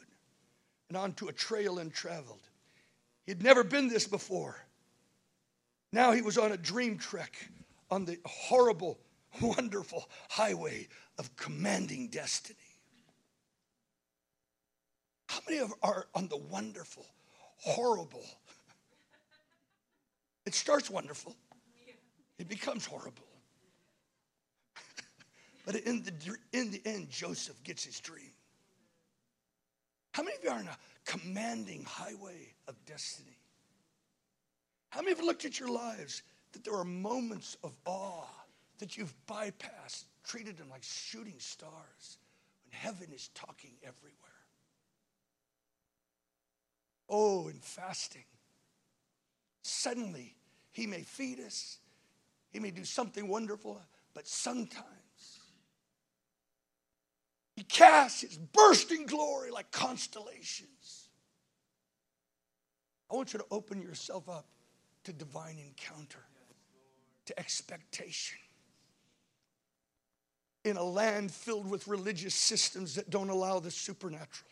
and 0.89 0.97
onto 0.97 1.29
a 1.29 1.33
trail 1.33 1.79
untraveled. 1.79 2.49
He 3.27 3.31
had 3.33 3.43
never 3.43 3.63
been 3.63 3.89
this 3.89 4.07
before. 4.07 4.57
Now 5.93 6.13
he 6.13 6.23
was 6.23 6.39
on 6.39 6.53
a 6.53 6.57
dream 6.57 6.97
trek 6.97 7.37
on 7.91 8.07
the 8.07 8.19
horrible, 8.25 8.99
wonderful 9.43 10.09
highway 10.31 10.89
of 11.19 11.37
commanding 11.37 12.09
destiny. 12.09 12.57
How 15.35 15.41
many 15.49 15.61
of 15.61 15.75
are 15.83 16.07
on 16.15 16.29
the 16.29 16.37
wonderful, 16.37 17.05
horrible? 17.57 18.25
It 20.47 20.55
starts 20.55 20.91
wonderful, 20.91 21.35
it 22.39 22.51
becomes 22.51 22.85
horrible. 22.85 23.25
but 25.65 25.75
in 25.77 26.03
the, 26.03 26.13
in 26.53 26.71
the 26.71 26.83
end, 26.85 27.09
Joseph 27.09 27.65
gets 27.65 27.83
his 27.83 27.99
dream. 27.99 28.31
How 30.13 30.23
many 30.23 30.37
of 30.37 30.45
you 30.45 30.51
are 30.51 30.59
on 30.59 30.69
a 30.69 30.77
commanding 31.07 31.83
highway 31.89 32.53
of 32.69 32.77
destiny? 32.85 33.39
How 34.91 35.01
many 35.01 35.13
of 35.13 35.21
you 35.21 35.27
looked 35.27 35.47
at 35.47 35.59
your 35.59 35.71
lives 35.71 36.23
that 36.53 36.63
there 36.63 36.75
are 36.75 36.85
moments 36.85 37.57
of 37.65 37.75
awe 37.87 38.29
that 38.81 38.99
you've 38.99 39.15
bypassed, 39.27 40.05
treated 40.25 40.59
them 40.59 40.69
like 40.69 40.83
shooting 40.83 41.39
stars, 41.39 42.19
when 42.65 42.79
heaven 42.79 43.09
is 43.15 43.31
talking 43.35 43.73
everywhere? 43.83 44.24
Oh, 47.09 47.49
in 47.49 47.59
fasting. 47.61 48.25
Suddenly, 49.63 50.37
He 50.73 50.87
may 50.87 51.03
feed 51.03 51.41
us, 51.41 51.79
He 52.51 52.61
may 52.61 52.71
do 52.71 52.85
something 52.85 53.29
wonderful, 53.29 53.81
but 54.15 54.27
sometimes 54.27 55.41
He 57.57 57.63
casts 57.63 58.23
His 58.23 58.39
bursting 58.39 59.07
glory 59.07 59.51
like 59.51 59.71
constellations. 59.71 61.09
I 63.11 63.17
want 63.17 63.33
you 63.33 63.39
to 63.39 63.47
open 63.51 63.81
yourself 63.83 64.29
up 64.29 64.47
to 65.05 65.13
divine 65.13 65.59
encounter. 65.59 66.25
to 67.27 67.39
expectation. 67.39 68.39
In 70.65 70.77
a 70.77 70.83
land 70.83 71.31
filled 71.31 71.71
with 71.71 71.89
religious 71.89 72.35
systems 72.35 72.95
that 72.97 73.09
don't 73.11 73.31
allow 73.31 73.61
the 73.61 73.71
supernatural. 73.71 74.51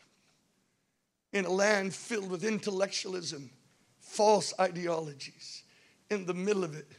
In 1.33 1.45
a 1.45 1.51
land 1.51 1.95
filled 1.95 2.31
with 2.31 2.45
intellectualism, 2.45 3.51
false 4.01 4.53
ideologies. 4.61 5.63
In 6.11 6.27
the 6.27 6.35
middle 6.35 6.65
of 6.65 6.75
it, 6.75 6.91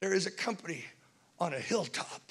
there 0.00 0.14
is 0.14 0.26
a 0.26 0.30
company 0.30 0.84
on 1.38 1.52
a 1.52 1.58
hilltop 1.58 2.22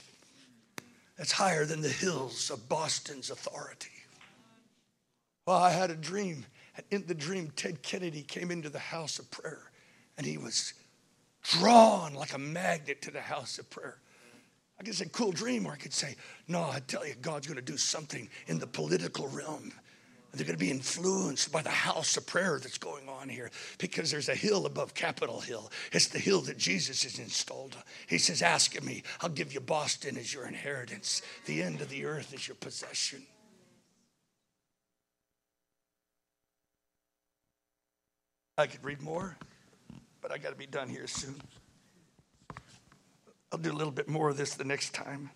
that's 1.18 1.32
higher 1.32 1.66
than 1.66 1.82
the 1.82 1.90
hills 1.90 2.50
of 2.50 2.68
Boston's 2.68 3.30
authority. 3.30 3.90
Well, 5.46 5.58
I 5.58 5.72
had 5.72 5.92
a 5.92 5.96
dream, 5.96 6.46
and 6.76 6.86
in 6.90 7.06
the 7.06 7.14
dream, 7.14 7.52
Ted 7.56 7.84
Kennedy 7.84 8.24
came 8.24 8.50
into 8.50 8.70
the 8.70 8.80
house 8.80 9.20
of 9.20 9.30
prayer, 9.30 9.72
and 10.18 10.26
he 10.26 10.38
was 10.38 10.74
drawn 11.44 12.14
like 12.14 12.34
a 12.34 12.40
magnet 12.40 13.02
to 13.04 13.12
the 13.12 13.22
house 13.22 13.60
of 13.60 13.70
prayer. 13.70 14.00
I 14.80 14.84
could 14.84 14.96
say, 14.96 15.06
cool 15.12 15.32
dream, 15.32 15.68
or 15.68 15.74
I 15.74 15.76
could 15.76 15.94
say, 15.94 16.16
no, 16.48 16.62
I 16.62 16.80
tell 16.88 17.06
you, 17.06 17.14
God's 17.22 17.46
going 17.46 17.58
to 17.58 17.62
do 17.62 17.78
something 17.78 18.28
in 18.48 18.58
the 18.58 18.68
political 18.68 19.28
realm. 19.28 19.72
They're 20.34 20.48
going 20.48 20.58
to 20.58 20.66
be 20.66 20.72
influenced 20.72 21.52
by 21.52 21.62
the 21.62 21.70
house 21.70 22.18
of 22.18 22.26
prayer 22.26 22.60
that's 22.60 22.80
going 22.80 23.08
on 23.08 23.30
here 23.30 23.52
because 23.78 24.10
there's 24.10 24.30
a 24.30 24.36
hill 24.36 24.66
above 24.66 24.96
Capitol 24.96 25.40
Hill. 25.40 25.72
It's 25.92 26.08
the 26.08 26.20
hill 26.20 26.42
that 26.42 26.58
Jesus 26.58 27.04
has 27.04 27.20
installed. 27.20 27.78
He 28.08 28.18
says, 28.18 28.42
Ask 28.42 28.76
of 28.76 28.84
me, 28.84 29.04
I'll 29.22 29.30
give 29.30 29.54
you 29.54 29.60
Boston 29.60 30.18
as 30.18 30.34
your 30.34 30.48
inheritance, 30.48 31.22
the 31.46 31.62
end 31.62 31.82
of 31.82 31.90
the 31.90 32.06
earth 32.06 32.34
as 32.34 32.48
your 32.48 32.56
possession. 32.56 33.24
I 38.58 38.68
could 38.68 38.84
read 38.84 39.02
more 39.02 39.38
but 40.24 40.32
I 40.32 40.38
got 40.38 40.52
to 40.52 40.56
be 40.56 40.66
done 40.66 40.88
here 40.88 41.06
soon. 41.06 41.36
I'll 43.52 43.60
do 43.60 43.72
a 43.72 43.76
little 43.76 43.92
bit 43.92 44.08
more 44.08 44.30
of 44.30 44.38
this 44.38 44.56
the 44.56 44.64
next 44.64 44.94
time. 44.94 45.30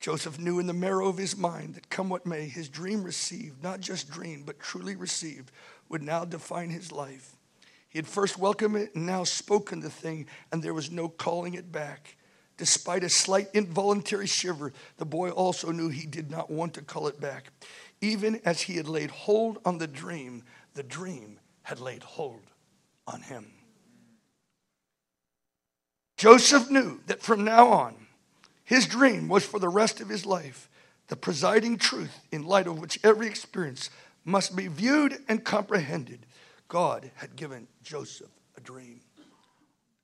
Joseph 0.00 0.38
knew 0.38 0.58
in 0.58 0.66
the 0.66 0.72
marrow 0.72 1.08
of 1.08 1.18
his 1.18 1.36
mind 1.36 1.74
that 1.74 1.90
come 1.90 2.08
what 2.08 2.24
may, 2.24 2.48
his 2.48 2.70
dream 2.70 3.04
received, 3.04 3.62
not 3.62 3.80
just 3.80 4.10
dreamed, 4.10 4.46
but 4.46 4.58
truly 4.58 4.96
received, 4.96 5.52
would 5.90 6.02
now 6.02 6.24
define 6.24 6.70
his 6.70 6.90
life. 6.90 7.36
He 7.90 7.98
had 7.98 8.06
first 8.06 8.38
welcomed 8.38 8.76
it 8.76 8.94
and 8.94 9.04
now 9.04 9.24
spoken 9.24 9.80
the 9.80 9.90
thing, 9.90 10.26
and 10.50 10.62
there 10.62 10.72
was 10.72 10.90
no 10.90 11.08
calling 11.08 11.54
it 11.54 11.70
back. 11.70 12.16
Despite 12.56 13.04
a 13.04 13.08
slight 13.10 13.48
involuntary 13.52 14.26
shiver, 14.26 14.72
the 14.96 15.04
boy 15.04 15.30
also 15.30 15.70
knew 15.70 15.88
he 15.88 16.06
did 16.06 16.30
not 16.30 16.50
want 16.50 16.74
to 16.74 16.82
call 16.82 17.06
it 17.08 17.20
back. 17.20 17.50
Even 18.00 18.40
as 18.44 18.62
he 18.62 18.76
had 18.76 18.88
laid 18.88 19.10
hold 19.10 19.58
on 19.64 19.78
the 19.78 19.86
dream, 19.86 20.44
the 20.74 20.82
dream 20.82 21.38
had 21.62 21.80
laid 21.80 22.02
hold 22.02 22.42
on 23.06 23.22
him. 23.22 23.52
Joseph 26.16 26.70
knew 26.70 27.00
that 27.06 27.22
from 27.22 27.44
now 27.44 27.68
on, 27.68 28.06
his 28.70 28.86
dream 28.86 29.26
was 29.26 29.44
for 29.44 29.58
the 29.58 29.68
rest 29.68 30.00
of 30.00 30.08
his 30.08 30.24
life 30.24 30.70
the 31.08 31.16
presiding 31.16 31.76
truth 31.76 32.20
in 32.30 32.44
light 32.44 32.68
of 32.68 32.78
which 32.78 33.00
every 33.02 33.26
experience 33.26 33.90
must 34.24 34.54
be 34.54 34.68
viewed 34.68 35.18
and 35.28 35.44
comprehended. 35.44 36.24
God 36.68 37.10
had 37.16 37.34
given 37.34 37.66
Joseph 37.82 38.30
a 38.56 38.60
dream. 38.60 39.00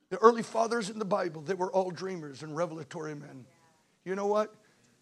The 0.09 0.17
early 0.17 0.43
fathers 0.43 0.89
in 0.89 0.99
the 0.99 1.05
Bible, 1.05 1.41
they 1.43 1.53
were 1.53 1.71
all 1.71 1.91
dreamers 1.91 2.43
and 2.43 2.57
revelatory 2.57 3.15
men. 3.15 3.45
You 4.03 4.15
know 4.15 4.27
what? 4.27 4.53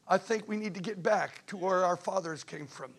I 0.07 0.19
think 0.19 0.47
we 0.47 0.57
need 0.57 0.75
to 0.75 0.79
get 0.79 1.01
back 1.01 1.43
to 1.47 1.57
where 1.57 1.85
our 1.85 1.97
fathers 1.97 2.43
came 2.43 2.67
from. 2.67 2.91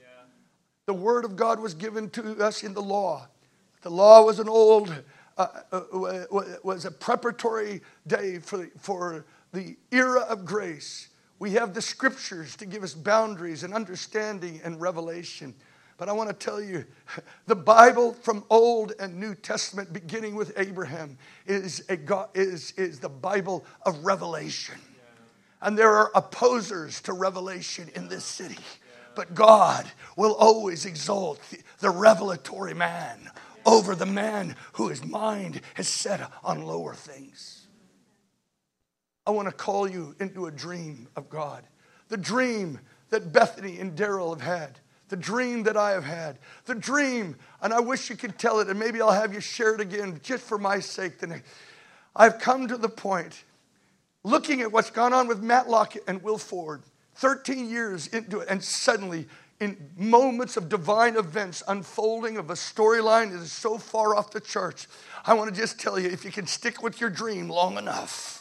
The 0.87 0.95
word 0.95 1.25
of 1.25 1.37
God 1.37 1.61
was 1.61 1.75
given 1.75 2.11
to 2.11 2.43
us 2.43 2.65
in 2.65 2.75
the 2.75 2.83
law. 2.83 3.29
The 3.83 3.91
law 3.91 4.25
was 4.25 4.41
an 4.41 4.49
old, 4.49 4.93
uh, 5.39 5.47
uh, 5.71 6.25
was 6.65 6.87
a 6.87 6.91
preparatory 6.91 7.83
day 8.09 8.41
for, 8.41 8.69
for 8.81 9.25
the 9.57 9.75
era 9.91 10.21
of 10.21 10.45
grace. 10.45 11.09
We 11.39 11.53
have 11.53 11.73
the 11.73 11.81
scriptures 11.81 12.57
to 12.57 12.67
give 12.67 12.83
us 12.83 12.93
boundaries 12.93 13.63
and 13.63 13.73
understanding 13.73 14.61
and 14.63 14.79
revelation. 14.79 15.55
But 15.97 16.11
I 16.11 16.13
want 16.13 16.29
to 16.29 16.35
tell 16.35 16.61
you, 16.61 16.85
the 17.47 17.57
Bible 17.57 18.13
from 18.13 18.45
Old 18.51 18.93
and 19.01 19.19
New 19.19 19.35
Testament, 19.35 19.95
beginning 19.95 20.35
with 20.35 20.53
Abraham, 20.59 21.17
is, 21.47 21.83
a 21.89 21.97
God, 21.97 22.29
is, 22.35 22.73
is 22.73 23.01
the 23.01 23.09
Bible 23.09 23.65
of 23.87 24.05
revelation. 24.05 24.77
And 25.63 25.77
there 25.77 25.95
are 25.95 26.11
opposers 26.15 27.01
to 27.03 27.15
revelation 27.15 27.89
in 27.95 28.09
this 28.09 28.25
city. 28.25 28.59
But 29.15 29.35
God 29.35 29.91
will 30.17 30.35
always 30.35 30.85
exalt 30.85 31.41
the, 31.49 31.61
the 31.79 31.89
revelatory 31.89 32.75
man 32.75 33.31
over 33.65 33.95
the 33.95 34.05
man 34.05 34.55
who 34.75 34.89
his 34.89 35.03
mind 35.03 35.63
is 35.79 35.89
set 35.89 36.31
on 36.45 36.61
lower 36.61 36.93
things. 36.93 37.66
I 39.27 39.31
want 39.31 39.49
to 39.49 39.55
call 39.55 39.89
you 39.89 40.15
into 40.21 40.47
a 40.47 40.51
dream 40.51 41.09
of 41.17 41.29
God. 41.29 41.67
The 42.09 42.17
dream 42.17 42.79
that 43.11 43.33
Bethany 43.33 43.79
and 43.81 43.97
Daryl 43.97 44.31
have 44.31 44.41
had. 44.41 44.79
The 45.09 45.17
dream 45.17 45.65
that 45.65 45.77
I 45.77 45.91
have 45.93 46.05
had. 46.05 46.39
The 46.65 46.75
dream, 46.75 47.37
and 47.61 47.73
I 47.73 47.81
wish 47.81 48.11
you 48.11 48.17
could 48.17 48.39
tell 48.39 48.61
it, 48.61 48.69
and 48.69 48.79
maybe 48.79 49.01
I'll 49.01 49.11
have 49.11 49.35
you 49.35 49.41
share 49.41 49.75
it 49.75 49.81
again 49.81 50.21
just 50.23 50.45
for 50.45 50.59
my 50.59 50.81
sake. 50.81 51.21
Then 51.21 51.43
I've 52.15 52.39
come 52.39 52.69
to 52.69 52.77
the 52.77 52.89
point, 52.89 53.45
looking 54.25 54.61
at 54.61 54.73
what's 54.73 54.91
gone 54.91 55.13
on 55.13 55.29
with 55.29 55.43
Matt 55.43 55.69
Lockett 55.69 56.05
and 56.07 56.23
Will 56.23 56.39
Ford, 56.39 56.83
13 57.17 57.69
years 57.69 58.09
into 58.09 58.41
it, 58.41 58.49
and 58.49 58.63
suddenly 58.63 59.27
in 59.61 59.77
moments 59.97 60.57
of 60.57 60.69
divine 60.69 61.17
events, 61.17 61.63
unfolding 61.67 62.37
of 62.37 62.51
a 62.51 62.55
storyline 62.55 63.33
that 63.33 63.41
is 63.41 63.53
so 63.53 63.79
far 63.79 64.15
off 64.15 64.31
the 64.31 64.41
church. 64.41 64.87
I 65.25 65.35
want 65.35 65.55
to 65.55 65.59
just 65.59 65.81
tell 65.81 65.99
you 65.99 66.09
if 66.09 66.25
you 66.25 66.31
can 66.31 66.47
stick 66.47 66.83
with 66.83 67.01
your 67.01 67.11
dream 67.11 67.49
long 67.49 67.79
enough, 67.79 68.36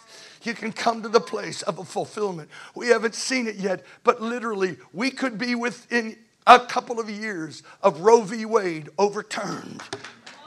you 0.46 0.54
can 0.54 0.72
come 0.72 1.02
to 1.04 1.10
the 1.10 1.20
place 1.20 1.62
of 1.62 1.80
a 1.80 1.84
fulfillment. 1.84 2.50
We 2.76 2.88
haven't 2.88 3.16
seen 3.16 3.48
it 3.48 3.56
yet, 3.56 3.84
but 4.04 4.22
literally, 4.22 4.78
we 4.94 5.12
could 5.12 5.38
be 5.38 5.56
within 5.56 6.18
a 6.48 6.60
couple 6.60 7.00
of 7.00 7.10
years 7.10 7.64
of 7.82 8.02
Roe 8.02 8.22
v. 8.22 8.46
Wade 8.46 8.90
overturned, 8.98 9.82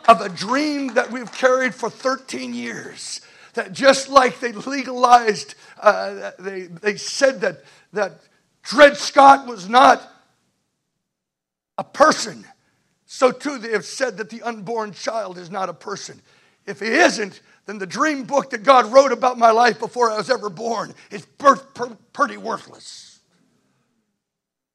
of 0.07 0.21
a 0.21 0.29
dream 0.29 0.95
that 0.95 1.11
we've 1.11 1.33
carried 1.33 1.75
for 1.75 1.91
13 1.91 2.55
years. 2.55 3.21
That 3.55 3.73
just 3.73 4.09
like 4.09 4.41
they 4.41 4.53
legalized, 4.53 5.55
uh, 5.81 6.31
they, 6.39 6.63
they 6.63 6.97
said 6.97 7.41
that, 7.41 7.65
that 7.93 8.21
Dred 8.63 8.97
Scott 8.97 9.47
was 9.47 9.69
not 9.69 10.03
a 11.77 11.85
person, 11.85 12.45
so 13.07 13.33
too 13.33 13.59
they 13.59 13.73
have 13.73 13.85
said 13.85 14.19
that 14.19 14.31
the 14.31 14.43
unborn 14.43 14.93
child 14.93 15.39
is 15.39 15.51
not 15.51 15.69
a 15.69 15.75
person. 15.75 16.21
If 16.67 16.81
he 16.81 16.89
isn't, 16.89 17.41
then 17.69 17.77
the 17.77 17.87
dream 17.87 18.25
book 18.25 18.49
that 18.51 18.63
God 18.63 18.91
wrote 18.91 19.13
about 19.13 19.37
my 19.37 19.51
life 19.51 19.79
before 19.79 20.11
I 20.11 20.17
was 20.17 20.31
ever 20.31 20.49
born 20.49 20.95
is 21.11 21.27
pretty 22.15 22.39
worthless. 22.39 23.21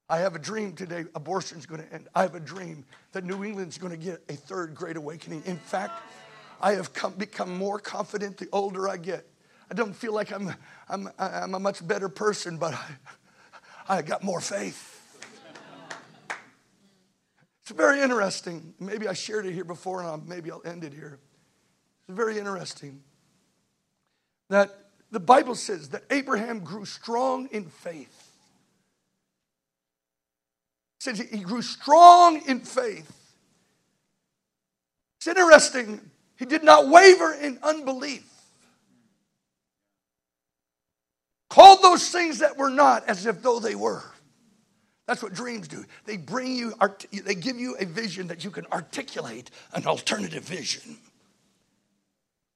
I 0.08 0.20
have 0.20 0.36
a 0.36 0.40
dream 0.40 0.74
today 0.74 1.06
abortion's 1.16 1.66
going 1.66 1.82
to 1.82 1.92
end. 1.92 2.08
I 2.14 2.22
have 2.22 2.36
a 2.36 2.40
dream 2.40 2.86
that 3.14 3.24
New 3.24 3.44
England's 3.44 3.80
going 3.80 3.94
to 3.94 3.98
get 3.98 4.22
a 4.30 4.34
third 4.34 4.76
great 4.76 4.96
awakening. 4.96 5.42
In 5.48 5.58
fact, 5.58 5.94
I 6.62 6.74
have 6.74 6.94
come, 6.94 7.14
become 7.14 7.58
more 7.58 7.80
confident 7.80 8.38
the 8.38 8.48
older 8.54 8.88
I 8.88 8.98
get. 8.98 9.28
I 9.72 9.74
don't 9.74 9.96
feel 9.96 10.14
like 10.14 10.32
I'm, 10.32 10.54
I'm, 10.88 11.10
I'm 11.18 11.56
a 11.56 11.60
much 11.60 11.86
better 11.88 12.10
person, 12.10 12.58
but 12.58 12.76
I, 12.76 13.98
I 13.98 14.02
got 14.04 14.24
more 14.24 14.40
faith. 14.40 14.92
It's 17.64 17.72
very 17.72 18.02
interesting. 18.02 18.76
Maybe 18.80 19.08
I 19.08 19.14
shared 19.14 19.48
it 19.48 19.54
here 19.54 19.66
before, 19.66 20.02
and 20.02 20.08
I'll, 20.10 20.18
maybe 20.18 20.52
I'll 20.52 20.62
end 20.64 20.84
it 20.84 20.94
here. 20.94 21.18
Very 22.14 22.38
interesting 22.38 23.02
that 24.50 24.70
the 25.12 25.20
Bible 25.20 25.56
says 25.56 25.90
that 25.90 26.04
Abraham 26.10 26.60
grew 26.60 26.86
strong 26.86 27.48
in 27.52 27.66
faith. 27.66 28.32
It 31.00 31.04
says 31.04 31.20
he 31.20 31.40
grew 31.40 31.62
strong 31.62 32.42
in 32.48 32.62
faith. 32.62 33.12
It's 35.18 35.28
interesting. 35.28 36.02
He 36.38 36.46
did 36.46 36.64
not 36.64 36.90
waver 36.90 37.34
in 37.34 37.60
unbelief. 37.64 38.30
Called 41.50 41.82
those 41.82 42.10
things 42.10 42.40
that 42.40 42.58
were 42.58 42.70
not 42.70 43.08
as 43.08 43.26
if 43.26 43.42
though 43.42 43.60
they 43.60 43.76
were. 43.76 44.04
That's 45.06 45.22
what 45.22 45.34
dreams 45.34 45.68
do. 45.68 45.86
They 46.06 46.18
bring 46.18 46.56
you, 46.56 46.74
they 47.12 47.36
give 47.36 47.58
you 47.58 47.76
a 47.80 47.86
vision 47.86 48.28
that 48.28 48.44
you 48.44 48.52
can 48.52 48.66
articulate 48.68 49.52
an 49.74 49.86
alternative 49.86 50.44
vision. 50.44 50.98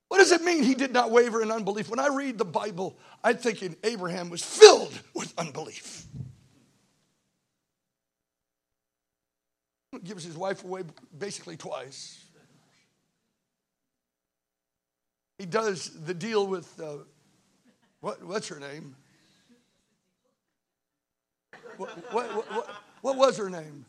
What 0.07 0.19
does 0.19 0.31
it 0.31 0.41
mean 0.41 0.63
he 0.63 0.73
did 0.73 0.93
not 0.93 1.11
waver 1.11 1.41
in 1.41 1.51
unbelief? 1.51 1.89
When 1.89 1.99
I 1.99 2.07
read 2.07 2.37
the 2.37 2.45
Bible, 2.45 2.97
I'm 3.23 3.37
thinking 3.37 3.75
Abraham 3.83 4.29
was 4.29 4.41
filled 4.41 4.97
with 5.13 5.33
unbelief. 5.37 6.05
He 9.91 9.99
gives 9.99 10.23
his 10.23 10.37
wife 10.37 10.63
away 10.63 10.83
basically 11.17 11.57
twice. 11.57 12.23
He 15.37 15.45
does 15.45 15.91
the 16.05 16.13
deal 16.13 16.47
with, 16.47 16.79
uh, 16.79 17.03
what, 17.99 18.23
what's 18.23 18.47
her 18.47 18.59
name? 18.59 18.95
What, 21.77 21.89
what, 22.13 22.27
what, 22.51 22.69
what 23.01 23.17
was 23.17 23.37
her 23.37 23.49
name? 23.49 23.85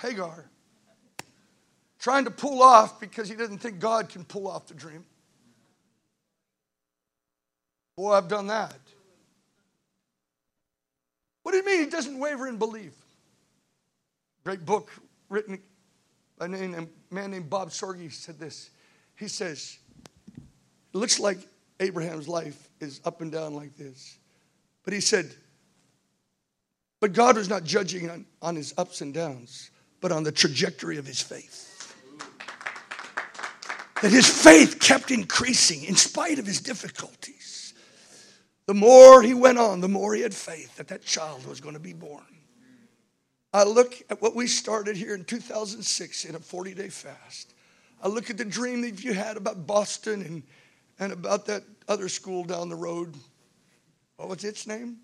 Hagar. 0.00 0.48
Trying 1.98 2.24
to 2.24 2.30
pull 2.30 2.62
off 2.62 3.00
because 3.00 3.28
he 3.28 3.34
doesn't 3.34 3.58
think 3.58 3.80
God 3.80 4.08
can 4.08 4.24
pull 4.24 4.46
off 4.46 4.66
the 4.66 4.74
dream. 4.74 5.04
Boy, 7.96 8.12
I've 8.12 8.28
done 8.28 8.46
that. 8.46 8.78
What 11.42 11.52
do 11.52 11.58
you 11.58 11.64
mean 11.64 11.84
he 11.84 11.90
doesn't 11.90 12.18
waver 12.18 12.46
in 12.46 12.56
belief? 12.56 12.92
Great 14.44 14.64
book 14.64 14.92
written 15.28 15.58
by 16.38 16.46
a 16.46 16.48
man 16.48 17.30
named 17.30 17.50
Bob 17.50 17.70
Sorge 17.70 18.12
said 18.12 18.38
this. 18.38 18.70
He 19.16 19.26
says, 19.26 19.78
It 20.36 20.42
looks 20.92 21.18
like 21.18 21.38
Abraham's 21.80 22.28
life 22.28 22.68
is 22.80 23.00
up 23.04 23.20
and 23.20 23.32
down 23.32 23.54
like 23.54 23.76
this. 23.76 24.18
But 24.84 24.92
he 24.92 25.00
said, 25.00 25.34
But 27.00 27.14
God 27.14 27.36
was 27.36 27.48
not 27.48 27.64
judging 27.64 28.08
on, 28.08 28.26
on 28.40 28.54
his 28.54 28.72
ups 28.78 29.00
and 29.00 29.12
downs, 29.12 29.70
but 30.00 30.12
on 30.12 30.22
the 30.22 30.32
trajectory 30.32 30.98
of 30.98 31.06
his 31.06 31.20
faith. 31.20 31.77
That 34.02 34.12
his 34.12 34.28
faith 34.28 34.78
kept 34.80 35.10
increasing 35.10 35.84
in 35.84 35.96
spite 35.96 36.38
of 36.38 36.46
his 36.46 36.60
difficulties. 36.60 37.74
The 38.66 38.74
more 38.74 39.22
he 39.22 39.34
went 39.34 39.58
on, 39.58 39.80
the 39.80 39.88
more 39.88 40.14
he 40.14 40.20
had 40.22 40.34
faith 40.34 40.76
that 40.76 40.88
that 40.88 41.04
child 41.04 41.46
was 41.46 41.60
going 41.60 41.74
to 41.74 41.80
be 41.80 41.94
born. 41.94 42.22
I 43.52 43.64
look 43.64 43.94
at 44.10 44.20
what 44.20 44.36
we 44.36 44.46
started 44.46 44.96
here 44.96 45.14
in 45.14 45.24
2006 45.24 46.26
in 46.26 46.34
a 46.34 46.38
40 46.38 46.74
day 46.74 46.88
fast. 46.90 47.54
I 48.02 48.08
look 48.08 48.30
at 48.30 48.36
the 48.36 48.44
dream 48.44 48.82
that 48.82 49.02
you 49.02 49.14
had 49.14 49.36
about 49.36 49.66
Boston 49.66 50.22
and, 50.22 50.42
and 51.00 51.12
about 51.12 51.46
that 51.46 51.64
other 51.88 52.08
school 52.08 52.44
down 52.44 52.68
the 52.68 52.76
road. 52.76 53.14
What 54.16 54.28
was 54.28 54.44
its 54.44 54.66
name? 54.66 54.98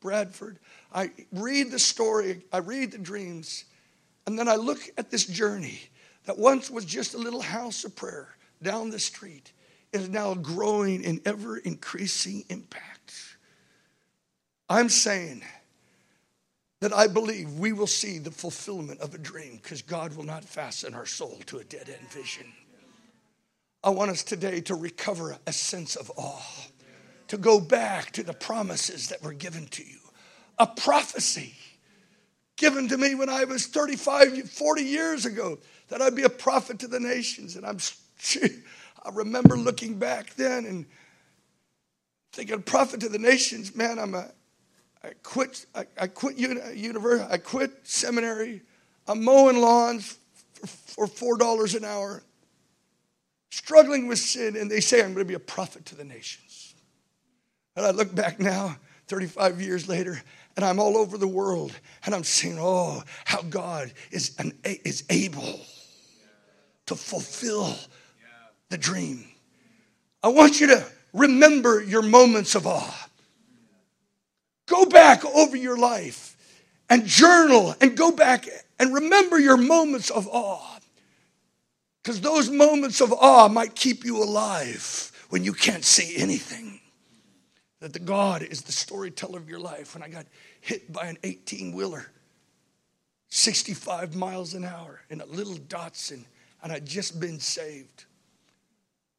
Bradford. 0.00 0.58
I 0.92 1.10
read 1.32 1.70
the 1.70 1.78
story, 1.78 2.42
I 2.52 2.58
read 2.58 2.92
the 2.92 2.98
dreams, 2.98 3.64
and 4.26 4.38
then 4.38 4.48
I 4.48 4.56
look 4.56 4.80
at 4.98 5.10
this 5.10 5.24
journey 5.24 5.80
that 6.26 6.38
once 6.38 6.70
was 6.70 6.84
just 6.84 7.14
a 7.14 7.18
little 7.18 7.40
house 7.40 7.84
of 7.84 7.96
prayer 7.96 8.36
down 8.62 8.90
the 8.90 8.98
street 8.98 9.52
is 9.92 10.08
now 10.08 10.34
growing 10.34 11.02
in 11.02 11.20
ever 11.24 11.56
increasing 11.56 12.44
impact. 12.48 13.36
I'm 14.68 14.88
saying 14.88 15.42
that 16.80 16.92
I 16.92 17.06
believe 17.06 17.52
we 17.54 17.72
will 17.72 17.86
see 17.86 18.18
the 18.18 18.30
fulfillment 18.30 19.00
of 19.00 19.14
a 19.14 19.18
dream 19.18 19.58
because 19.62 19.82
God 19.82 20.16
will 20.16 20.24
not 20.24 20.44
fasten 20.44 20.94
our 20.94 21.06
soul 21.06 21.38
to 21.46 21.58
a 21.58 21.64
dead 21.64 21.88
end 21.88 22.08
vision. 22.10 22.52
I 23.82 23.90
want 23.90 24.10
us 24.10 24.24
today 24.24 24.60
to 24.62 24.74
recover 24.74 25.38
a 25.46 25.52
sense 25.52 25.94
of 25.94 26.10
awe, 26.16 26.66
to 27.28 27.38
go 27.38 27.60
back 27.60 28.10
to 28.12 28.24
the 28.24 28.32
promises 28.32 29.08
that 29.08 29.22
were 29.22 29.32
given 29.32 29.66
to 29.68 29.84
you. 29.84 29.98
A 30.58 30.66
prophecy 30.66 31.54
given 32.56 32.88
to 32.88 32.98
me 32.98 33.14
when 33.14 33.28
I 33.28 33.44
was 33.44 33.66
35, 33.66 34.50
40 34.50 34.82
years 34.82 35.26
ago 35.26 35.58
that 35.88 36.02
I'd 36.02 36.16
be 36.16 36.24
a 36.24 36.30
prophet 36.30 36.78
to 36.80 36.88
the 36.88 37.00
nations. 37.00 37.56
And 37.56 37.66
I'm, 37.66 37.78
I 39.04 39.10
remember 39.12 39.56
looking 39.56 39.98
back 39.98 40.34
then 40.34 40.64
and 40.64 40.86
thinking, 42.32 42.62
prophet 42.62 43.00
to 43.00 43.08
the 43.08 43.18
nations, 43.18 43.74
man, 43.74 43.98
I'm 43.98 44.14
a, 44.14 44.30
I 45.04 45.10
quit, 45.22 45.66
I, 45.74 45.86
I 46.00 46.06
quit 46.08 46.36
university, 46.36 47.32
I 47.32 47.38
quit 47.38 47.72
seminary. 47.84 48.62
I'm 49.06 49.22
mowing 49.22 49.60
lawns 49.60 50.18
for, 50.64 51.06
for 51.06 51.38
$4 51.38 51.76
an 51.76 51.84
hour, 51.84 52.22
struggling 53.50 54.08
with 54.08 54.18
sin, 54.18 54.56
and 54.56 54.70
they 54.70 54.80
say 54.80 54.98
I'm 55.00 55.14
going 55.14 55.24
to 55.24 55.28
be 55.28 55.34
a 55.34 55.38
prophet 55.38 55.86
to 55.86 55.94
the 55.94 56.04
nations. 56.04 56.74
And 57.76 57.86
I 57.86 57.90
look 57.90 58.14
back 58.14 58.40
now, 58.40 58.76
35 59.06 59.60
years 59.60 59.88
later, 59.88 60.20
and 60.56 60.64
I'm 60.64 60.80
all 60.80 60.96
over 60.96 61.18
the 61.18 61.28
world, 61.28 61.72
and 62.04 62.14
I'm 62.14 62.24
saying, 62.24 62.56
oh, 62.58 63.02
how 63.26 63.42
God 63.42 63.92
is, 64.10 64.34
an, 64.38 64.52
is 64.64 65.04
able 65.10 65.60
to 66.86 66.94
fulfill 66.94 67.74
the 68.70 68.78
dream. 68.78 69.24
I 70.22 70.28
want 70.28 70.60
you 70.60 70.68
to 70.68 70.84
remember 71.12 71.82
your 71.82 72.02
moments 72.02 72.54
of 72.54 72.66
awe. 72.66 73.08
Go 74.66 74.86
back 74.86 75.24
over 75.24 75.56
your 75.56 75.76
life 75.76 76.36
and 76.88 77.04
journal 77.04 77.74
and 77.80 77.96
go 77.96 78.10
back 78.10 78.48
and 78.80 78.94
remember 78.94 79.38
your 79.38 79.56
moments 79.56 80.10
of 80.10 80.26
awe. 80.28 80.78
Because 82.02 82.20
those 82.20 82.50
moments 82.50 83.00
of 83.00 83.12
awe 83.12 83.48
might 83.48 83.74
keep 83.74 84.04
you 84.04 84.22
alive 84.22 85.12
when 85.28 85.44
you 85.44 85.52
can't 85.52 85.84
see 85.84 86.16
anything. 86.16 86.80
That 87.80 87.92
the 87.92 87.98
God 87.98 88.42
is 88.42 88.62
the 88.62 88.72
storyteller 88.72 89.38
of 89.38 89.50
your 89.50 89.60
life. 89.60 89.94
When 89.94 90.02
I 90.02 90.08
got 90.08 90.26
hit 90.60 90.92
by 90.92 91.06
an 91.06 91.18
18 91.22 91.72
wheeler, 91.72 92.06
65 93.28 94.16
miles 94.16 94.54
an 94.54 94.64
hour 94.64 95.00
in 95.10 95.20
a 95.20 95.26
little 95.26 95.56
Datsun, 95.56 96.24
and 96.62 96.72
I'd 96.72 96.86
just 96.86 97.20
been 97.20 97.38
saved. 97.38 98.06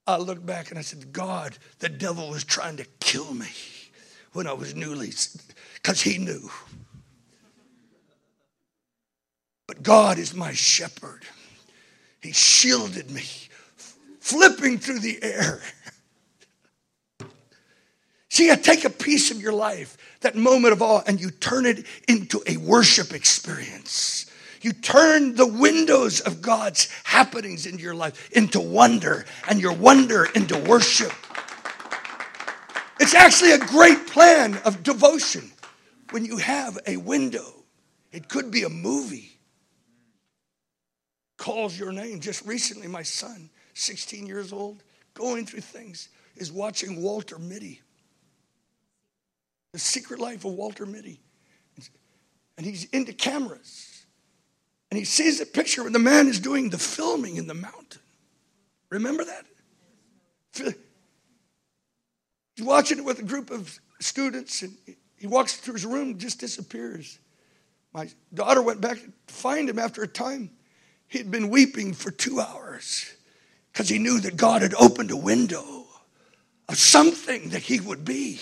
I 0.08 0.18
looked 0.18 0.46
back 0.46 0.70
and 0.70 0.80
I 0.80 0.82
said, 0.82 1.12
God, 1.12 1.58
the 1.80 1.90
devil 1.90 2.30
was 2.30 2.44
trying 2.44 2.78
to 2.78 2.86
kill 3.00 3.34
me 3.34 3.50
when 4.34 4.48
I 4.48 4.54
was 4.54 4.74
newly, 4.74 5.12
because 5.76 6.02
he 6.02 6.18
knew. 6.18 6.50
But 9.68 9.84
God 9.84 10.18
is 10.18 10.34
my 10.34 10.54
shepherd. 10.54 11.24
He 12.22 12.32
shielded 12.32 13.12
me, 13.12 13.24
flipping 14.20 14.78
through 14.80 15.00
the 15.00 15.22
air. 15.22 15.62
See, 18.38 18.52
I 18.52 18.56
take 18.56 18.86
a 18.86 18.92
piece 18.92 19.32
of 19.32 19.42
your 19.42 19.52
life, 19.52 19.98
that 20.22 20.36
moment 20.36 20.72
of 20.72 20.84
awe, 20.84 21.02
and 21.08 21.20
you 21.20 21.32
turn 21.32 21.66
it 21.66 21.88
into 22.08 22.44
a 22.46 22.58
worship 22.58 23.12
experience. 23.12 24.28
You 24.62 24.74
turn 24.74 25.34
the 25.34 25.48
windows 25.48 26.20
of 26.20 26.40
God's 26.40 26.88
happenings 27.04 27.66
in 27.66 27.80
your 27.80 27.96
life 27.96 28.30
into 28.34 28.60
wonder, 28.60 29.26
and 29.50 29.60
your 29.60 29.74
wonder 29.74 30.26
into 30.36 30.56
worship. 30.56 31.12
It's 33.00 33.16
actually 33.16 33.54
a 33.54 33.58
great 33.58 34.06
plan 34.06 34.60
of 34.66 34.84
devotion 34.84 35.52
when 36.12 36.24
you 36.24 36.38
have 36.38 36.78
a 36.86 36.98
window. 36.98 37.64
It 38.12 38.30
could 38.30 38.52
be 38.52 38.62
a 38.62 38.70
movie. 38.70 39.40
Calls 41.38 41.76
your 41.76 41.92
name. 41.92 42.20
Just 42.20 42.46
recently, 42.46 42.88
my 42.88 43.02
son, 43.02 43.50
16 43.74 44.28
years 44.28 44.54
old, 44.54 44.84
going 45.16 45.48
through 45.48 45.62
things, 45.62 46.10
is 46.36 46.52
watching 46.52 47.02
Walter 47.02 47.40
Mitty. 47.40 47.82
The 49.78 49.82
Secret 49.82 50.20
Life 50.20 50.44
of 50.44 50.54
Walter 50.54 50.88
Mitty. 50.88 51.20
And 52.58 52.66
he's 52.66 52.86
into 52.86 53.14
cameras. 53.14 54.08
And 54.90 54.98
he 54.98 55.06
sees 55.06 55.40
a 55.40 55.46
picture 55.46 55.84
where 55.84 55.92
the 55.92 56.00
man 56.00 56.28
is 56.28 56.40
doing 56.40 56.72
the 56.72 56.80
filming 56.80 57.38
in 57.38 57.46
the 57.46 57.54
mountain. 57.54 58.02
Remember 58.90 59.24
that? 59.24 59.46
He's 62.56 62.66
watching 62.66 62.98
it 62.98 63.06
with 63.06 63.20
a 63.20 63.24
group 63.24 63.52
of 63.52 63.80
students, 64.00 64.64
and 64.64 64.76
he 65.16 65.28
walks 65.28 65.58
through 65.58 65.76
his 65.76 65.86
room, 65.86 66.18
just 66.18 66.40
disappears. 66.40 67.20
My 67.94 68.10
daughter 68.34 68.64
went 68.64 68.82
back 68.82 68.98
to 68.98 69.12
find 69.28 69.70
him 69.70 69.78
after 69.78 70.02
a 70.02 70.08
time. 70.08 70.50
He 71.08 71.20
had 71.20 71.30
been 71.30 71.50
weeping 71.50 71.94
for 71.94 72.10
two 72.10 72.40
hours 72.40 73.14
because 73.72 73.90
he 73.90 74.00
knew 74.00 74.20
that 74.22 74.38
God 74.38 74.64
had 74.64 74.74
opened 74.74 75.12
a 75.12 75.18
window 75.18 75.86
of 76.68 76.78
something 76.80 77.50
that 77.50 77.62
he 77.62 77.80
would 77.80 78.04
be. 78.04 78.40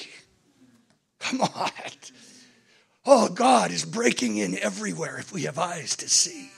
Come 1.20 1.42
on. 1.42 1.72
Oh, 3.06 3.30
God 3.30 3.72
is 3.72 3.86
breaking 3.86 4.38
in 4.38 4.58
everywhere 4.58 5.18
if 5.20 5.32
we 5.32 5.44
have 5.44 5.60
eyes 5.60 5.96
to 5.98 6.10
see. 6.10 6.50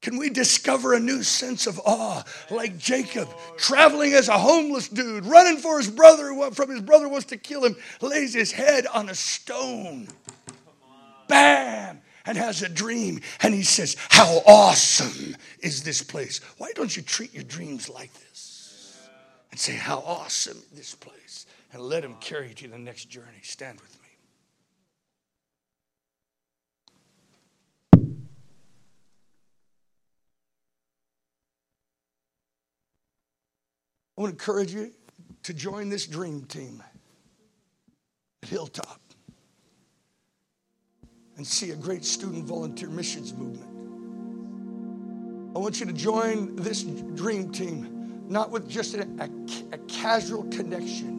Can 0.00 0.16
we 0.16 0.30
discover 0.30 0.94
a 0.94 1.00
new 1.00 1.24
sense 1.24 1.66
of 1.66 1.80
awe 1.84 2.22
like 2.50 2.78
Jacob, 2.78 3.28
traveling 3.56 4.12
as 4.12 4.28
a 4.28 4.38
homeless 4.38 4.88
dude, 4.88 5.26
running 5.26 5.56
for 5.56 5.78
his 5.78 5.90
brother 5.90 6.32
from 6.52 6.70
his 6.70 6.82
brother 6.82 7.08
wants 7.08 7.26
to 7.26 7.36
kill 7.36 7.64
him, 7.64 7.76
lays 8.00 8.32
his 8.32 8.52
head 8.52 8.86
on 8.86 9.08
a 9.08 9.14
stone. 9.14 10.06
Bam! 11.26 12.00
And 12.24 12.38
has 12.38 12.62
a 12.62 12.68
dream. 12.68 13.20
And 13.42 13.54
he 13.54 13.62
says, 13.62 13.96
How 14.08 14.40
awesome 14.46 15.36
is 15.60 15.82
this 15.82 16.02
place? 16.02 16.40
Why 16.58 16.70
don't 16.74 16.96
you 16.96 17.02
treat 17.02 17.34
your 17.34 17.44
dreams 17.44 17.88
like 17.88 18.12
this? 18.14 18.57
And 19.50 19.58
say, 19.58 19.74
How 19.74 19.98
awesome 19.98 20.62
this 20.74 20.94
place. 20.94 21.46
And 21.72 21.82
let 21.82 22.04
him 22.04 22.14
carry 22.20 22.48
you 22.48 22.54
to 22.54 22.68
the 22.68 22.78
next 22.78 23.06
journey. 23.06 23.40
Stand 23.42 23.80
with 23.80 23.92
me. 23.92 24.08
I 34.16 34.20
want 34.20 34.30
to 34.30 34.34
encourage 34.34 34.74
you 34.74 34.90
to 35.44 35.54
join 35.54 35.88
this 35.88 36.06
dream 36.06 36.42
team 36.46 36.82
at 38.42 38.48
Hilltop 38.48 39.00
and 41.36 41.46
see 41.46 41.70
a 41.70 41.76
great 41.76 42.04
student 42.04 42.44
volunteer 42.44 42.88
missions 42.88 43.32
movement. 43.32 43.70
I 45.54 45.60
want 45.60 45.78
you 45.78 45.86
to 45.86 45.92
join 45.92 46.56
this 46.56 46.82
dream 46.82 47.52
team, 47.52 47.97
not 48.28 48.50
with 48.50 48.68
just 48.68 48.94
a, 48.94 49.08
a, 49.18 49.30
a 49.72 49.78
casual 49.88 50.44
connection. 50.44 51.18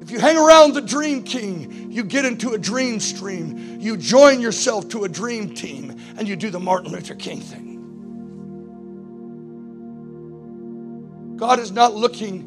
If 0.00 0.10
you 0.10 0.18
hang 0.18 0.36
around 0.36 0.74
the 0.74 0.80
Dream 0.80 1.22
King, 1.22 1.92
you 1.92 2.02
get 2.04 2.24
into 2.24 2.52
a 2.52 2.58
dream 2.58 3.00
stream. 3.00 3.80
You 3.80 3.96
join 3.96 4.40
yourself 4.40 4.88
to 4.90 5.04
a 5.04 5.08
dream 5.08 5.54
team 5.54 5.96
and 6.16 6.26
you 6.26 6.36
do 6.36 6.50
the 6.50 6.60
Martin 6.60 6.90
Luther 6.92 7.14
King 7.14 7.40
thing. 7.40 7.76
God 11.36 11.58
is 11.58 11.70
not 11.70 11.94
looking 11.94 12.46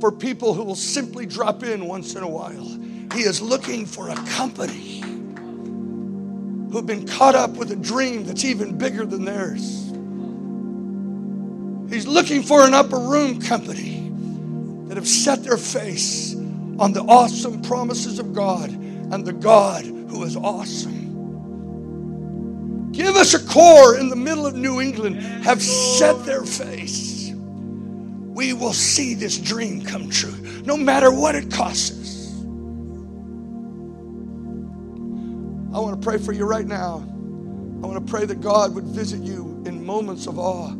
for 0.00 0.10
people 0.10 0.54
who 0.54 0.64
will 0.64 0.74
simply 0.74 1.26
drop 1.26 1.62
in 1.62 1.86
once 1.86 2.14
in 2.14 2.22
a 2.22 2.28
while. 2.28 2.66
He 3.14 3.20
is 3.20 3.40
looking 3.42 3.86
for 3.86 4.08
a 4.08 4.14
company 4.14 5.00
who've 6.70 6.86
been 6.86 7.06
caught 7.06 7.34
up 7.34 7.50
with 7.52 7.70
a 7.72 7.76
dream 7.76 8.24
that's 8.24 8.44
even 8.44 8.78
bigger 8.78 9.04
than 9.04 9.24
theirs. 9.24 9.89
He's 11.90 12.06
looking 12.06 12.42
for 12.42 12.64
an 12.66 12.72
upper 12.72 12.98
room 12.98 13.40
company 13.40 14.10
that 14.86 14.96
have 14.96 15.08
set 15.08 15.42
their 15.42 15.56
face 15.56 16.34
on 16.78 16.92
the 16.92 17.02
awesome 17.02 17.60
promises 17.62 18.18
of 18.18 18.32
God 18.32 18.70
and 18.70 19.24
the 19.24 19.32
God 19.32 19.84
who 19.84 20.22
is 20.22 20.36
awesome. 20.36 21.00
Give 22.92 23.16
us 23.16 23.34
a 23.34 23.44
core 23.44 23.98
in 23.98 24.08
the 24.08 24.16
middle 24.16 24.46
of 24.46 24.54
New 24.54 24.80
England, 24.80 25.20
have 25.44 25.60
set 25.60 26.24
their 26.24 26.44
face. 26.44 27.32
We 27.32 28.52
will 28.52 28.72
see 28.72 29.14
this 29.14 29.36
dream 29.36 29.82
come 29.84 30.10
true, 30.10 30.34
no 30.64 30.76
matter 30.76 31.10
what 31.10 31.34
it 31.34 31.50
costs 31.50 31.90
us. 31.90 32.36
I 35.72 35.78
want 35.78 36.00
to 36.00 36.04
pray 36.04 36.18
for 36.18 36.32
you 36.32 36.44
right 36.44 36.66
now. 36.66 36.98
I 37.82 37.86
want 37.86 38.04
to 38.04 38.10
pray 38.10 38.26
that 38.26 38.40
God 38.40 38.74
would 38.74 38.84
visit 38.84 39.20
you 39.20 39.62
in 39.66 39.84
moments 39.84 40.26
of 40.26 40.38
awe. 40.38 40.72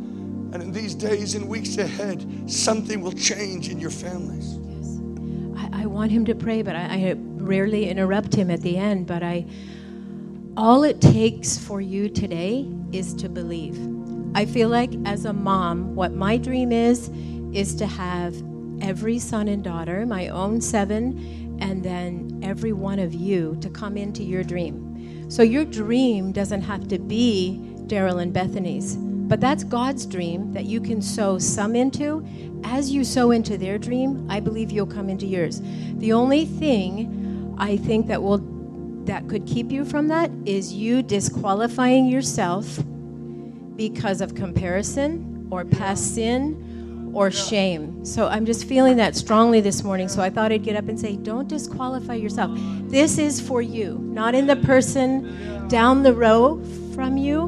And 0.53 0.63
in 0.63 0.73
these 0.73 0.95
days 0.95 1.35
and 1.35 1.49
weeks 1.49 1.79
ahead, 1.79 2.51
something 2.51 3.01
will 3.01 3.13
change 3.13 3.69
in 3.69 3.79
your 3.79 3.91
families. 3.91 4.59
Yes. 4.63 5.01
I, 5.73 5.83
I 5.83 5.87
want 5.87 6.11
him 6.11 6.25
to 6.27 6.35
pray, 6.35 6.63
but 6.63 6.75
I, 6.75 6.81
I 6.81 7.15
rarely 7.17 7.89
interrupt 7.89 8.35
him 8.35 8.51
at 8.51 8.61
the 8.63 8.77
end. 8.77 9.07
But 9.07 9.23
I, 9.23 9.47
all 10.57 10.83
it 10.83 11.01
takes 11.01 11.57
for 11.57 11.81
you 11.81 12.09
today 12.09 12.69
is 12.93 13.15
to 13.15 13.29
believe. 13.29 13.79
I 14.35 14.45
feel 14.45 14.69
like 14.69 14.93
as 15.05 15.25
a 15.25 15.33
mom, 15.33 15.95
what 15.95 16.13
my 16.13 16.37
dream 16.37 16.73
is, 16.73 17.11
is 17.53 17.75
to 17.77 17.87
have 17.87 18.35
every 18.81 19.19
son 19.19 19.49
and 19.49 19.63
daughter, 19.63 20.07
my 20.07 20.29
own 20.29 20.61
seven, 20.61 21.59
and 21.61 21.83
then 21.83 22.41
every 22.43 22.73
one 22.73 22.99
of 22.99 23.13
you 23.13 23.57
to 23.61 23.69
come 23.69 23.97
into 23.97 24.23
your 24.23 24.43
dream. 24.43 25.29
So 25.31 25.43
your 25.43 25.65
dream 25.65 26.33
doesn't 26.33 26.63
have 26.63 26.89
to 26.89 26.99
be 26.99 27.61
Daryl 27.87 28.23
and 28.23 28.33
Bethany's, 28.33 28.97
but 29.31 29.41
that's 29.41 29.63
God's 29.63 30.07
dream 30.07 30.53
that 30.55 30.65
you 30.65 30.81
can 30.81 31.01
sow 31.01 31.39
some 31.39 31.77
into. 31.77 32.27
As 32.65 32.91
you 32.91 33.05
sow 33.05 33.31
into 33.31 33.57
their 33.57 33.79
dream, 33.79 34.27
I 34.29 34.41
believe 34.41 34.73
you'll 34.73 34.87
come 34.87 35.09
into 35.09 35.25
yours. 35.25 35.63
The 35.99 36.13
only 36.13 36.45
thing 36.45 37.55
I 37.57 37.77
think 37.77 38.09
that 38.09 38.21
will 38.21 38.39
that 39.05 39.29
could 39.29 39.47
keep 39.47 39.71
you 39.71 39.85
from 39.85 40.09
that 40.09 40.33
is 40.47 40.73
you 40.73 41.01
disqualifying 41.03 42.09
yourself 42.09 42.81
because 43.77 44.21
of 44.21 44.35
comparison 44.35 45.47
or 45.49 45.65
past 45.65 46.17
sin 46.17 47.13
or 47.15 47.31
shame. 47.31 48.05
So 48.05 48.27
I'm 48.27 48.45
just 48.45 48.67
feeling 48.67 48.97
that 48.97 49.15
strongly 49.15 49.61
this 49.61 49.85
morning. 49.85 50.09
So 50.09 50.23
I 50.23 50.31
thought 50.31 50.51
I'd 50.51 50.65
get 50.65 50.75
up 50.75 50.89
and 50.89 50.99
say, 50.99 51.15
don't 51.15 51.47
disqualify 51.47 52.15
yourself. 52.15 52.51
This 52.89 53.17
is 53.17 53.41
for 53.41 53.63
you, 53.63 53.99
not 53.99 54.35
in 54.35 54.49
the 54.49 54.57
person 54.57 55.69
down 55.69 56.03
the 56.03 56.15
row 56.15 56.61
from 56.95 57.17
you, 57.17 57.47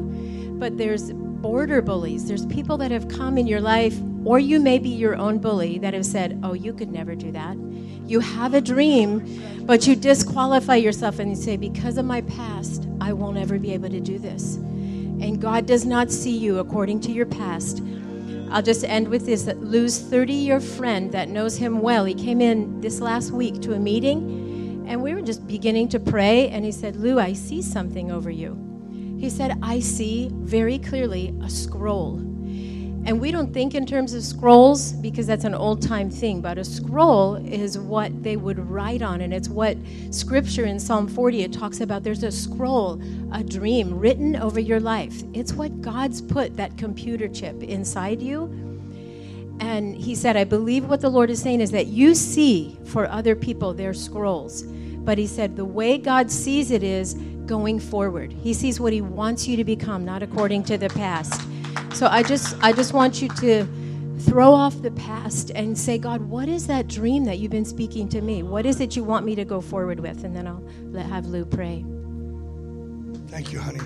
but 0.59 0.77
there's 0.77 1.11
border 1.43 1.81
bullies. 1.81 2.25
There's 2.25 2.45
people 2.45 2.77
that 2.77 2.89
have 2.89 3.09
come 3.09 3.37
in 3.37 3.47
your 3.47 3.59
life, 3.59 3.95
or 4.23 4.39
you 4.39 4.61
may 4.61 4.79
be 4.79 4.87
your 4.87 5.17
own 5.17 5.39
bully, 5.39 5.77
that 5.79 5.93
have 5.93 6.05
said, 6.05 6.39
oh, 6.41 6.53
you 6.53 6.71
could 6.73 6.89
never 6.89 7.15
do 7.15 7.33
that. 7.33 7.57
You 8.07 8.21
have 8.21 8.53
a 8.53 8.61
dream, 8.61 9.65
but 9.65 9.85
you 9.85 9.97
disqualify 9.97 10.77
yourself 10.77 11.19
and 11.19 11.29
you 11.29 11.35
say, 11.35 11.57
because 11.57 11.97
of 11.97 12.05
my 12.05 12.21
past, 12.21 12.87
I 13.01 13.11
won't 13.11 13.37
ever 13.37 13.59
be 13.59 13.73
able 13.73 13.89
to 13.89 13.99
do 13.99 14.17
this. 14.17 14.55
And 14.55 15.41
God 15.41 15.65
does 15.65 15.85
not 15.85 16.11
see 16.11 16.35
you 16.35 16.59
according 16.59 17.01
to 17.01 17.11
your 17.11 17.25
past. 17.25 17.83
I'll 18.49 18.61
just 18.61 18.85
end 18.85 19.09
with 19.09 19.25
this 19.25 19.45
Lou's 19.45 19.99
30 19.99 20.31
year 20.31 20.61
friend 20.61 21.11
that 21.11 21.27
knows 21.27 21.57
him 21.57 21.81
well, 21.81 22.05
he 22.05 22.13
came 22.13 22.39
in 22.39 22.79
this 22.79 23.01
last 23.01 23.31
week 23.31 23.61
to 23.63 23.73
a 23.73 23.79
meeting 23.79 24.85
and 24.87 25.03
we 25.03 25.13
were 25.13 25.21
just 25.21 25.45
beginning 25.45 25.89
to 25.89 25.99
pray. 25.99 26.47
And 26.49 26.63
he 26.63 26.71
said, 26.71 26.95
Lou, 26.95 27.19
I 27.19 27.33
see 27.33 27.61
something 27.61 28.11
over 28.11 28.29
you. 28.29 28.72
He 29.23 29.29
said, 29.29 29.57
I 29.63 29.79
see 29.79 30.27
very 30.33 30.77
clearly 30.77 31.33
a 31.41 31.49
scroll. 31.49 32.17
And 32.17 33.21
we 33.21 33.31
don't 33.31 33.53
think 33.53 33.73
in 33.73 33.85
terms 33.85 34.13
of 34.13 34.21
scrolls 34.21 34.91
because 34.91 35.25
that's 35.25 35.45
an 35.45 35.55
old 35.55 35.81
time 35.81 36.09
thing, 36.09 36.41
but 36.41 36.57
a 36.57 36.65
scroll 36.65 37.35
is 37.35 37.79
what 37.79 38.21
they 38.21 38.35
would 38.35 38.59
write 38.59 39.01
on. 39.01 39.21
And 39.21 39.33
it's 39.33 39.47
what 39.47 39.77
scripture 40.11 40.65
in 40.65 40.77
Psalm 40.77 41.07
40 41.07 41.43
it 41.43 41.53
talks 41.53 41.79
about. 41.79 42.03
There's 42.03 42.23
a 42.23 42.33
scroll, 42.33 43.01
a 43.31 43.45
dream 43.45 43.97
written 43.97 44.35
over 44.35 44.59
your 44.59 44.81
life. 44.81 45.23
It's 45.31 45.53
what 45.53 45.81
God's 45.81 46.21
put 46.21 46.57
that 46.57 46.77
computer 46.77 47.29
chip 47.29 47.63
inside 47.63 48.21
you. 48.21 48.47
And 49.61 49.95
he 49.95 50.15
said, 50.15 50.35
I 50.35 50.43
believe 50.43 50.89
what 50.89 50.99
the 50.99 51.09
Lord 51.09 51.29
is 51.29 51.41
saying 51.41 51.61
is 51.61 51.71
that 51.71 51.87
you 51.87 52.13
see 52.13 52.77
for 52.83 53.07
other 53.07 53.37
people 53.37 53.73
their 53.73 53.93
scrolls. 53.93 54.63
But 54.63 55.17
he 55.17 55.27
said, 55.27 55.55
the 55.55 55.63
way 55.63 55.97
God 55.97 56.29
sees 56.29 56.71
it 56.71 56.83
is 56.83 57.15
going 57.45 57.79
forward. 57.79 58.31
He 58.31 58.53
sees 58.53 58.79
what 58.79 58.93
he 58.93 59.01
wants 59.01 59.47
you 59.47 59.57
to 59.57 59.63
become, 59.63 60.05
not 60.05 60.23
according 60.23 60.63
to 60.65 60.77
the 60.77 60.89
past. 60.89 61.41
So 61.93 62.07
I 62.07 62.23
just 62.23 62.55
I 62.61 62.73
just 62.73 62.93
want 62.93 63.21
you 63.21 63.29
to 63.29 63.67
throw 64.19 64.53
off 64.53 64.81
the 64.81 64.91
past 64.91 65.51
and 65.53 65.77
say, 65.77 65.97
God, 65.97 66.21
what 66.21 66.47
is 66.47 66.67
that 66.67 66.87
dream 66.87 67.25
that 67.25 67.39
you've 67.39 67.51
been 67.51 67.65
speaking 67.65 68.07
to 68.09 68.21
me? 68.21 68.41
What 68.43 68.65
is 68.65 68.79
it 68.79 68.95
you 68.95 69.03
want 69.03 69.25
me 69.25 69.35
to 69.35 69.45
go 69.45 69.61
forward 69.61 69.99
with? 69.99 70.23
And 70.23 70.35
then 70.35 70.47
I'll 70.47 70.63
let 70.91 71.05
have 71.05 71.25
Lou 71.25 71.45
pray. 71.45 71.83
Thank 73.27 73.51
you, 73.51 73.59
honey. 73.59 73.81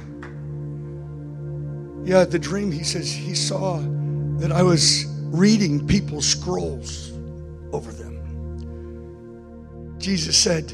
Yeah, 2.03 2.24
the 2.24 2.39
dream, 2.39 2.72
he 2.72 2.84
says 2.84 3.12
he 3.12 3.36
saw 3.36 3.80
that 4.39 4.51
I 4.51 4.64
was 4.64 5.05
reading 5.24 5.86
people's 5.86 6.26
scrolls 6.26 7.12
over 7.74 7.91
them. 7.91 8.16
Jesus 9.97 10.38
said, 10.38 10.72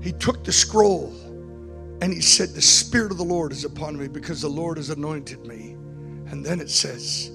He 0.00 0.12
took 0.12 0.44
the 0.44 0.52
scroll 0.52 1.12
and 2.02 2.12
he 2.12 2.20
said, 2.20 2.48
The 2.48 2.60
Spirit 2.60 3.12
of 3.12 3.18
the 3.18 3.24
Lord 3.24 3.52
is 3.52 3.64
upon 3.64 3.96
me 3.96 4.08
because 4.08 4.42
the 4.42 4.48
Lord 4.48 4.76
has 4.76 4.90
anointed 4.90 5.46
me 5.46 5.76
and 6.32 6.44
then 6.44 6.60
it 6.60 6.68
says, 6.68 7.30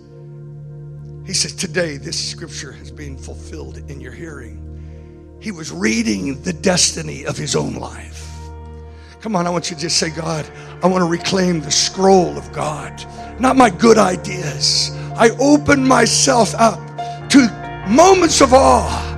He 1.26 1.34
says, 1.34 1.53
Today 1.55 1.95
this 1.95 2.20
scripture 2.20 2.74
has 2.74 2.91
been 2.91 3.18
fulfilled 3.18 3.78
in 3.89 4.01
your 4.01 4.11
hearing. 4.11 5.38
He 5.39 5.53
was 5.53 5.72
reading 5.72 6.41
the 6.41 6.51
destiny 6.51 7.26
of 7.26 7.38
his 7.38 7.55
own 7.55 7.76
life. 7.76 8.30
Come 9.22 9.38
on, 9.38 9.47
I 9.47 9.49
want 9.51 9.70
you 9.70 9.78
to 9.78 9.82
just 9.82 9.99
say, 9.99 10.09
God, 10.09 10.45
I 10.84 10.88
want 10.88 11.01
to 11.01 11.09
reclaim 11.09 11.61
the 11.61 11.72
scroll 11.72 12.38
of 12.38 12.51
God, 12.51 13.05
not 13.39 13.55
my 13.55 13.70
good 13.70 13.97
ideas. 13.97 14.91
I 15.15 15.30
open 15.39 15.88
myself 15.88 16.53
up 16.55 16.80
to 17.30 17.86
moments 17.88 18.41
of 18.41 18.53
awe 18.53 19.16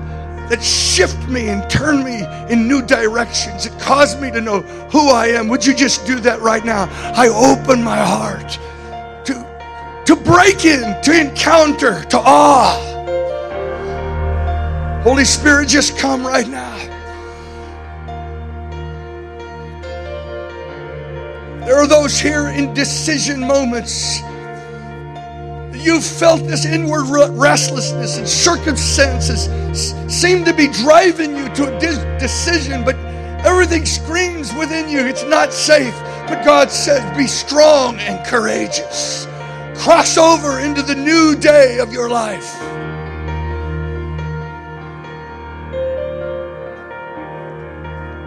that 0.50 0.64
shift 0.64 1.28
me 1.30 1.50
and 1.50 1.70
turn 1.70 2.04
me 2.04 2.26
in 2.50 2.68
new 2.68 2.82
directions. 2.82 3.66
that 3.66 3.80
cause 3.80 4.20
me 4.20 4.32
to 4.32 4.42
know 4.42 4.62
who 4.92 5.10
I 5.10 5.28
am. 5.28 5.48
Would 5.48 5.66
you 5.66 5.76
just 5.76 6.06
do 6.06 6.20
that 6.22 6.42
right 6.42 6.66
now? 6.66 6.90
I 7.16 7.28
open 7.28 7.84
my 7.84 7.98
heart 7.98 8.60
to, 9.26 10.04
to 10.06 10.16
break 10.16 10.66
in, 10.66 11.02
to 11.04 11.20
encounter, 11.20 12.04
to 12.06 12.18
awe. 12.18 12.86
Holy 15.04 15.26
Spirit, 15.26 15.70
just 15.70 15.98
come 15.98 16.26
right 16.26 16.48
now. 16.48 16.78
There 21.66 21.78
are 21.78 21.88
those 21.88 22.20
here 22.20 22.50
in 22.50 22.74
decision 22.74 23.40
moments. 23.40 24.22
You 25.90 26.00
felt 26.00 26.44
this 26.44 26.66
inward 26.66 27.06
restlessness 27.32 28.18
and 28.18 28.30
circumstances 28.30 29.50
seem 30.08 30.46
to 30.46 30.54
be 30.54 30.68
driving 30.68 31.36
you 31.36 31.50
to 31.56 31.76
a 31.76 32.20
decision, 32.20 32.86
but 32.86 32.96
everything 33.44 33.88
screams 33.88 34.54
within 34.54 34.88
you 34.88 35.00
it's 35.00 35.24
not 35.24 35.52
safe. 35.52 35.96
But 36.28 36.46
God 36.46 36.70
says, 36.70 37.02
be 37.18 37.26
strong 37.26 37.98
and 37.98 38.24
courageous. 38.28 39.26
Cross 39.78 40.20
over 40.20 40.60
into 40.60 40.84
the 40.84 40.94
new 40.94 41.36
day 41.36 41.80
of 41.80 41.92
your 41.92 42.08
life. 42.08 42.54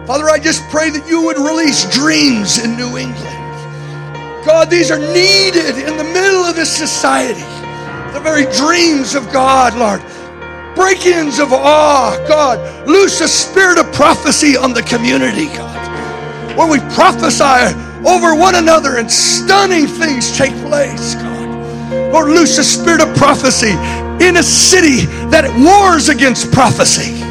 Father, 0.05 0.29
I 0.29 0.37
just 0.37 0.69
pray 0.69 0.89
that 0.89 1.07
you 1.07 1.21
would 1.21 1.37
release 1.37 1.89
dreams 1.95 2.61
in 2.61 2.75
New 2.75 2.97
England. 2.97 3.42
God, 4.45 4.69
these 4.69 4.91
are 4.91 4.99
needed 4.99 5.77
in 5.77 5.97
the 5.97 6.03
middle 6.03 6.43
of 6.43 6.55
this 6.55 6.75
society. 6.75 7.41
The 8.13 8.19
very 8.19 8.45
dreams 8.51 9.15
of 9.15 9.31
God, 9.31 9.75
Lord. 9.75 10.01
Break 10.75 11.05
ins 11.05 11.39
of 11.39 11.53
awe, 11.53 12.23
God. 12.27 12.87
Loose 12.87 13.21
a 13.21 13.27
spirit 13.27 13.77
of 13.77 13.91
prophecy 13.93 14.57
on 14.57 14.73
the 14.73 14.83
community, 14.83 15.45
God. 15.47 16.57
Where 16.57 16.69
we 16.69 16.79
prophesy 16.93 17.73
over 18.05 18.35
one 18.35 18.55
another 18.55 18.97
and 18.97 19.09
stunning 19.09 19.87
things 19.87 20.37
take 20.37 20.53
place, 20.65 21.15
God. 21.15 22.11
Lord, 22.11 22.27
loose 22.27 22.57
a 22.57 22.63
spirit 22.63 23.01
of 23.01 23.15
prophecy 23.15 23.71
in 24.23 24.37
a 24.37 24.43
city 24.43 25.05
that 25.31 25.45
wars 25.63 26.09
against 26.09 26.51
prophecy. 26.51 27.22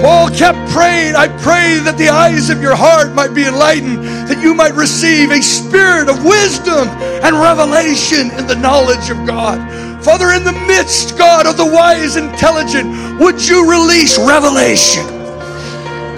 Paul 0.00 0.30
kept 0.30 0.56
praying, 0.70 1.14
I 1.14 1.28
pray 1.28 1.76
that 1.84 1.96
the 1.98 2.08
eyes 2.08 2.48
of 2.48 2.62
your 2.62 2.74
heart 2.74 3.12
might 3.12 3.34
be 3.34 3.44
enlightened, 3.44 4.02
that 4.28 4.40
you 4.40 4.54
might 4.54 4.72
receive 4.72 5.30
a 5.30 5.42
spirit 5.42 6.08
of 6.08 6.24
wisdom 6.24 6.88
and 7.20 7.36
revelation 7.36 8.32
in 8.32 8.46
the 8.46 8.56
knowledge 8.56 9.10
of 9.10 9.26
God. 9.26 9.60
Father, 10.02 10.32
in 10.32 10.44
the 10.44 10.56
midst, 10.66 11.18
God, 11.18 11.46
of 11.46 11.58
the 11.58 11.66
wise, 11.68 12.16
intelligent, 12.16 13.20
would 13.20 13.40
you 13.46 13.68
release 13.68 14.16
revelation? 14.16 15.04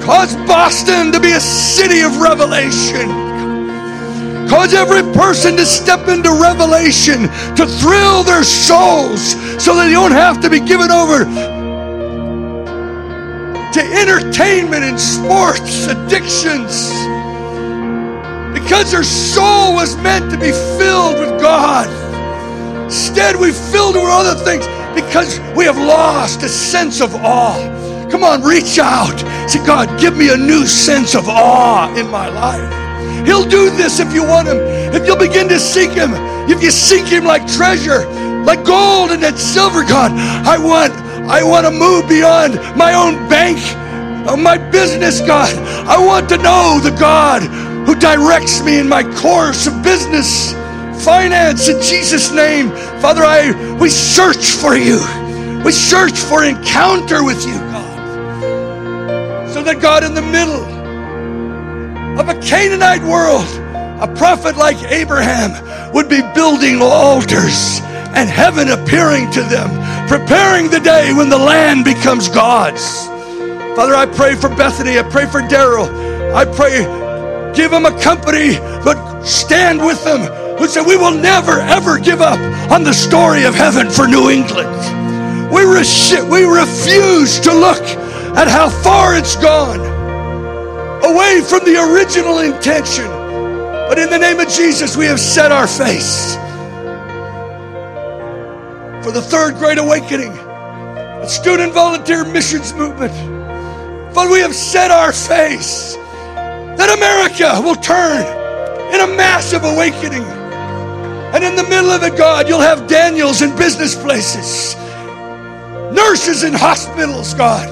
Cause 0.03 0.37
Boston 0.47 1.11
to 1.11 1.19
be 1.19 1.33
a 1.33 1.41
city 1.41 2.03
of 2.03 2.21
revelation. 2.21 3.11
Cause 4.47 4.75
every 4.75 5.03
person 5.13 5.57
to 5.57 5.67
step 5.67 6.07
into 6.07 6.31
revelation, 6.31 7.27
to 7.59 7.67
thrill 7.67 8.23
their 8.23 8.45
souls 8.45 9.35
so 9.59 9.75
that 9.75 9.87
they 9.87 9.93
don't 9.93 10.13
have 10.13 10.41
to 10.43 10.51
be 10.51 10.61
given 10.61 10.93
over 10.93 11.56
entertainment 13.93 14.85
and 14.85 14.99
sports, 14.99 15.87
addictions. 15.87 16.91
Because 18.53 18.91
their 18.91 19.05
soul 19.05 19.75
was 19.75 19.97
meant 19.99 20.31
to 20.31 20.39
be 20.39 20.53
filled 20.79 21.19
with 21.19 21.41
God. 21.41 21.87
Instead, 22.85 23.37
we 23.37 23.53
filled 23.53 23.95
with 23.95 24.05
other 24.07 24.35
things 24.45 24.67
because 24.95 25.39
we 25.57 25.65
have 25.65 25.77
lost 25.77 26.43
a 26.43 26.49
sense 26.49 27.01
of 27.01 27.15
awe. 27.17 28.09
Come 28.11 28.25
on, 28.25 28.43
reach 28.43 28.79
out. 28.79 29.19
Say, 29.49 29.65
God, 29.67 30.01
give 30.01 30.17
me 30.17 30.33
a 30.33 30.37
new 30.37 30.67
sense 30.67 31.15
of 31.15 31.29
awe 31.29 31.93
in 31.97 32.09
my 32.09 32.29
life. 32.29 33.27
He'll 33.27 33.49
do 33.49 33.71
this 33.71 33.99
if 34.01 34.15
you 34.15 34.23
want 34.23 34.49
Him. 34.49 34.59
If 34.95 35.07
you'll 35.07 35.19
begin 35.19 35.49
to 35.49 35.59
seek 35.59 35.91
Him, 35.91 36.11
if 36.49 36.63
you 36.63 36.71
seek 36.71 37.05
Him 37.07 37.25
like 37.25 37.47
treasure, 37.47 38.07
like 38.45 38.65
gold 38.65 39.11
and 39.11 39.23
that 39.23 39.37
silver, 39.37 39.83
God, 39.83 40.13
I 40.47 40.57
want, 40.57 40.95
I 41.29 41.43
want 41.43 41.67
to 41.67 41.73
move 41.73 42.09
beyond 42.09 42.55
my 42.77 42.95
own 42.95 43.29
bank, 43.29 43.59
my 44.39 44.59
business, 44.59 45.21
God. 45.21 45.55
I 45.89 45.99
want 46.05 46.29
to 46.29 46.37
know 46.37 46.81
the 46.83 46.97
God 46.99 47.43
who 47.87 47.95
directs 47.95 48.63
me 48.63 48.79
in 48.79 48.89
my 48.89 49.03
course 49.17 49.67
of 49.67 49.83
business, 49.83 50.53
finance, 51.05 51.69
in 51.69 51.81
Jesus' 51.83 52.33
name. 52.33 52.71
Father, 53.01 53.23
I 53.25 53.77
we 53.81 53.89
search 53.89 54.53
for 54.53 54.77
you. 54.77 55.01
We 55.65 55.73
search 55.73 56.17
for 56.17 56.45
encounter 56.45 57.25
with 57.25 57.45
you, 57.45 57.55
God 57.55 59.53
So 59.53 59.65
that 59.65 59.81
God, 59.81 60.05
in 60.05 60.15
the 60.15 60.23
middle 60.23 60.63
of 62.21 62.29
a 62.29 62.41
Canaanite 62.41 63.03
world, 63.03 63.47
a 64.01 64.07
prophet 64.17 64.57
like 64.57 64.77
Abraham 64.93 65.93
would 65.93 66.09
be 66.09 66.21
building 66.35 66.81
altars 66.81 67.81
and 68.15 68.29
heaven 68.29 68.69
appearing 68.69 69.31
to 69.33 69.43
them, 69.43 69.71
preparing 70.09 70.71
the 70.71 70.81
day 70.81 71.13
when 71.13 71.29
the 71.29 71.39
land 71.39 71.85
becomes 71.85 72.29
God's. 72.29 73.07
Father, 73.77 73.95
I 73.95 74.07
pray 74.07 74.35
for 74.35 74.49
Bethany. 74.49 74.99
I 74.99 75.03
pray 75.03 75.27
for 75.27 75.41
Daryl. 75.43 75.87
I 76.35 76.45
pray, 76.45 76.85
give 77.55 77.71
them 77.71 77.87
a 77.87 78.01
company, 78.01 78.57
but 78.85 79.23
stand 79.23 79.85
with 79.85 80.03
them 80.05 80.21
who 80.59 80.67
said, 80.67 80.87
We 80.87 80.97
will 80.97 81.13
never, 81.13 81.61
ever 81.61 81.99
give 81.99 82.21
up 82.21 82.39
on 82.71 82.85
the 82.85 82.93
story 82.95 83.45
of 83.45 83.55
heaven 83.55 83.91
for 83.91 84.07
New 84.07 84.31
England. 84.31 84.73
We, 85.53 85.63
re- 85.63 86.31
we 86.31 86.45
refuse 86.45 87.39
to 87.41 87.53
look 87.53 87.83
at 88.37 88.49
how 88.49 88.69
far 88.69 89.17
it's 89.17 89.37
gone 89.37 89.81
away 91.05 91.41
from 91.41 91.65
the 91.65 91.77
original 91.93 92.41
intention. 92.41 93.07
But 93.89 93.99
in 93.99 94.11
the 94.11 94.19
name 94.19 94.41
of 94.41 94.49
Jesus, 94.49 94.97
we 94.97 95.07
have 95.07 95.21
set 95.21 95.53
our 95.53 95.69
face 95.69 96.37
for 99.07 99.13
the 99.13 99.23
third 99.23 99.55
great 99.55 99.79
awakening, 99.79 100.35
the 100.35 101.29
student 101.29 101.73
volunteer 101.73 102.25
missions 102.25 102.73
movement. 102.73 103.13
But 104.13 104.29
we 104.33 104.41
have 104.41 104.53
set 104.53 104.91
our 104.91 105.13
face 105.13 105.95
that 105.95 106.93
America 106.93 107.61
will 107.63 107.77
turn 107.77 108.23
in 108.93 109.09
a 109.09 109.17
massive 109.17 109.63
awakening. 109.63 110.25
And 110.25 111.45
in 111.45 111.55
the 111.55 111.63
middle 111.63 111.93
of 111.93 112.03
it, 112.03 112.19
God, 112.19 112.49
you'll 112.49 112.59
have 112.59 112.89
Daniels 112.89 113.43
in 113.43 113.55
business 113.55 113.95
places, 113.95 114.75
nurses 115.95 116.43
in 116.43 116.53
hospitals, 116.53 117.33
God 117.35 117.69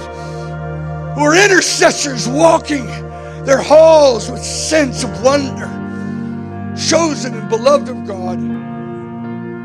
who 1.17 1.23
are 1.23 1.35
intercessors 1.35 2.29
walking 2.29 2.87
their 3.45 3.61
halls 3.61 4.31
with 4.31 4.41
sense 4.41 5.03
of 5.03 5.11
wonder, 5.21 5.67
chosen 6.77 7.35
and 7.35 7.49
beloved 7.49 7.89
of 7.89 8.07
God. 8.07 8.64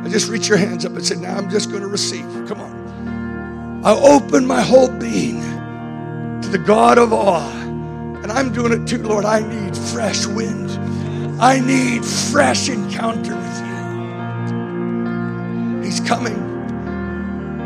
I 0.09 0.11
just 0.11 0.27
reach 0.27 0.47
your 0.47 0.57
hands 0.57 0.85
up 0.85 0.93
and 0.93 1.05
say, 1.05 1.17
Now 1.17 1.37
I'm 1.37 1.51
just 1.51 1.69
going 1.69 1.83
to 1.83 1.87
receive. 1.87 2.25
Come 2.47 2.59
on. 2.59 3.83
I 3.85 3.91
open 3.91 4.43
my 4.43 4.59
whole 4.59 4.89
being 4.89 5.39
to 6.41 6.49
the 6.49 6.57
God 6.57 6.97
of 6.97 7.13
awe. 7.13 7.47
And 8.23 8.31
I'm 8.31 8.51
doing 8.51 8.71
it 8.71 8.87
too, 8.87 9.03
Lord. 9.03 9.23
I 9.23 9.41
need 9.47 9.77
fresh 9.77 10.25
wind. 10.25 10.71
I 11.39 11.59
need 11.59 12.03
fresh 12.03 12.69
encounter 12.69 13.35
with 13.35 13.59
you. 15.77 15.83
He's 15.83 15.99
coming. 15.99 16.39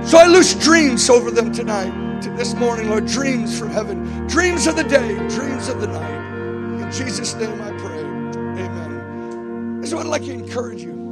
So 0.06 0.18
I 0.18 0.26
loose 0.28 0.54
dreams 0.54 1.10
over 1.10 1.32
them 1.32 1.54
tonight 1.54 1.94
this 2.36 2.56
morning, 2.56 2.90
Lord, 2.90 3.06
dreams 3.06 3.58
from 3.58 3.70
heaven, 3.70 4.28
dreams 4.28 4.68
of 4.68 4.76
the 4.76 4.84
day, 4.84 5.16
dreams 5.30 5.70
of 5.70 5.80
the 5.80 5.88
night. 5.88 6.82
In 6.84 6.92
Jesus' 6.92 7.36
name 7.36 7.62
I 7.62 7.72
pray. 7.78 8.00
Amen. 8.00 9.80
Is 9.82 9.96
what 9.96 10.06
I'd 10.06 10.10
like 10.10 10.26
to 10.26 10.34
encourage 10.34 10.84
you. 10.84 11.03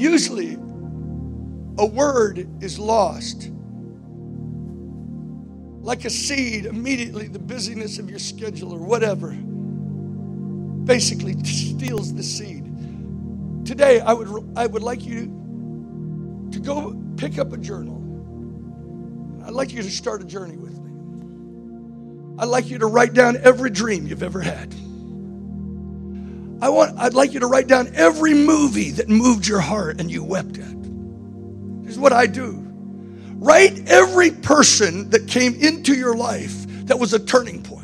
Usually, 0.00 0.54
a 1.78 1.86
word 1.86 2.48
is 2.62 2.78
lost. 2.78 3.50
Like 5.68 6.04
a 6.04 6.10
seed, 6.10 6.66
immediately 6.66 7.28
the 7.28 7.38
busyness 7.38 7.98
of 7.98 8.10
your 8.10 8.18
schedule 8.18 8.72
or 8.72 8.80
whatever 8.80 9.32
basically 10.84 11.42
steals 11.44 12.14
the 12.14 12.22
seed. 12.22 12.64
Today, 13.66 14.00
I 14.00 14.12
would, 14.12 14.52
I 14.56 14.66
would 14.66 14.82
like 14.82 15.04
you 15.04 15.26
to 16.52 16.60
go 16.60 17.00
pick 17.16 17.38
up 17.38 17.52
a 17.52 17.58
journal 17.58 18.00
I'd 19.44 19.54
like 19.54 19.72
you 19.72 19.82
to 19.82 19.90
start 19.90 20.22
a 20.22 20.24
journey 20.24 20.56
with 20.56 20.78
me. 20.78 21.14
I'd 22.38 22.48
like 22.48 22.70
you 22.70 22.78
to 22.78 22.86
write 22.86 23.14
down 23.14 23.36
every 23.42 23.70
dream 23.70 24.06
you've 24.06 24.22
ever 24.22 24.40
had. 24.40 24.74
I 26.62 26.68
want, 26.68 26.98
I'd 26.98 27.14
like 27.14 27.32
you 27.32 27.40
to 27.40 27.46
write 27.46 27.66
down 27.66 27.90
every 27.94 28.34
movie 28.34 28.90
that 28.92 29.08
moved 29.08 29.46
your 29.46 29.60
heart 29.60 30.00
and 30.00 30.10
you 30.10 30.22
wept 30.22 30.58
at. 30.58 30.82
This 31.82 31.92
is 31.92 31.98
what 31.98 32.12
I 32.12 32.26
do. 32.26 32.66
Write 33.36 33.88
every 33.88 34.30
person 34.30 35.08
that 35.10 35.26
came 35.26 35.54
into 35.54 35.94
your 35.94 36.14
life 36.14 36.66
that 36.86 36.98
was 36.98 37.14
a 37.14 37.18
turning 37.18 37.62
point. 37.62 37.80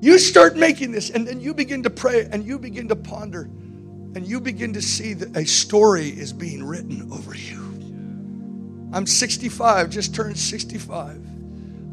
You 0.00 0.18
start 0.18 0.56
making 0.56 0.92
this, 0.92 1.10
and 1.10 1.26
then 1.26 1.40
you 1.40 1.54
begin 1.54 1.82
to 1.82 1.90
pray 1.90 2.28
and 2.30 2.44
you 2.44 2.58
begin 2.58 2.88
to 2.88 2.96
ponder, 2.96 3.42
and 4.14 4.26
you 4.26 4.40
begin 4.40 4.74
to 4.74 4.82
see 4.82 5.14
that 5.14 5.36
a 5.36 5.46
story 5.46 6.08
is 6.08 6.32
being 6.32 6.62
written 6.62 7.10
over 7.10 7.34
you. 7.34 7.58
I'm 8.92 9.06
65, 9.06 9.90
just 9.90 10.14
turned 10.14 10.38
65. 10.38 11.16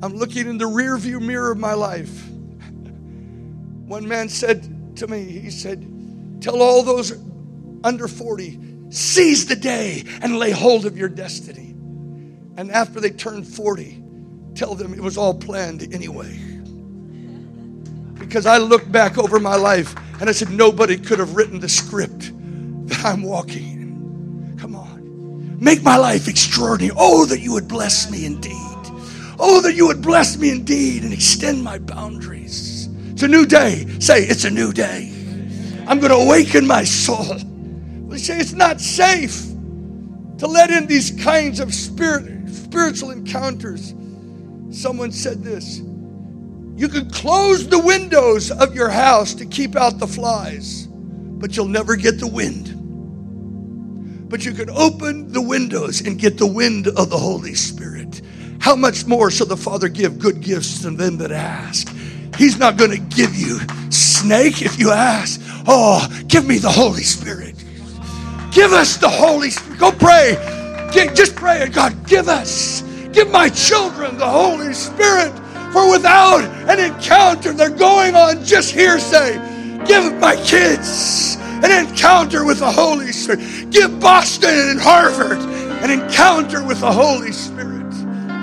I'm 0.04 0.16
looking 0.16 0.48
in 0.48 0.58
the 0.58 0.68
rear 0.68 0.98
view 0.98 1.20
mirror 1.20 1.52
of 1.52 1.58
my 1.58 1.74
life. 1.74 2.28
One 3.86 4.08
man 4.08 4.30
said 4.30 4.98
to 4.98 5.08
me, 5.08 5.24
he 5.24 5.52
said, 5.52 5.86
Tell 6.42 6.62
all 6.62 6.84
those 6.84 7.14
under 7.84 8.08
40, 8.08 8.60
seize 8.90 9.46
the 9.46 9.56
day 9.56 10.04
and 10.22 10.40
lay 10.40 10.52
hold 10.52 10.86
of 10.86 10.98
your 10.98 11.10
destiny. 11.10 11.72
And 12.58 12.72
after 12.72 13.00
they 13.00 13.12
turned 13.12 13.48
40, 13.48 14.04
tell 14.56 14.74
them 14.76 14.94
it 14.94 15.00
was 15.02 15.18
all 15.18 15.34
planned 15.34 15.94
anyway. 15.94 16.40
Because 18.18 18.46
I 18.46 18.58
looked 18.58 18.92
back 18.92 19.18
over 19.18 19.40
my 19.40 19.56
life 19.56 19.96
and 20.20 20.30
I 20.30 20.34
said, 20.34 20.50
Nobody 20.50 20.98
could 20.98 21.20
have 21.20 21.36
written 21.36 21.60
the 21.60 21.70
script 21.70 22.32
that 22.88 23.06
I'm 23.06 23.22
walking 23.22 23.72
in. 23.72 24.58
Come 24.60 24.76
on. 24.76 25.58
Make 25.60 25.84
my 25.84 25.98
life 25.98 26.28
extraordinary. 26.28 26.96
Oh, 26.98 27.26
that 27.26 27.40
you 27.40 27.54
would 27.54 27.68
bless 27.68 28.10
me 28.10 28.26
indeed. 28.26 28.54
Oh, 29.38 29.62
that 29.62 29.76
you 29.76 29.86
would 29.88 30.02
bless 30.02 30.38
me 30.38 30.50
indeed 30.50 31.04
and 31.04 31.14
extend 31.14 31.64
my 31.64 31.78
boundaries. 31.78 32.90
It's 33.16 33.24
a 33.24 33.30
new 33.30 33.46
day. 33.46 33.86
Say, 34.02 34.26
it's 34.26 34.44
a 34.44 34.50
new 34.50 34.74
day. 34.74 35.10
I'm 35.88 36.02
going 36.02 36.12
to 36.12 36.18
awaken 36.18 36.68
my 36.68 36.84
soul. 36.84 37.38
We 38.02 38.18
say 38.18 38.38
it's 38.40 38.52
not 38.52 38.82
safe 38.82 39.42
to 40.38 40.48
let 40.48 40.70
in 40.70 40.86
these 40.86 41.12
kinds 41.24 41.62
of 41.62 41.74
spirit, 41.74 42.50
spiritual 42.50 43.12
encounters. 43.12 43.94
Someone 44.70 45.14
said 45.14 45.46
this 45.46 45.78
You 46.76 46.90
can 46.90 47.10
close 47.10 47.70
the 47.70 47.80
windows 47.80 48.52
of 48.52 48.76
your 48.76 48.90
house 48.90 49.34
to 49.36 49.46
keep 49.46 49.78
out 49.78 49.98
the 49.98 50.08
flies, 50.08 50.88
but 50.88 51.56
you'll 51.56 51.70
never 51.70 51.96
get 51.96 52.20
the 52.20 52.28
wind 52.28 52.76
but 54.28 54.44
you 54.44 54.52
can 54.54 54.70
open 54.72 55.32
the 55.32 55.42
windows 55.42 56.02
and 56.02 56.20
get 56.20 56.38
the 56.38 56.46
wind 56.46 56.88
of 56.88 57.10
the 57.10 57.18
Holy 57.18 57.54
Spirit. 57.54 58.22
How 58.60 58.76
much 58.76 59.06
more 59.06 59.30
shall 59.30 59.48
the 59.48 59.56
Father 59.56 59.88
give 59.88 60.20
good 60.20 60.42
gifts 60.42 60.82
to 60.82 60.90
them 60.90 61.18
that 61.20 61.32
ask? 61.32 61.95
He's 62.38 62.58
not 62.58 62.78
going 62.78 62.92
to 62.92 63.16
give 63.16 63.36
you 63.36 63.60
snake 63.90 64.62
if 64.62 64.80
you 64.80 64.92
ask. 64.92 65.42
Oh, 65.68 66.08
give 66.28 66.46
me 66.46 66.58
the 66.58 66.72
Holy 66.72 67.04
Spirit. 67.04 67.56
Give 68.52 68.72
us 68.72 68.98
the 68.98 69.10
Holy 69.10 69.50
Spirit. 69.50 69.80
Go 69.80 69.92
pray. 69.92 70.38
just 71.14 71.36
pray, 71.36 71.68
God, 71.70 72.08
give 72.08 72.28
us, 72.28 72.82
give 73.12 73.30
my 73.32 73.50
children 73.50 74.18
the 74.18 74.30
Holy 74.30 74.74
Spirit. 74.74 75.34
For 75.74 75.92
without 75.92 76.46
an 76.70 76.80
encounter, 76.80 77.52
they're 77.52 77.70
going 77.70 78.16
on 78.16 78.46
just 78.46 78.72
hearsay. 78.72 79.34
Give 79.86 80.14
my 80.20 80.36
kids 80.38 81.36
an 81.42 81.86
encounter 81.86 82.46
with 82.46 82.60
the 82.60 82.72
Holy 82.72 83.12
Spirit. 83.12 83.72
Give 83.72 84.00
Boston 84.00 84.70
and 84.70 84.80
Harvard 84.80 85.40
an 85.84 85.92
encounter 85.92 86.66
with 86.66 86.80
the 86.80 86.92
Holy 86.92 87.34
Spirit. 87.34 87.94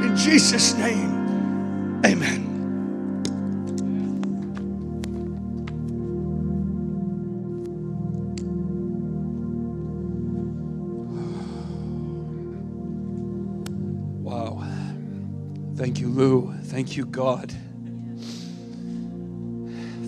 In 0.05 0.15
Jesus' 0.15 0.75
name, 0.75 2.03
amen. 2.05 2.42
Thank 15.83 15.99
you, 15.99 16.11
Lou. 16.11 16.55
Thank 16.67 16.97
you, 16.97 17.05
God. 17.05 17.53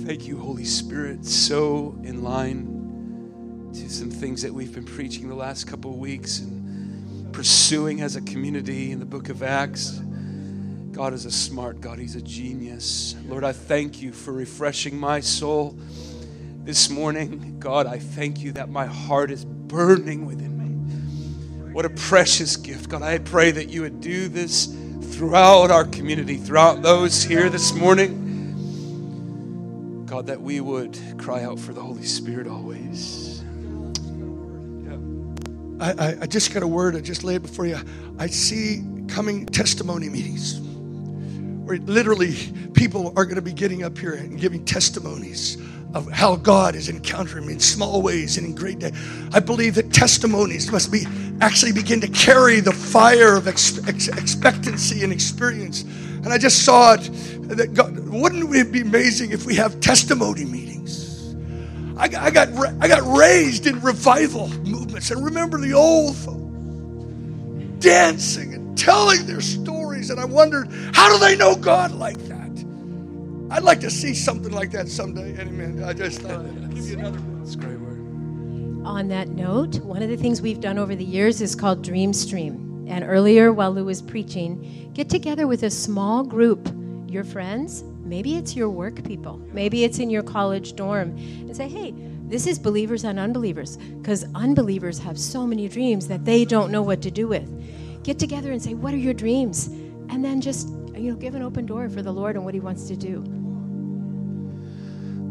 Thank 0.06 0.28
you, 0.28 0.38
Holy 0.38 0.64
Spirit. 0.64 1.26
So 1.26 1.98
in 2.04 2.22
line 2.22 3.72
to 3.74 3.90
some 3.90 4.08
things 4.08 4.42
that 4.42 4.54
we've 4.54 4.72
been 4.72 4.84
preaching 4.84 5.28
the 5.28 5.34
last 5.34 5.64
couple 5.64 5.90
of 5.90 5.96
weeks 5.96 6.38
and 6.38 7.32
pursuing 7.32 8.02
as 8.02 8.14
a 8.14 8.20
community 8.20 8.92
in 8.92 9.00
the 9.00 9.04
book 9.04 9.28
of 9.30 9.42
Acts. 9.42 10.00
God 10.92 11.12
is 11.12 11.24
a 11.24 11.32
smart 11.32 11.80
God, 11.80 11.98
He's 11.98 12.14
a 12.14 12.22
genius. 12.22 13.16
Lord, 13.26 13.42
I 13.42 13.50
thank 13.50 14.00
you 14.00 14.12
for 14.12 14.32
refreshing 14.32 14.96
my 14.96 15.18
soul 15.18 15.76
this 16.62 16.88
morning. 16.88 17.56
God, 17.58 17.88
I 17.88 17.98
thank 17.98 18.38
you 18.38 18.52
that 18.52 18.68
my 18.68 18.86
heart 18.86 19.32
is 19.32 19.44
burning 19.44 20.24
within 20.24 20.56
me. 20.56 21.72
What 21.72 21.84
a 21.84 21.90
precious 21.90 22.56
gift. 22.56 22.90
God, 22.90 23.02
I 23.02 23.18
pray 23.18 23.50
that 23.50 23.70
you 23.70 23.80
would 23.80 24.00
do 24.00 24.28
this 24.28 24.68
throughout 25.02 25.70
our 25.70 25.84
community, 25.84 26.36
throughout 26.36 26.82
those 26.82 27.22
here 27.22 27.48
this 27.48 27.72
morning. 27.72 28.20
God, 30.06 30.26
that 30.26 30.40
we 30.40 30.60
would 30.60 30.98
cry 31.18 31.42
out 31.44 31.58
for 31.58 31.72
the 31.72 31.80
Holy 31.80 32.04
Spirit 32.04 32.46
always. 32.46 33.42
Yeah. 34.84 34.96
I, 35.80 36.16
I, 36.22 36.26
just 36.26 36.52
got 36.54 36.62
a 36.62 36.66
word, 36.66 36.94
I 36.96 37.00
just 37.00 37.24
lay 37.24 37.34
it 37.34 37.42
before 37.42 37.66
you. 37.66 37.78
I 38.18 38.26
see 38.28 38.84
coming 39.08 39.46
testimony 39.46 40.08
meetings 40.08 40.60
where 41.64 41.78
literally 41.78 42.34
people 42.74 43.12
are 43.16 43.24
going 43.24 43.36
to 43.36 43.42
be 43.42 43.52
getting 43.52 43.82
up 43.82 43.96
here 43.96 44.14
and 44.14 44.38
giving 44.38 44.64
testimonies 44.64 45.56
of 45.94 46.10
how 46.10 46.36
God 46.36 46.74
is 46.74 46.88
encountering 46.88 47.46
me 47.46 47.54
in 47.54 47.60
small 47.60 48.02
ways 48.02 48.36
and 48.36 48.46
in 48.46 48.54
great 48.54 48.80
day. 48.80 48.92
I 49.32 49.40
believe 49.40 49.76
that 49.76 49.92
testimonies 49.92 50.70
must 50.70 50.90
be 50.90 51.06
actually 51.40 51.72
begin 51.72 52.00
to 52.00 52.08
carry 52.08 52.60
the 52.60 52.72
fire 52.72 53.36
of 53.36 53.46
ex- 53.46 53.78
ex- 53.86 54.08
expectancy 54.08 55.04
and 55.04 55.12
experience. 55.12 55.82
And 55.82 56.28
I 56.28 56.38
just 56.38 56.64
saw 56.64 56.94
it 56.94 57.10
that 57.48 57.74
God, 57.74 57.96
wouldn't 58.08 58.54
it 58.54 58.72
be 58.72 58.80
amazing 58.80 59.30
if 59.30 59.46
we 59.46 59.54
have 59.54 59.78
testimony 59.80 60.44
meetings? 60.44 61.34
I, 61.96 62.04
I 62.04 62.30
got 62.30 62.48
I 62.80 62.88
got 62.88 63.02
raised 63.16 63.66
in 63.66 63.80
revival 63.80 64.48
movements, 64.48 65.10
and 65.12 65.24
remember 65.24 65.60
the 65.60 65.74
old 65.74 66.16
folks 66.16 66.40
dancing 67.78 68.54
and 68.54 68.76
telling 68.76 69.26
their 69.26 69.40
stories, 69.40 70.10
and 70.10 70.18
I 70.18 70.24
wondered 70.24 70.68
how 70.92 71.12
do 71.12 71.18
they 71.18 71.36
know 71.36 71.54
God 71.54 71.92
like 71.92 72.18
that? 72.28 72.33
I'd 73.54 73.62
like 73.62 73.78
to 73.80 73.90
see 73.90 74.14
something 74.14 74.50
like 74.50 74.72
that 74.72 74.88
someday. 74.88 75.38
Amen. 75.40 75.84
I 75.84 75.92
just 75.92 76.22
thought 76.22 76.44
I'd 76.44 76.74
give 76.74 76.88
you 76.88 76.98
another. 76.98 77.20
That's 77.38 77.54
great 77.54 77.78
word. 77.78 78.84
On 78.84 79.06
that 79.06 79.28
note, 79.28 79.76
one 79.76 80.02
of 80.02 80.08
the 80.08 80.16
things 80.16 80.42
we've 80.42 80.60
done 80.60 80.76
over 80.76 80.96
the 80.96 81.04
years 81.04 81.40
is 81.40 81.54
called 81.54 81.80
Dream 81.84 82.12
Stream. 82.12 82.84
And 82.88 83.04
earlier, 83.04 83.52
while 83.52 83.70
Lou 83.70 83.84
was 83.84 84.02
preaching, 84.02 84.90
get 84.92 85.08
together 85.08 85.46
with 85.46 85.62
a 85.62 85.70
small 85.70 86.24
group 86.24 86.68
your 87.06 87.22
friends, 87.22 87.84
maybe 88.02 88.36
it's 88.36 88.56
your 88.56 88.68
work 88.68 89.04
people, 89.04 89.38
maybe 89.52 89.84
it's 89.84 90.00
in 90.00 90.10
your 90.10 90.24
college 90.24 90.74
dorm, 90.74 91.10
and 91.10 91.56
say, 91.56 91.68
hey, 91.68 91.94
this 92.24 92.48
is 92.48 92.58
believers 92.58 93.04
and 93.04 93.20
unbelievers, 93.20 93.76
because 93.76 94.24
unbelievers 94.34 94.98
have 94.98 95.16
so 95.16 95.46
many 95.46 95.68
dreams 95.68 96.08
that 96.08 96.24
they 96.24 96.44
don't 96.44 96.72
know 96.72 96.82
what 96.82 97.00
to 97.02 97.10
do 97.12 97.28
with. 97.28 98.02
Get 98.02 98.18
together 98.18 98.50
and 98.50 98.60
say, 98.60 98.74
what 98.74 98.92
are 98.92 98.96
your 98.96 99.14
dreams? 99.14 99.68
And 100.08 100.24
then 100.24 100.40
just, 100.40 100.70
you 100.96 101.12
know, 101.12 101.14
give 101.14 101.36
an 101.36 101.42
open 101.42 101.66
door 101.66 101.88
for 101.88 102.02
the 102.02 102.12
Lord 102.12 102.34
and 102.34 102.44
what 102.44 102.52
He 102.52 102.58
wants 102.58 102.88
to 102.88 102.96
do. 102.96 103.24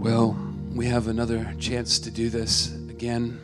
Well, 0.03 0.37
we 0.75 0.87
have 0.87 1.07
another 1.07 1.55
chance 1.59 1.97
to 1.99 2.11
do 2.11 2.29
this 2.29 2.75
again, 2.89 3.39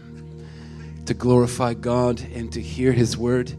to 1.06 1.14
glorify 1.14 1.74
God 1.74 2.20
and 2.34 2.52
to 2.52 2.62
hear 2.62 2.92
His 2.92 3.16
word 3.18 3.54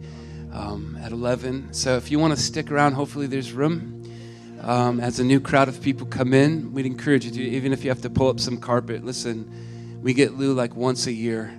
um, 0.53 0.99
at 1.01 1.11
11. 1.11 1.73
So 1.73 1.97
if 1.97 2.11
you 2.11 2.19
want 2.19 2.37
to 2.37 2.43
stick 2.43 2.71
around, 2.71 2.93
hopefully 2.93 3.27
there's 3.27 3.55
room. 3.55 4.05
Um, 4.61 5.01
as 5.01 5.19
a 5.19 5.25
new 5.25 5.41
crowd 5.41 5.69
of 5.69 5.81
people 5.81 6.07
come 6.09 6.35
in, 6.35 6.75
we'd 6.75 6.85
encourage 6.85 7.25
you 7.25 7.31
to, 7.31 7.41
even 7.41 7.73
if 7.73 7.85
you 7.85 7.89
have 7.89 8.03
to 8.03 8.11
pull 8.11 8.29
up 8.29 8.39
some 8.39 8.59
carpet, 8.59 9.03
listen, 9.03 9.51
we 10.03 10.13
get 10.13 10.35
Lou 10.35 10.53
like 10.53 10.77
once 10.77 11.07
a 11.07 11.13
year. 11.13 11.59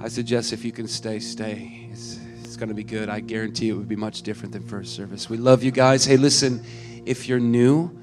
I 0.00 0.08
suggest 0.08 0.52
if 0.52 0.64
you 0.64 0.72
can 0.72 0.88
stay, 0.88 1.20
stay. 1.20 1.88
It's, 1.92 2.18
it's 2.42 2.56
going 2.56 2.70
to 2.70 2.74
be 2.74 2.82
good. 2.82 3.08
I 3.08 3.20
guarantee 3.20 3.68
it 3.68 3.74
would 3.74 3.88
be 3.88 3.94
much 3.94 4.22
different 4.22 4.52
than 4.52 4.64
first 4.64 4.96
service. 4.96 5.30
We 5.30 5.36
love 5.36 5.62
you 5.62 5.70
guys. 5.70 6.04
Hey, 6.04 6.16
listen, 6.16 6.64
if 7.06 7.28
you're 7.28 7.38
new, 7.38 7.96